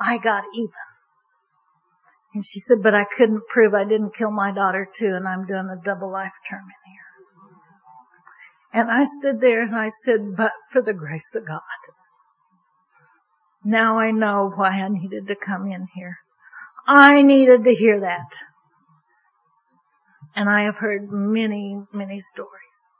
I 0.00 0.16
got 0.16 0.44
even. 0.54 0.72
And 2.32 2.42
she 2.46 2.60
said, 2.60 2.78
but 2.82 2.94
I 2.94 3.04
couldn't 3.04 3.42
prove 3.52 3.74
I 3.74 3.84
didn't 3.84 4.14
kill 4.16 4.30
my 4.30 4.52
daughter 4.52 4.88
too 4.90 5.12
and 5.14 5.28
I'm 5.28 5.44
doing 5.44 5.68
a 5.70 5.84
double 5.84 6.10
life 6.10 6.32
term 6.48 6.62
in 6.64 6.92
here. 6.92 7.09
And 8.72 8.90
I 8.90 9.02
stood 9.04 9.40
there 9.40 9.62
and 9.62 9.74
I 9.74 9.88
said, 9.88 10.36
but 10.36 10.52
for 10.70 10.80
the 10.80 10.92
grace 10.92 11.34
of 11.34 11.46
God. 11.46 11.60
Now 13.64 13.98
I 13.98 14.10
know 14.10 14.52
why 14.54 14.68
I 14.68 14.88
needed 14.88 15.26
to 15.26 15.34
come 15.34 15.66
in 15.70 15.88
here. 15.94 16.18
I 16.86 17.22
needed 17.22 17.64
to 17.64 17.74
hear 17.74 18.00
that. 18.00 18.30
And 20.34 20.48
I 20.48 20.62
have 20.62 20.76
heard 20.76 21.10
many, 21.10 21.82
many 21.92 22.20
stories. 22.20 22.94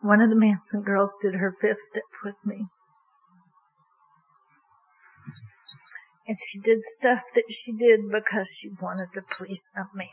One 0.00 0.20
of 0.20 0.30
the 0.30 0.36
Manson 0.36 0.82
girls 0.82 1.16
did 1.22 1.34
her 1.34 1.54
fifth 1.60 1.78
step 1.78 2.02
with 2.24 2.34
me. 2.44 2.66
And 6.26 6.36
she 6.38 6.58
did 6.58 6.80
stuff 6.80 7.22
that 7.34 7.44
she 7.50 7.72
did 7.72 8.10
because 8.10 8.56
she 8.58 8.70
wanted 8.80 9.08
to 9.14 9.22
please 9.22 9.70
a 9.76 9.84
man. 9.96 10.08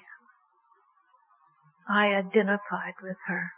I 1.89 2.13
identified 2.13 2.93
with 3.01 3.17
her. 3.27 3.51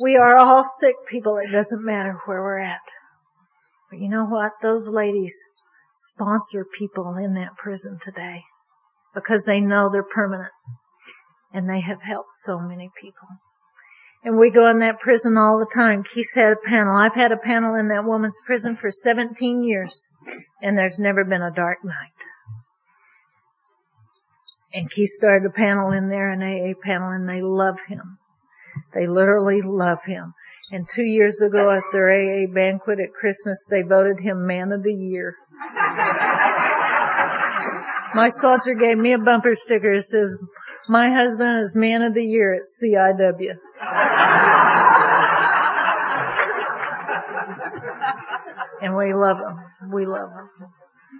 We 0.00 0.16
are 0.16 0.36
all 0.36 0.62
sick 0.64 0.96
people. 1.08 1.38
It 1.38 1.50
doesn't 1.52 1.84
matter 1.84 2.18
where 2.24 2.42
we're 2.42 2.60
at. 2.60 2.80
But 3.90 4.00
you 4.00 4.08
know 4.08 4.26
what? 4.26 4.52
Those 4.62 4.88
ladies 4.88 5.38
sponsor 5.92 6.64
people 6.64 7.16
in 7.16 7.34
that 7.34 7.56
prison 7.56 7.98
today 8.00 8.42
because 9.14 9.44
they 9.44 9.60
know 9.60 9.88
they're 9.90 10.02
permanent 10.02 10.52
and 11.52 11.68
they 11.68 11.80
have 11.80 12.02
helped 12.02 12.32
so 12.32 12.58
many 12.58 12.90
people. 13.00 13.28
And 14.22 14.38
we 14.38 14.50
go 14.50 14.68
in 14.68 14.80
that 14.80 15.00
prison 15.00 15.38
all 15.38 15.58
the 15.58 15.72
time. 15.72 16.02
Keith's 16.02 16.34
had 16.34 16.52
a 16.52 16.68
panel. 16.68 16.96
I've 16.96 17.14
had 17.14 17.32
a 17.32 17.36
panel 17.36 17.74
in 17.76 17.88
that 17.88 18.04
woman's 18.04 18.40
prison 18.44 18.76
for 18.76 18.90
17 18.90 19.62
years 19.62 20.08
and 20.60 20.76
there's 20.76 20.98
never 20.98 21.24
been 21.24 21.42
a 21.42 21.54
dark 21.54 21.84
night. 21.84 22.12
And 24.74 24.90
Keith 24.90 25.08
started 25.08 25.46
a 25.46 25.52
panel 25.52 25.92
in 25.92 26.08
there, 26.08 26.30
an 26.32 26.42
AA 26.42 26.74
panel, 26.82 27.10
and 27.10 27.28
they 27.28 27.40
love 27.40 27.76
him. 27.88 28.18
They 28.94 29.06
literally 29.06 29.62
love 29.62 30.04
him. 30.04 30.34
And 30.72 30.88
two 30.88 31.04
years 31.04 31.40
ago 31.40 31.70
at 31.70 31.82
their 31.92 32.10
AA 32.10 32.46
banquet 32.52 32.98
at 32.98 33.14
Christmas, 33.14 33.64
they 33.70 33.82
voted 33.82 34.18
him 34.18 34.46
Man 34.46 34.72
of 34.72 34.82
the 34.82 34.92
Year. 34.92 35.36
My 38.14 38.28
sponsor 38.28 38.74
gave 38.74 38.98
me 38.98 39.12
a 39.12 39.18
bumper 39.18 39.54
sticker 39.54 39.94
that 39.96 40.02
says, 40.02 40.38
my 40.88 41.10
husband 41.10 41.60
is 41.62 41.74
Man 41.76 42.02
of 42.02 42.14
the 42.14 42.24
Year 42.24 42.54
at 42.54 42.62
CIW. 42.62 43.58
and 48.82 48.96
we 48.96 49.12
love 49.12 49.38
him. 49.38 49.90
We 49.92 50.06
love 50.06 50.30
him. 50.30 50.68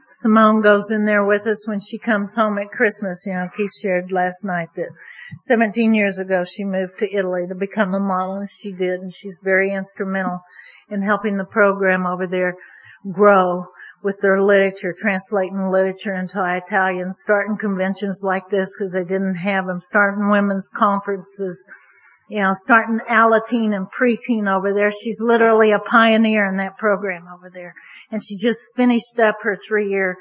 Simone 0.09 0.61
goes 0.61 0.91
in 0.91 1.05
there 1.05 1.25
with 1.25 1.47
us 1.47 1.67
when 1.69 1.81
she 1.81 1.99
comes 1.99 2.35
home 2.35 2.59
at 2.59 2.71
Christmas. 2.71 3.25
You 3.27 3.35
know, 3.35 3.49
Keith 3.57 3.73
shared 3.83 4.13
last 4.13 4.45
night 4.45 4.69
that 4.77 4.91
17 5.39 5.95
years 5.95 6.19
ago 6.19 6.45
she 6.45 6.65
moved 6.65 6.99
to 6.99 7.15
Italy 7.15 7.47
to 7.49 7.55
become 7.55 7.95
a 7.95 8.01
model 8.01 8.37
and 8.37 8.51
she 8.51 8.73
did 8.73 9.01
and 9.01 9.15
she's 9.15 9.41
very 9.43 9.73
instrumental 9.73 10.41
in 10.89 11.03
helping 11.03 11.37
the 11.37 11.45
program 11.45 12.07
over 12.07 12.27
there 12.27 12.57
grow 13.13 13.67
with 14.03 14.19
their 14.21 14.43
literature, 14.43 14.95
translating 14.97 15.71
literature 15.71 16.15
into 16.15 16.39
Italian, 16.39 17.13
starting 17.13 17.57
conventions 17.57 18.23
like 18.25 18.49
this 18.51 18.75
because 18.77 18.93
they 18.93 19.05
didn't 19.05 19.37
have 19.37 19.67
them, 19.67 19.81
starting 19.81 20.29
women's 20.29 20.69
conferences, 20.69 21.67
you 22.29 22.43
know, 22.43 22.51
starting 22.53 22.99
Alateen 22.99 23.75
and 23.75 23.87
preteen 23.91 24.49
over 24.53 24.75
there. 24.75 24.91
She's 24.91 25.21
literally 25.21 25.73
a 25.73 25.79
pioneer 25.79 26.47
in 26.47 26.57
that 26.57 26.77
program 26.77 27.29
over 27.33 27.51
there. 27.51 27.75
And 28.11 28.23
she 28.23 28.37
just 28.37 28.75
finished 28.77 29.19
up 29.21 29.37
her 29.43 29.57
three 29.57 29.91
year 29.91 30.17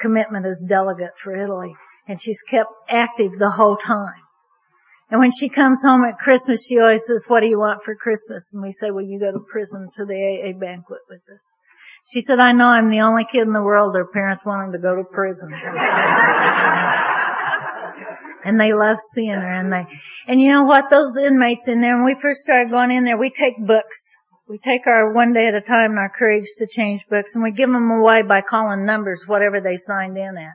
commitment 0.00 0.44
as 0.44 0.64
delegate 0.68 1.16
for 1.22 1.34
Italy. 1.34 1.74
And 2.06 2.20
she's 2.20 2.42
kept 2.42 2.70
active 2.90 3.32
the 3.38 3.50
whole 3.50 3.76
time. 3.76 4.20
And 5.10 5.20
when 5.20 5.30
she 5.30 5.48
comes 5.48 5.82
home 5.82 6.04
at 6.04 6.18
Christmas, 6.18 6.66
she 6.66 6.78
always 6.78 7.06
says, 7.06 7.24
what 7.28 7.40
do 7.40 7.46
you 7.46 7.58
want 7.58 7.82
for 7.82 7.94
Christmas? 7.94 8.52
And 8.52 8.62
we 8.62 8.72
say, 8.72 8.90
well, 8.90 9.04
you 9.04 9.18
go 9.20 9.32
to 9.32 9.40
prison 9.40 9.88
to 9.94 10.04
the 10.04 10.14
AA 10.14 10.58
banquet 10.58 11.00
with 11.08 11.20
us. 11.32 11.44
She 12.06 12.20
said, 12.20 12.38
I 12.38 12.52
know 12.52 12.66
I'm 12.66 12.90
the 12.90 13.00
only 13.00 13.24
kid 13.24 13.42
in 13.42 13.52
the 13.52 13.62
world 13.62 13.94
their 13.94 14.06
parents 14.06 14.44
want 14.44 14.72
them 14.72 14.80
to 14.80 14.86
go 14.86 14.96
to 14.96 15.04
prison. 15.04 15.52
and 18.44 18.60
they 18.60 18.72
love 18.72 18.98
seeing 18.98 19.34
her 19.34 19.52
and 19.52 19.72
they, 19.72 19.86
and 20.26 20.40
you 20.40 20.52
know 20.52 20.64
what, 20.64 20.90
those 20.90 21.16
inmates 21.16 21.68
in 21.68 21.80
there, 21.80 21.96
when 21.96 22.04
we 22.04 22.20
first 22.20 22.40
started 22.40 22.70
going 22.70 22.90
in 22.90 23.04
there, 23.04 23.18
we 23.18 23.30
take 23.30 23.58
books. 23.58 24.16
We 24.48 24.58
take 24.58 24.86
our 24.86 25.12
one 25.12 25.32
day 25.32 25.46
at 25.46 25.54
a 25.54 25.60
time 25.60 25.92
and 25.92 25.98
our 25.98 26.12
courage 26.16 26.44
to 26.58 26.66
change 26.66 27.06
books 27.08 27.34
and 27.34 27.42
we 27.42 27.50
give 27.50 27.70
them 27.70 27.90
away 27.90 28.22
by 28.22 28.42
calling 28.42 28.84
numbers, 28.84 29.24
whatever 29.26 29.60
they 29.60 29.76
signed 29.76 30.18
in 30.18 30.36
at. 30.36 30.54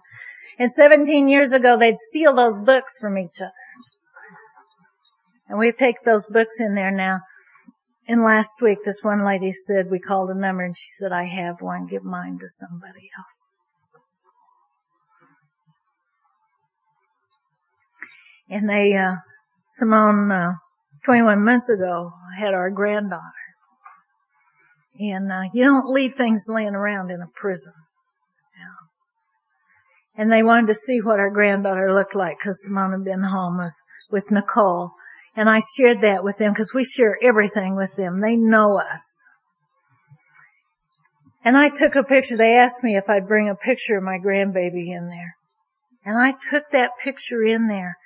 And 0.59 0.69
17 0.69 1.27
years 1.27 1.53
ago, 1.53 1.77
they'd 1.79 1.97
steal 1.97 2.35
those 2.35 2.59
books 2.59 2.99
from 2.99 3.17
each 3.17 3.39
other. 3.41 3.51
And 5.47 5.57
we 5.57 5.71
take 5.71 6.03
those 6.05 6.27
books 6.27 6.59
in 6.59 6.75
there 6.75 6.91
now. 6.91 7.21
And 8.07 8.23
last 8.23 8.57
week, 8.61 8.79
this 8.85 8.99
one 9.01 9.25
lady 9.25 9.51
said, 9.51 9.89
we 9.89 9.99
called 9.99 10.29
a 10.29 10.39
number 10.39 10.63
and 10.63 10.75
she 10.77 10.89
said, 10.91 11.11
I 11.11 11.25
have 11.25 11.61
one, 11.61 11.87
give 11.87 12.03
mine 12.03 12.37
to 12.39 12.47
somebody 12.47 13.09
else. 13.17 13.51
And 18.49 18.67
they, 18.67 18.95
uh, 18.95 19.17
Simone, 19.67 20.31
uh, 20.31 20.53
21 21.05 21.43
months 21.43 21.69
ago 21.69 22.11
had 22.37 22.53
our 22.53 22.69
granddaughter. 22.71 23.23
And, 24.99 25.31
uh, 25.31 25.49
you 25.53 25.63
don't 25.63 25.87
leave 25.87 26.15
things 26.15 26.47
laying 26.49 26.75
around 26.75 27.11
in 27.11 27.21
a 27.21 27.27
prison. 27.27 27.73
Yeah. 28.57 30.21
And 30.21 30.31
they 30.31 30.43
wanted 30.43 30.67
to 30.67 30.75
see 30.75 30.99
what 30.99 31.19
our 31.19 31.29
granddaughter 31.29 31.93
looked 31.93 32.15
like 32.15 32.37
because 32.39 32.63
Simone 32.63 32.91
had 32.91 33.05
been 33.05 33.23
home 33.23 33.59
with, 33.59 33.73
with 34.11 34.31
Nicole. 34.31 34.91
And 35.35 35.49
I 35.49 35.59
shared 35.59 36.01
that 36.01 36.23
with 36.23 36.37
them 36.37 36.51
because 36.51 36.73
we 36.73 36.83
share 36.83 37.17
everything 37.23 37.75
with 37.75 37.95
them. 37.95 38.19
They 38.19 38.35
know 38.35 38.79
us. 38.79 39.25
And 41.45 41.55
I 41.55 41.69
took 41.69 41.95
a 41.95 42.03
picture. 42.03 42.35
They 42.35 42.57
asked 42.57 42.83
me 42.83 42.97
if 42.97 43.09
I'd 43.09 43.27
bring 43.27 43.47
a 43.47 43.55
picture 43.55 43.97
of 43.97 44.03
my 44.03 44.17
grandbaby 44.17 44.89
in 44.89 45.07
there. 45.07 45.35
And 46.03 46.17
I 46.17 46.33
took 46.49 46.69
that 46.71 46.91
picture 47.01 47.43
in 47.43 47.67
there. 47.67 47.97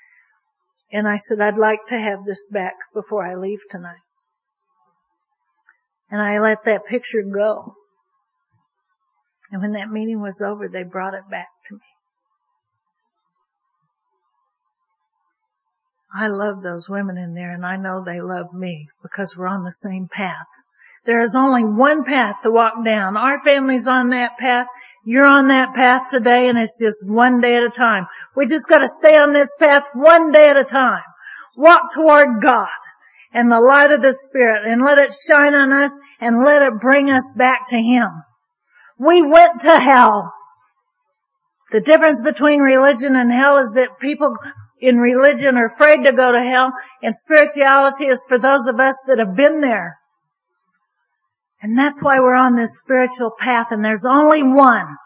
And 0.94 1.08
I 1.08 1.18
said, 1.18 1.42
I'd 1.42 1.58
like 1.58 1.80
to 1.88 2.00
have 2.00 2.24
this 2.24 2.48
back 2.52 2.76
before 2.94 3.26
I 3.26 3.34
leave 3.34 3.62
tonight. 3.72 3.98
And 6.12 6.22
I 6.22 6.38
let 6.38 6.60
that 6.66 6.86
picture 6.86 7.24
go. 7.34 7.74
And 9.52 9.64
when 9.64 9.72
that 9.72 9.90
meeting 9.90 10.22
was 10.22 10.40
over, 10.46 10.70
they 10.70 10.84
brought 10.84 11.16
it 11.16 11.28
back 11.32 11.48
to 11.68 11.74
me. 11.74 11.82
I 16.16 16.28
love 16.28 16.62
those 16.62 16.88
women 16.88 17.18
in 17.18 17.34
there 17.34 17.52
and 17.52 17.66
I 17.66 17.76
know 17.76 18.04
they 18.04 18.22
love 18.22 18.54
me 18.54 18.88
because 19.02 19.36
we're 19.36 19.48
on 19.48 19.64
the 19.64 19.72
same 19.72 20.08
path. 20.08 20.46
There 21.06 21.22
is 21.22 21.36
only 21.36 21.66
one 21.66 22.06
path 22.06 22.38
to 22.44 22.52
walk 22.52 22.86
down. 22.86 23.18
Our 23.18 23.42
family's 23.42 23.88
on 23.88 24.10
that 24.10 24.38
path. 24.40 24.68
You're 25.04 25.26
on 25.26 25.50
that 25.50 25.74
path 25.76 26.10
today 26.10 26.48
and 26.48 26.58
it's 26.58 26.80
just 26.80 27.06
one 27.06 27.42
day 27.42 27.58
at 27.58 27.64
a 27.64 27.70
time. 27.70 28.08
We 28.38 28.46
just 28.46 28.70
gotta 28.70 28.88
stay 28.88 29.16
on 29.16 29.34
this 29.34 29.56
path 29.60 29.84
one 29.94 30.32
day 30.32 30.48
at 30.48 30.56
a 30.56 30.64
time. 30.64 31.04
Walk 31.58 31.94
toward 31.94 32.42
God 32.42 32.68
and 33.34 33.52
the 33.52 33.60
light 33.60 33.92
of 33.92 34.02
the 34.02 34.14
Spirit 34.14 34.66
and 34.66 34.82
let 34.82 34.98
it 34.98 35.14
shine 35.14 35.54
on 35.54 35.74
us 35.74 36.00
and 36.22 36.46
let 36.46 36.62
it 36.62 36.80
bring 36.80 37.10
us 37.10 37.34
back 37.36 37.68
to 37.70 37.78
Him. 37.78 38.08
We 38.98 39.22
went 39.22 39.62
to 39.62 39.78
hell. 39.78 40.32
The 41.72 41.82
difference 41.82 42.22
between 42.22 42.62
religion 42.62 43.16
and 43.18 43.32
hell 43.32 43.58
is 43.58 43.74
that 43.76 44.00
people 44.00 44.38
in 44.80 44.98
religion 45.00 45.58
are 45.58 45.66
afraid 45.66 46.04
to 46.04 46.14
go 46.14 46.32
to 46.32 46.42
hell 46.42 46.72
and 47.02 47.14
spirituality 47.14 48.06
is 48.06 48.24
for 48.28 48.40
those 48.40 48.68
of 48.68 48.80
us 48.80 49.04
that 49.08 49.20
have 49.20 49.36
been 49.36 49.60
there. 49.60 49.98
And 51.64 51.78
that's 51.78 52.04
why 52.04 52.20
we're 52.20 52.36
on 52.36 52.58
this 52.58 52.78
spiritual 52.78 53.32
path 53.40 53.68
and 53.72 53.84
there's 53.84 54.06
only 54.06 54.44
one. 54.44 54.98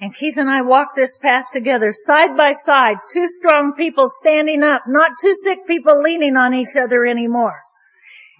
And 0.00 0.14
Keith 0.14 0.38
and 0.38 0.48
I 0.48 0.62
walk 0.62 0.96
this 0.96 1.18
path 1.18 1.44
together 1.52 1.92
side 1.92 2.34
by 2.34 2.52
side, 2.52 2.96
two 3.12 3.26
strong 3.26 3.74
people 3.76 4.08
standing 4.08 4.62
up, 4.62 4.84
not 4.88 5.12
two 5.20 5.34
sick 5.34 5.66
people 5.66 6.02
leaning 6.02 6.36
on 6.36 6.54
each 6.54 6.74
other 6.76 7.04
anymore. 7.04 7.60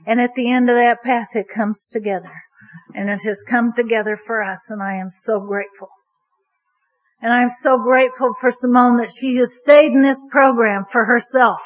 And 0.07 0.23
at 0.23 0.35
the 0.35 0.51
end 0.51 0.71
of 0.71 0.77
that 0.77 1.03
path 1.05 1.37
it 1.37 1.47
comes 1.55 1.87
together. 1.87 2.33
And 2.95 3.11
it 3.11 3.23
has 3.25 3.45
come 3.47 3.73
together 3.77 4.17
for 4.17 4.43
us 4.43 4.71
and 4.71 4.83
I 4.83 4.97
am 4.97 5.11
so 5.11 5.39
grateful. 5.39 5.91
And 7.21 7.31
I'm 7.31 7.51
so 7.51 7.77
grateful 7.77 8.33
for 8.41 8.51
Simone 8.51 8.97
that 8.97 9.13
she 9.13 9.37
has 9.37 9.61
stayed 9.61 9.93
in 9.93 10.01
this 10.01 10.25
program 10.31 10.87
for 10.87 11.05
herself. 11.05 11.61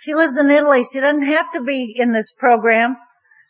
She 0.00 0.14
lives 0.14 0.38
in 0.38 0.50
Italy. 0.50 0.80
She 0.82 0.98
doesn't 0.98 1.26
have 1.26 1.52
to 1.52 1.60
be 1.60 1.94
in 1.94 2.12
this 2.12 2.32
program 2.32 2.96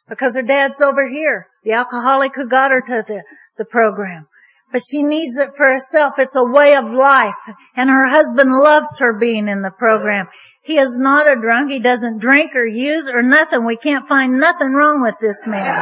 because 0.08 0.34
her 0.34 0.42
dad's 0.42 0.80
over 0.80 1.08
here, 1.08 1.46
the 1.62 1.72
alcoholic 1.72 2.32
who 2.34 2.48
got 2.48 2.72
her 2.72 2.80
to 2.80 3.04
the, 3.06 3.22
the 3.56 3.64
program. 3.64 4.26
But 4.72 4.82
she 4.82 5.04
needs 5.04 5.36
it 5.38 5.50
for 5.56 5.66
herself. 5.66 6.14
It's 6.18 6.34
a 6.34 6.44
way 6.44 6.74
of 6.74 6.92
life. 6.92 7.38
And 7.76 7.88
her 7.88 8.08
husband 8.08 8.50
loves 8.50 8.98
her 8.98 9.12
being 9.18 9.46
in 9.46 9.62
the 9.62 9.70
program. 9.70 10.26
He 10.64 10.74
is 10.74 10.98
not 10.98 11.30
a 11.30 11.40
drunk. 11.40 11.70
He 11.70 11.78
doesn't 11.78 12.18
drink 12.18 12.56
or 12.56 12.66
use 12.66 13.08
or 13.08 13.22
nothing. 13.22 13.64
We 13.64 13.76
can't 13.76 14.08
find 14.08 14.40
nothing 14.40 14.72
wrong 14.72 15.02
with 15.02 15.16
this 15.20 15.46
man. 15.46 15.76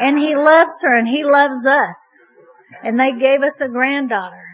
and 0.00 0.18
he 0.18 0.36
loves 0.36 0.80
her 0.82 0.94
and 0.94 1.06
he 1.06 1.22
loves 1.22 1.66
us. 1.66 2.18
And 2.82 2.98
they 2.98 3.12
gave 3.12 3.42
us 3.42 3.60
a 3.60 3.68
granddaughter. 3.68 4.45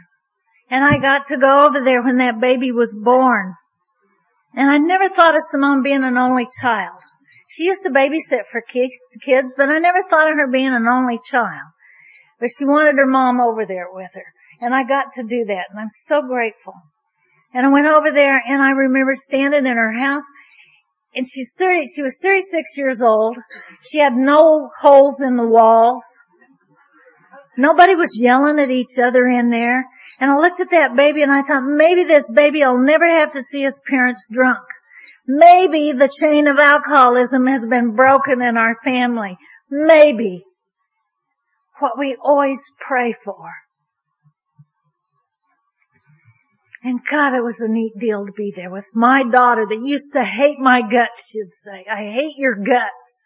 And 0.73 0.83
I 0.83 0.97
got 0.97 1.27
to 1.27 1.37
go 1.37 1.66
over 1.66 1.85
there 1.85 2.03
when 2.03 2.16
that 2.16 2.41
baby 2.41 2.73
was 2.73 2.97
born. 2.97 3.57
And 4.55 4.70
I 4.70 4.79
never 4.79 5.11
thought 5.11 5.35
of 5.35 5.43
Simone 5.43 5.83
being 5.83 6.03
an 6.03 6.16
only 6.16 6.49
child. 6.62 6.97
She 7.47 7.64
used 7.64 7.83
to 7.83 7.91
babysit 7.91 8.47
for 8.51 8.62
kids, 8.62 9.55
but 9.55 9.68
I 9.68 9.79
never 9.81 10.03
thought 10.09 10.31
of 10.31 10.39
her 10.39 10.51
being 10.51 10.73
an 10.73 10.87
only 10.89 11.20
child. 11.23 11.68
But 12.41 12.49
she 12.57 12.64
wanted 12.64 12.97
her 12.97 13.07
mom 13.07 13.39
over 13.39 13.66
there 13.66 13.89
with 13.93 14.14
her. 14.14 14.33
And 14.62 14.75
I 14.75 14.85
got 14.85 15.12
to 15.12 15.23
do 15.23 15.45
that. 15.45 15.66
And 15.68 15.79
I'm 15.79 15.91
so 15.91 16.23
grateful. 16.23 16.73
And 17.53 17.66
I 17.66 17.68
went 17.68 17.87
over 17.87 18.11
there 18.11 18.41
and 18.43 18.62
I 18.62 18.70
remember 18.70 19.14
standing 19.14 19.66
in 19.66 19.77
her 19.77 19.93
house 19.93 20.25
and 21.14 21.29
she's 21.29 21.55
30, 21.59 21.87
she 21.95 22.01
was 22.01 22.18
36 22.18 22.79
years 22.79 23.03
old. 23.03 23.37
She 23.83 23.99
had 23.99 24.14
no 24.14 24.70
holes 24.81 25.20
in 25.20 25.37
the 25.37 25.47
walls. 25.47 26.03
Nobody 27.57 27.95
was 27.95 28.19
yelling 28.19 28.59
at 28.59 28.71
each 28.71 28.99
other 28.99 29.27
in 29.27 29.51
there. 29.51 29.85
And 30.19 30.31
I 30.31 30.37
looked 30.37 30.61
at 30.61 30.71
that 30.71 30.97
baby 30.97 31.23
and 31.23 31.33
I 31.33 31.43
thought, 31.43 31.65
maybe 31.65 32.05
this 32.05 32.31
baby 32.31 32.61
will 32.61 32.79
never 32.79 33.09
have 33.09 33.33
to 33.33 33.43
see 33.43 33.63
his 33.63 33.81
parents 33.89 34.29
drunk. 34.33 34.61
Maybe 35.27 35.93
the 35.93 36.09
chain 36.09 36.49
of 36.49 36.59
alcoholism 36.59 37.47
has 37.47 37.67
been 37.67 37.95
broken 37.95 38.43
in 38.43 38.57
our 38.57 38.77
family. 38.85 39.37
Maybe. 39.71 40.43
What 41.79 41.99
we 41.99 42.17
always 42.23 42.71
pray 42.79 43.15
for. 43.25 43.53
And 46.85 47.01
God, 47.09 47.35
it 47.35 47.45
was 47.45 47.61
a 47.61 47.69
neat 47.69 47.93
deal 47.97 48.27
to 48.27 48.33
be 48.33 48.53
there 48.55 48.71
with 48.71 48.89
my 48.93 49.23
daughter 49.31 49.65
that 49.69 49.81
used 49.81 50.15
to 50.15 50.25
hate 50.25 50.59
my 50.59 50.83
guts, 50.83 51.31
she'd 51.31 51.53
say. 51.53 51.87
I 51.89 52.11
hate 52.11 52.35
your 52.37 52.57
guts. 52.57 53.22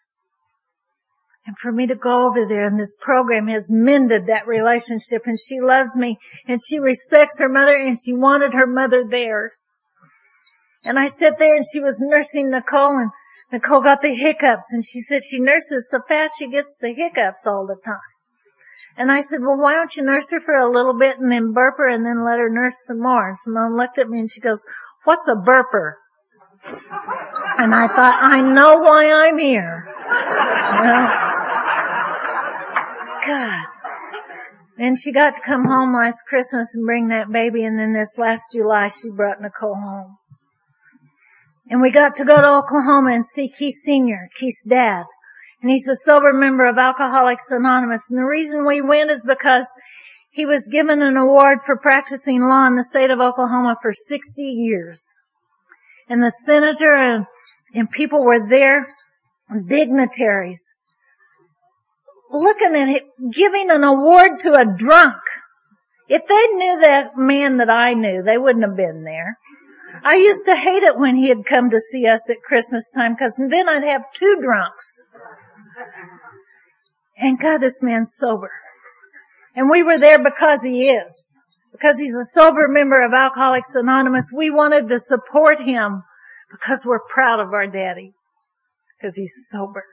And 1.47 1.57
for 1.57 1.71
me 1.71 1.87
to 1.87 1.95
go 1.95 2.27
over 2.27 2.45
there 2.45 2.67
and 2.67 2.77
this 2.77 2.93
program 2.99 3.47
has 3.47 3.69
mended 3.71 4.27
that 4.27 4.47
relationship 4.47 5.21
and 5.27 5.39
she 5.39 5.61
loves 5.61 5.95
me 5.95 6.19
and 6.45 6.59
she 6.61 6.77
respects 6.77 7.39
her 7.39 7.47
mother 7.47 7.73
and 7.73 7.97
she 7.97 8.13
wanted 8.13 8.53
her 8.53 8.67
mother 8.67 9.05
there. 9.09 9.53
And 10.83 10.99
I 10.99 11.07
sat 11.07 11.37
there 11.37 11.55
and 11.55 11.63
she 11.65 11.79
was 11.79 12.03
nursing 12.05 12.49
Nicole 12.49 12.99
and 12.99 13.11
Nicole 13.49 13.81
got 13.81 14.01
the 14.01 14.13
hiccups 14.13 14.73
and 14.73 14.83
she 14.83 14.99
said 14.99 15.23
she 15.23 15.39
nurses 15.39 15.89
so 15.89 15.99
fast 16.05 16.33
she 16.37 16.49
gets 16.51 16.77
the 16.81 16.93
hiccups 16.93 17.47
all 17.47 17.65
the 17.65 17.79
time. 17.81 18.11
And 18.97 19.09
I 19.09 19.21
said, 19.21 19.39
well, 19.39 19.57
why 19.57 19.75
don't 19.75 19.95
you 19.95 20.03
nurse 20.03 20.29
her 20.31 20.41
for 20.41 20.55
a 20.55 20.69
little 20.69 20.99
bit 20.99 21.17
and 21.17 21.31
then 21.31 21.53
burp 21.53 21.75
her 21.77 21.87
and 21.87 22.05
then 22.05 22.25
let 22.25 22.39
her 22.39 22.49
nurse 22.49 22.83
some 22.85 22.99
more? 22.99 23.29
And 23.29 23.39
Simone 23.39 23.77
looked 23.77 23.99
at 23.99 24.09
me 24.09 24.19
and 24.19 24.29
she 24.29 24.41
goes, 24.41 24.65
what's 25.05 25.29
a 25.29 25.35
burper? 25.35 25.93
And 27.57 27.73
I 27.73 27.87
thought, 27.87 28.19
I 28.21 28.41
know 28.41 28.79
why 28.79 29.11
I'm 29.11 29.37
here. 29.37 29.85
God. 33.27 33.65
And 34.79 34.97
she 34.97 35.11
got 35.11 35.35
to 35.35 35.41
come 35.41 35.65
home 35.65 35.93
last 35.93 36.23
Christmas 36.27 36.75
and 36.75 36.85
bring 36.85 37.07
that 37.07 37.31
baby 37.31 37.63
and 37.63 37.79
then 37.79 37.93
this 37.93 38.17
last 38.17 38.51
July 38.51 38.89
she 38.89 39.09
brought 39.09 39.41
Nicole 39.41 39.75
home. 39.75 40.17
And 41.69 41.81
we 41.81 41.91
got 41.91 42.17
to 42.17 42.25
go 42.25 42.39
to 42.39 42.47
Oklahoma 42.47 43.11
and 43.11 43.25
see 43.25 43.49
Keith 43.49 43.73
Sr., 43.73 44.29
Keith's 44.39 44.63
dad. 44.63 45.03
And 45.61 45.71
he's 45.71 45.87
a 45.87 45.95
sober 45.95 46.31
member 46.31 46.67
of 46.67 46.77
Alcoholics 46.77 47.51
Anonymous. 47.51 48.09
And 48.09 48.19
the 48.19 48.25
reason 48.25 48.65
we 48.65 48.81
went 48.81 49.09
is 49.09 49.25
because 49.27 49.67
he 50.29 50.45
was 50.45 50.69
given 50.71 51.01
an 51.01 51.17
award 51.17 51.63
for 51.65 51.77
practicing 51.77 52.41
law 52.41 52.67
in 52.67 52.75
the 52.75 52.83
state 52.83 53.09
of 53.09 53.19
Oklahoma 53.19 53.75
for 53.81 53.91
60 53.91 54.43
years. 54.43 55.19
And 56.09 56.23
the 56.23 56.31
senator 56.31 56.93
and, 56.93 57.25
and 57.73 57.91
people 57.91 58.23
were 58.23 58.47
there, 58.47 58.87
dignitaries, 59.67 60.73
looking 62.31 62.75
at 62.75 62.89
it, 62.89 63.03
giving 63.31 63.69
an 63.69 63.83
award 63.83 64.39
to 64.39 64.53
a 64.53 64.65
drunk. 64.65 65.17
If 66.07 66.25
they 66.25 66.47
knew 66.53 66.79
that 66.81 67.17
man 67.17 67.57
that 67.57 67.69
I 67.69 67.93
knew, 67.93 68.23
they 68.23 68.37
wouldn't 68.37 68.63
have 68.65 68.77
been 68.77 69.03
there. 69.03 69.37
I 70.03 70.15
used 70.15 70.45
to 70.45 70.55
hate 70.55 70.83
it 70.83 70.97
when 70.97 71.15
he 71.15 71.29
had 71.29 71.45
come 71.45 71.69
to 71.71 71.79
see 71.79 72.07
us 72.07 72.29
at 72.29 72.41
Christmas 72.41 72.91
time 72.91 73.13
because 73.13 73.35
then 73.37 73.67
I'd 73.67 73.83
have 73.83 74.11
two 74.13 74.37
drunks. 74.41 75.05
And 77.17 77.39
God, 77.39 77.59
this 77.59 77.81
man's 77.81 78.13
sober. 78.15 78.51
And 79.55 79.69
we 79.69 79.83
were 79.83 79.97
there 79.97 80.19
because 80.19 80.63
he 80.63 80.89
is. 80.89 81.37
Because 81.77 81.99
he's 81.99 82.17
a 82.17 82.25
sober 82.25 82.67
member 82.69 83.05
of 83.05 83.13
Alcoholics 83.13 83.75
Anonymous. 83.75 84.31
We 84.33 84.49
wanted 84.49 84.87
to 84.87 84.97
support 84.97 85.59
him 85.61 86.03
because 86.49 86.83
we're 86.83 86.99
proud 87.13 87.39
of 87.39 87.53
our 87.53 87.67
daddy. 87.67 88.13
Because 88.97 89.15
he's 89.15 89.47
sober. 89.49 89.85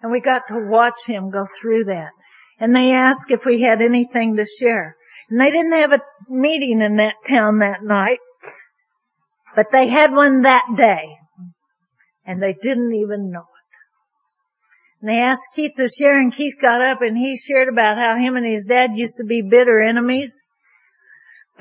And 0.00 0.10
we 0.10 0.20
got 0.20 0.48
to 0.48 0.66
watch 0.70 1.04
him 1.06 1.30
go 1.30 1.44
through 1.60 1.84
that. 1.84 2.12
And 2.58 2.74
they 2.74 2.90
asked 2.90 3.26
if 3.28 3.44
we 3.44 3.60
had 3.60 3.82
anything 3.82 4.36
to 4.36 4.46
share. 4.46 4.96
And 5.28 5.38
they 5.38 5.50
didn't 5.50 5.72
have 5.72 5.92
a 5.92 6.00
meeting 6.30 6.80
in 6.80 6.96
that 6.96 7.16
town 7.28 7.58
that 7.58 7.82
night. 7.82 8.18
But 9.54 9.66
they 9.72 9.88
had 9.88 10.12
one 10.12 10.42
that 10.42 10.64
day. 10.74 11.16
And 12.24 12.42
they 12.42 12.54
didn't 12.54 12.94
even 12.94 13.30
know 13.30 13.40
it. 13.40 13.46
And 15.02 15.10
they 15.10 15.18
asked 15.20 15.54
Keith 15.54 15.72
to 15.76 15.88
share 15.88 16.18
and 16.18 16.32
Keith 16.32 16.54
got 16.62 16.80
up 16.80 17.02
and 17.02 17.18
he 17.18 17.36
shared 17.36 17.68
about 17.68 17.98
how 17.98 18.16
him 18.16 18.36
and 18.36 18.46
his 18.46 18.64
dad 18.64 18.90
used 18.94 19.16
to 19.18 19.24
be 19.24 19.42
bitter 19.42 19.82
enemies. 19.82 20.46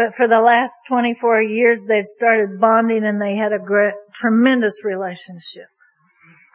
But 0.01 0.15
for 0.15 0.27
the 0.27 0.41
last 0.41 0.81
24 0.87 1.43
years 1.43 1.85
they've 1.85 2.03
started 2.03 2.59
bonding 2.59 3.03
and 3.03 3.21
they 3.21 3.35
had 3.35 3.53
a 3.53 3.59
great, 3.59 3.93
tremendous 4.15 4.83
relationship. 4.83 5.67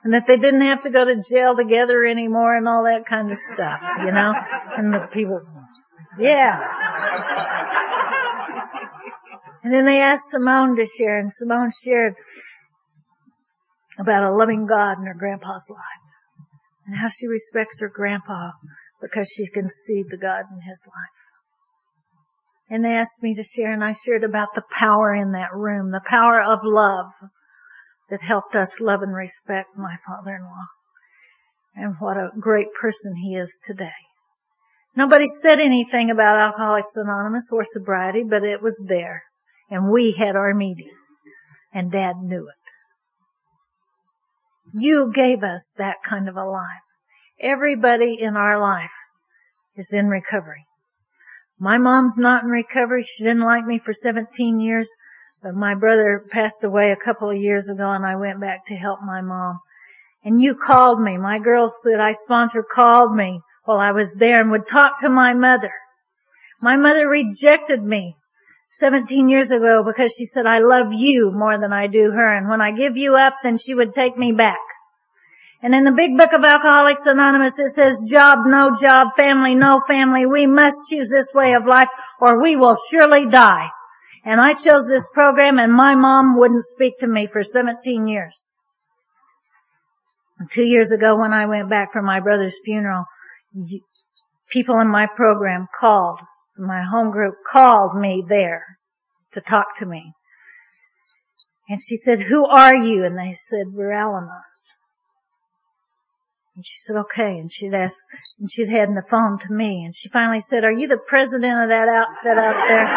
And 0.02 0.14
that 0.14 0.26
they 0.26 0.36
didn't 0.36 0.62
have 0.62 0.82
to 0.82 0.90
go 0.90 1.04
to 1.04 1.22
jail 1.22 1.54
together 1.54 2.04
anymore 2.04 2.56
and 2.56 2.66
all 2.66 2.82
that 2.90 3.06
kind 3.08 3.30
of 3.30 3.38
stuff, 3.38 3.80
you 4.04 4.10
know? 4.10 4.34
And 4.76 4.92
the 4.92 5.06
people, 5.12 5.42
yeah. 6.18 6.58
And 9.62 9.72
then 9.72 9.84
they 9.84 10.00
asked 10.00 10.30
Simone 10.30 10.74
to 10.74 10.84
share, 10.84 11.20
and 11.20 11.32
Simone 11.32 11.70
shared 11.70 12.14
about 13.96 14.24
a 14.24 14.34
loving 14.34 14.66
God 14.66 14.98
in 14.98 15.06
her 15.06 15.14
grandpa's 15.16 15.70
life. 15.72 16.50
And 16.84 16.96
how 16.96 17.10
she 17.10 17.28
respects 17.28 17.80
her 17.80 17.88
grandpa 17.88 18.50
because 19.00 19.32
she 19.32 19.46
can 19.46 19.68
see 19.68 20.02
the 20.02 20.18
God 20.18 20.46
in 20.52 20.62
his 20.68 20.84
life. 20.88 21.25
And 22.68 22.84
they 22.84 22.92
asked 22.92 23.22
me 23.22 23.34
to 23.34 23.44
share, 23.44 23.72
and 23.72 23.84
I 23.84 23.92
shared 23.92 24.24
about 24.24 24.54
the 24.54 24.64
power 24.70 25.14
in 25.14 25.32
that 25.32 25.54
room, 25.54 25.90
the 25.90 26.02
power 26.04 26.40
of 26.40 26.60
love 26.64 27.12
that 28.10 28.22
helped 28.22 28.54
us 28.54 28.80
love 28.80 29.02
and 29.02 29.14
respect 29.14 29.76
my 29.76 29.96
father-in-law. 30.06 30.66
And 31.76 31.96
what 31.98 32.16
a 32.16 32.30
great 32.38 32.68
person 32.80 33.14
he 33.16 33.36
is 33.36 33.60
today. 33.62 33.90
Nobody 34.96 35.26
said 35.26 35.60
anything 35.60 36.10
about 36.10 36.38
Alcoholics 36.38 36.96
Anonymous 36.96 37.50
or 37.52 37.64
sobriety, 37.64 38.24
but 38.28 38.42
it 38.42 38.62
was 38.62 38.84
there 38.88 39.22
and 39.70 39.90
we 39.90 40.14
had 40.16 40.36
our 40.36 40.54
meeting 40.54 40.92
and 41.72 41.90
dad 41.90 42.16
knew 42.22 42.48
it. 42.48 42.54
You 44.74 45.10
gave 45.12 45.42
us 45.42 45.72
that 45.78 45.96
kind 46.08 46.28
of 46.28 46.36
a 46.36 46.44
life. 46.44 46.82
Everybody 47.40 48.18
in 48.20 48.36
our 48.36 48.60
life 48.60 48.92
is 49.76 49.92
in 49.92 50.06
recovery. 50.08 50.66
My 51.58 51.78
mom's 51.78 52.18
not 52.18 52.44
in 52.44 52.50
recovery. 52.50 53.02
She 53.02 53.24
didn't 53.24 53.44
like 53.44 53.64
me 53.64 53.78
for 53.78 53.92
17 53.94 54.60
years, 54.60 54.94
but 55.42 55.54
my 55.54 55.74
brother 55.74 56.22
passed 56.30 56.64
away 56.64 56.90
a 56.90 57.04
couple 57.04 57.30
of 57.30 57.36
years 57.36 57.68
ago 57.68 57.90
and 57.90 58.04
I 58.04 58.16
went 58.16 58.40
back 58.40 58.66
to 58.66 58.74
help 58.74 59.00
my 59.02 59.22
mom. 59.22 59.60
And 60.22 60.42
you 60.42 60.54
called 60.54 61.00
me. 61.00 61.16
My 61.16 61.38
girls 61.38 61.80
that 61.84 62.00
I 62.00 62.12
sponsor 62.12 62.62
called 62.62 63.14
me 63.14 63.40
while 63.64 63.78
I 63.78 63.92
was 63.92 64.14
there 64.14 64.40
and 64.40 64.50
would 64.50 64.66
talk 64.66 65.00
to 65.00 65.08
my 65.08 65.32
mother. 65.34 65.72
My 66.60 66.76
mother 66.76 67.08
rejected 67.08 67.82
me 67.82 68.16
17 68.68 69.28
years 69.28 69.50
ago 69.50 69.82
because 69.84 70.14
she 70.14 70.24
said, 70.26 70.46
I 70.46 70.58
love 70.58 70.88
you 70.92 71.30
more 71.30 71.58
than 71.58 71.72
I 71.72 71.86
do 71.86 72.10
her. 72.10 72.36
And 72.36 72.48
when 72.48 72.60
I 72.60 72.72
give 72.72 72.96
you 72.96 73.16
up, 73.16 73.34
then 73.42 73.56
she 73.56 73.74
would 73.74 73.94
take 73.94 74.16
me 74.18 74.32
back. 74.32 74.58
And 75.66 75.74
in 75.74 75.82
the 75.82 75.90
big 75.90 76.16
book 76.16 76.32
of 76.32 76.44
Alcoholics 76.44 77.06
Anonymous, 77.06 77.58
it 77.58 77.70
says, 77.70 78.08
job, 78.08 78.46
no 78.46 78.70
job, 78.80 79.16
family, 79.16 79.56
no 79.56 79.80
family. 79.80 80.24
We 80.24 80.46
must 80.46 80.84
choose 80.88 81.10
this 81.10 81.34
way 81.34 81.54
of 81.54 81.66
life 81.66 81.88
or 82.20 82.40
we 82.40 82.54
will 82.54 82.76
surely 82.76 83.26
die. 83.26 83.70
And 84.24 84.40
I 84.40 84.54
chose 84.54 84.88
this 84.88 85.08
program 85.12 85.58
and 85.58 85.72
my 85.72 85.96
mom 85.96 86.38
wouldn't 86.38 86.62
speak 86.62 87.00
to 87.00 87.08
me 87.08 87.26
for 87.26 87.42
17 87.42 88.06
years. 88.06 88.52
Two 90.52 90.64
years 90.64 90.92
ago 90.92 91.18
when 91.18 91.32
I 91.32 91.46
went 91.46 91.68
back 91.68 91.90
for 91.90 92.00
my 92.00 92.20
brother's 92.20 92.60
funeral, 92.64 93.06
people 94.48 94.78
in 94.78 94.86
my 94.86 95.08
program 95.16 95.66
called 95.80 96.20
my 96.56 96.84
home 96.84 97.10
group 97.10 97.34
called 97.44 97.96
me 98.00 98.22
there 98.24 98.78
to 99.32 99.40
talk 99.40 99.78
to 99.78 99.86
me. 99.86 100.12
And 101.68 101.82
she 101.82 101.96
said, 101.96 102.20
who 102.20 102.46
are 102.46 102.76
you? 102.76 103.04
And 103.04 103.18
they 103.18 103.32
said, 103.32 103.72
we're 103.72 103.90
Al-Anons. 103.90 104.75
And 106.56 106.64
she 106.64 106.78
said, 106.78 106.96
okay. 106.96 107.38
And 107.38 107.52
she'd 107.52 107.74
asked, 107.74 108.08
and 108.40 108.50
she'd 108.50 108.70
had 108.70 108.88
the 108.88 109.04
phone 109.08 109.38
to 109.40 109.52
me. 109.52 109.84
And 109.84 109.94
she 109.94 110.08
finally 110.08 110.40
said, 110.40 110.64
are 110.64 110.72
you 110.72 110.88
the 110.88 110.96
president 110.96 111.62
of 111.62 111.68
that 111.68 111.86
outfit 111.86 112.38
out 112.38 112.66
there? 112.66 112.88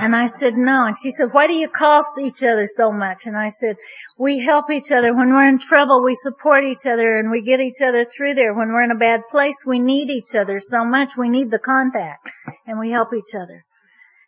And 0.00 0.14
I 0.14 0.26
said, 0.26 0.54
no. 0.54 0.84
And 0.84 0.96
she 0.96 1.10
said, 1.10 1.32
why 1.32 1.46
do 1.46 1.54
you 1.54 1.68
cost 1.68 2.20
each 2.20 2.42
other 2.42 2.66
so 2.68 2.92
much? 2.92 3.26
And 3.26 3.36
I 3.36 3.48
said, 3.48 3.76
we 4.18 4.38
help 4.38 4.70
each 4.70 4.92
other. 4.92 5.14
When 5.14 5.30
we're 5.30 5.48
in 5.48 5.58
trouble, 5.58 6.04
we 6.04 6.14
support 6.14 6.62
each 6.64 6.86
other 6.86 7.14
and 7.16 7.30
we 7.30 7.42
get 7.42 7.58
each 7.58 7.80
other 7.82 8.04
through 8.04 8.34
there. 8.34 8.54
When 8.54 8.68
we're 8.68 8.84
in 8.84 8.92
a 8.92 8.98
bad 8.98 9.22
place, 9.30 9.64
we 9.66 9.80
need 9.80 10.10
each 10.10 10.36
other 10.38 10.60
so 10.60 10.84
much. 10.84 11.16
We 11.16 11.30
need 11.30 11.50
the 11.50 11.58
contact 11.58 12.28
and 12.66 12.78
we 12.78 12.90
help 12.90 13.08
each 13.14 13.34
other. 13.34 13.64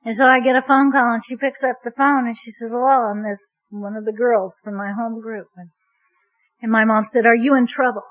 And 0.04 0.16
so 0.16 0.24
I 0.24 0.40
get 0.40 0.56
a 0.56 0.62
phone 0.62 0.90
call 0.90 1.12
and 1.12 1.24
she 1.24 1.36
picks 1.36 1.62
up 1.62 1.76
the 1.84 1.92
phone 1.92 2.26
and 2.26 2.36
she 2.36 2.50
says, 2.50 2.70
hello, 2.72 3.12
I'm 3.12 3.22
this, 3.22 3.64
one 3.70 3.96
of 3.96 4.06
the 4.06 4.16
girls 4.16 4.58
from 4.64 4.76
my 4.76 4.92
home 4.92 5.20
group. 5.20 5.48
And, 5.56 5.68
and 6.62 6.70
my 6.70 6.84
mom 6.84 7.04
said, 7.04 7.26
are 7.26 7.34
you 7.34 7.54
in 7.56 7.66
trouble? 7.66 8.04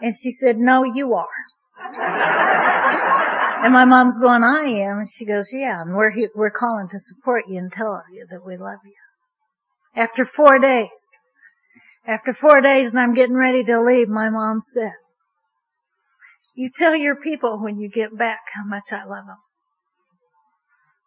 And 0.00 0.14
she 0.14 0.30
said, 0.30 0.58
no, 0.58 0.84
you 0.84 1.14
are. 1.14 1.26
And 3.64 3.72
my 3.72 3.86
mom's 3.86 4.18
going, 4.18 4.42
I 4.42 4.64
am. 4.86 4.98
And 4.98 5.10
she 5.10 5.24
goes, 5.24 5.50
yeah, 5.52 5.80
and 5.80 5.94
we're 5.94 6.10
here, 6.10 6.28
we're 6.34 6.50
calling 6.50 6.88
to 6.90 6.98
support 6.98 7.44
you 7.48 7.58
and 7.58 7.72
tell 7.72 8.02
you 8.12 8.26
that 8.28 8.44
we 8.44 8.56
love 8.56 8.80
you. 8.84 8.92
After 9.96 10.24
four 10.26 10.58
days, 10.58 11.12
after 12.06 12.34
four 12.34 12.60
days 12.60 12.92
and 12.92 13.00
I'm 13.00 13.14
getting 13.14 13.36
ready 13.36 13.64
to 13.64 13.80
leave, 13.80 14.08
my 14.08 14.28
mom 14.28 14.60
said, 14.60 14.92
you 16.54 16.70
tell 16.74 16.94
your 16.94 17.16
people 17.16 17.58
when 17.62 17.78
you 17.78 17.88
get 17.88 18.16
back 18.16 18.40
how 18.52 18.64
much 18.64 18.92
I 18.92 19.04
love 19.04 19.26
them. 19.26 19.38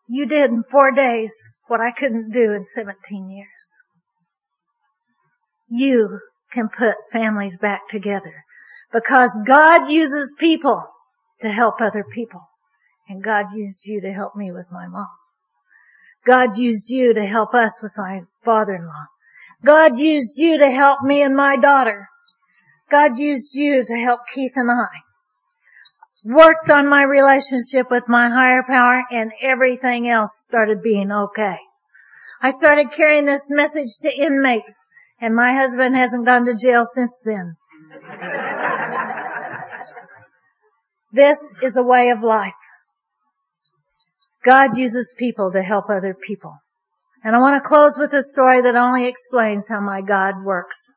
You 0.10 0.26
did 0.26 0.50
in 0.50 0.64
four 0.64 0.92
days 0.92 1.50
what 1.68 1.82
I 1.82 1.92
couldn't 1.92 2.32
do 2.32 2.54
in 2.54 2.64
17 2.64 3.30
years. 3.30 3.82
You 5.70 6.20
can 6.52 6.70
put 6.70 6.96
families 7.12 7.58
back 7.58 7.90
together 7.90 8.46
because 8.94 9.42
God 9.46 9.90
uses 9.90 10.36
people 10.40 10.84
to 11.42 11.50
help 11.50 11.82
other 11.82 12.04
people. 12.04 12.42
And 13.10 13.24
God 13.24 13.54
used 13.54 13.86
you 13.86 14.02
to 14.02 14.12
help 14.12 14.36
me 14.36 14.52
with 14.52 14.70
my 14.72 14.88
mom. 14.88 15.08
God 16.26 16.58
used 16.58 16.90
you 16.90 17.14
to 17.14 17.26
help 17.26 17.54
us 17.54 17.82
with 17.82 17.94
my 17.98 18.22
father-in-law. 18.44 19.06
God 19.66 19.98
used 19.98 20.38
you 20.38 20.58
to 20.60 20.70
help 20.70 21.02
me 21.02 21.22
and 21.22 21.36
my 21.36 21.56
daughter. 21.56 22.10
God 22.92 23.18
used 23.18 23.56
you 23.56 23.84
to 23.84 23.96
help 23.96 24.22
Keith 24.34 24.54
and 24.56 24.70
I. 24.70 24.88
Worked 26.26 26.70
on 26.70 26.90
my 26.90 27.04
relationship 27.04 27.90
with 27.90 28.10
my 28.10 28.30
higher 28.30 28.64
power 28.68 29.04
and 29.12 29.32
everything 29.42 30.10
else 30.10 30.44
started 30.46 30.82
being 30.82 31.12
okay. 31.12 31.58
I 32.42 32.50
started 32.50 32.92
carrying 32.92 33.26
this 33.26 33.48
message 33.50 33.98
to 34.02 34.12
inmates 34.14 34.86
and 35.20 35.36
my 35.36 35.54
husband 35.54 35.96
hasn't 35.96 36.26
gone 36.26 36.46
to 36.46 36.56
jail 36.56 36.84
since 36.84 37.22
then. 37.26 37.56
this 41.12 41.38
is 41.62 41.78
a 41.78 41.84
way 41.84 42.10
of 42.10 42.22
life. 42.22 42.54
God 44.46 44.78
uses 44.78 45.16
people 45.18 45.52
to 45.52 45.62
help 45.62 45.90
other 45.90 46.14
people. 46.14 46.58
And 47.24 47.36
I 47.36 47.40
want 47.40 47.62
to 47.62 47.68
close 47.68 47.98
with 48.00 48.14
a 48.14 48.22
story 48.22 48.62
that 48.62 48.76
only 48.76 49.08
explains 49.08 49.68
how 49.68 49.82
my 49.82 50.02
God 50.02 50.44
works. 50.46 50.94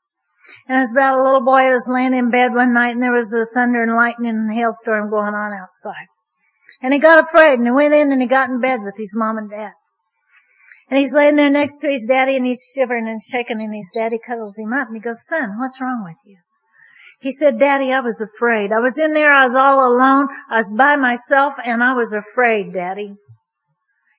And 0.68 0.76
it 0.76 0.80
was 0.80 0.92
about 0.92 1.18
a 1.18 1.22
little 1.22 1.44
boy 1.44 1.62
who 1.62 1.70
was 1.70 1.90
laying 1.90 2.14
in 2.14 2.30
bed 2.30 2.54
one 2.54 2.72
night 2.72 2.94
and 2.94 3.02
there 3.02 3.12
was 3.12 3.32
a 3.32 3.46
thunder 3.46 3.82
and 3.82 3.96
lightning 3.96 4.30
and 4.30 4.52
hailstorm 4.52 5.10
going 5.10 5.34
on 5.34 5.52
outside. 5.52 6.06
And 6.82 6.92
he 6.92 7.00
got 7.00 7.24
afraid 7.24 7.54
and 7.54 7.66
he 7.66 7.70
went 7.70 7.94
in 7.94 8.12
and 8.12 8.20
he 8.20 8.28
got 8.28 8.48
in 8.48 8.60
bed 8.60 8.80
with 8.82 8.96
his 8.96 9.14
mom 9.16 9.38
and 9.38 9.50
dad. 9.50 9.72
And 10.90 10.98
he's 10.98 11.14
laying 11.14 11.36
there 11.36 11.50
next 11.50 11.78
to 11.78 11.88
his 11.88 12.04
daddy 12.06 12.34
and 12.34 12.44
he's 12.44 12.68
shivering 12.74 13.08
and 13.08 13.22
shaking 13.22 13.62
and 13.62 13.74
his 13.74 13.92
daddy 13.94 14.18
cuddles 14.18 14.58
him 14.58 14.72
up 14.72 14.88
and 14.88 14.96
he 14.96 15.00
goes, 15.00 15.24
son, 15.24 15.56
what's 15.56 15.80
wrong 15.80 16.02
with 16.04 16.18
you? 16.26 16.38
He 17.20 17.30
said, 17.30 17.60
daddy, 17.60 17.92
I 17.92 18.00
was 18.00 18.20
afraid. 18.20 18.72
I 18.72 18.80
was 18.80 18.98
in 18.98 19.12
there, 19.12 19.32
I 19.32 19.44
was 19.44 19.54
all 19.54 19.86
alone, 19.86 20.28
I 20.50 20.56
was 20.56 20.72
by 20.76 20.96
myself 20.96 21.54
and 21.64 21.82
I 21.82 21.94
was 21.94 22.12
afraid, 22.12 22.72
daddy. 22.72 23.14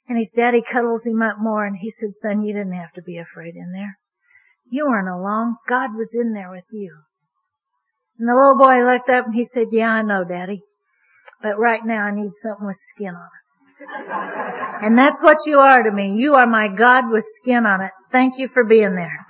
And 0.07 0.18
his 0.18 0.31
daddy 0.31 0.61
cuddles 0.61 1.06
him 1.06 1.22
up 1.22 1.38
more 1.39 1.65
and 1.65 1.76
he 1.76 1.89
said, 1.89 2.11
son, 2.11 2.41
you 2.41 2.53
didn't 2.53 2.73
have 2.73 2.93
to 2.93 3.02
be 3.02 3.18
afraid 3.18 3.56
in 3.56 3.73
there. 3.73 3.98
You 4.69 4.85
weren't 4.85 5.10
alone. 5.10 5.57
God 5.68 5.93
was 5.93 6.15
in 6.15 6.31
there 6.34 6.49
with 6.49 6.69
you. 6.72 6.95
And 8.18 8.30
the 8.30 8.34
little 8.34 8.57
boy 8.57 8.85
looked 8.85 9.10
up 9.10 9.26
and 9.26 9.35
he 9.35 9.43
said, 9.43 9.68
yeah, 9.72 9.91
I 9.91 10.03
know, 10.03 10.23
daddy. 10.23 10.61
But 11.41 11.60
right 11.60 11.84
now 11.84 12.06
I 12.06 12.15
need 12.15 12.31
something 12.31 12.65
with 12.65 12.77
skin 12.77 13.15
on 13.15 13.26
it. 13.26 13.40
And 14.82 14.98
that's 14.98 15.24
what 15.24 15.38
you 15.45 15.60
are 15.60 15.84
to 15.84 15.91
me. 15.91 16.14
You 16.14 16.36
are 16.36 16.48
my 16.48 16.68
God 16.68 17.12
with 17.12 17.24
skin 17.24 17.66
on 17.66 17.82
it. 17.82 17.91
Thank 18.12 18.38
you 18.38 18.48
for 18.48 18.64
being 18.64 18.95
there. 18.95 19.26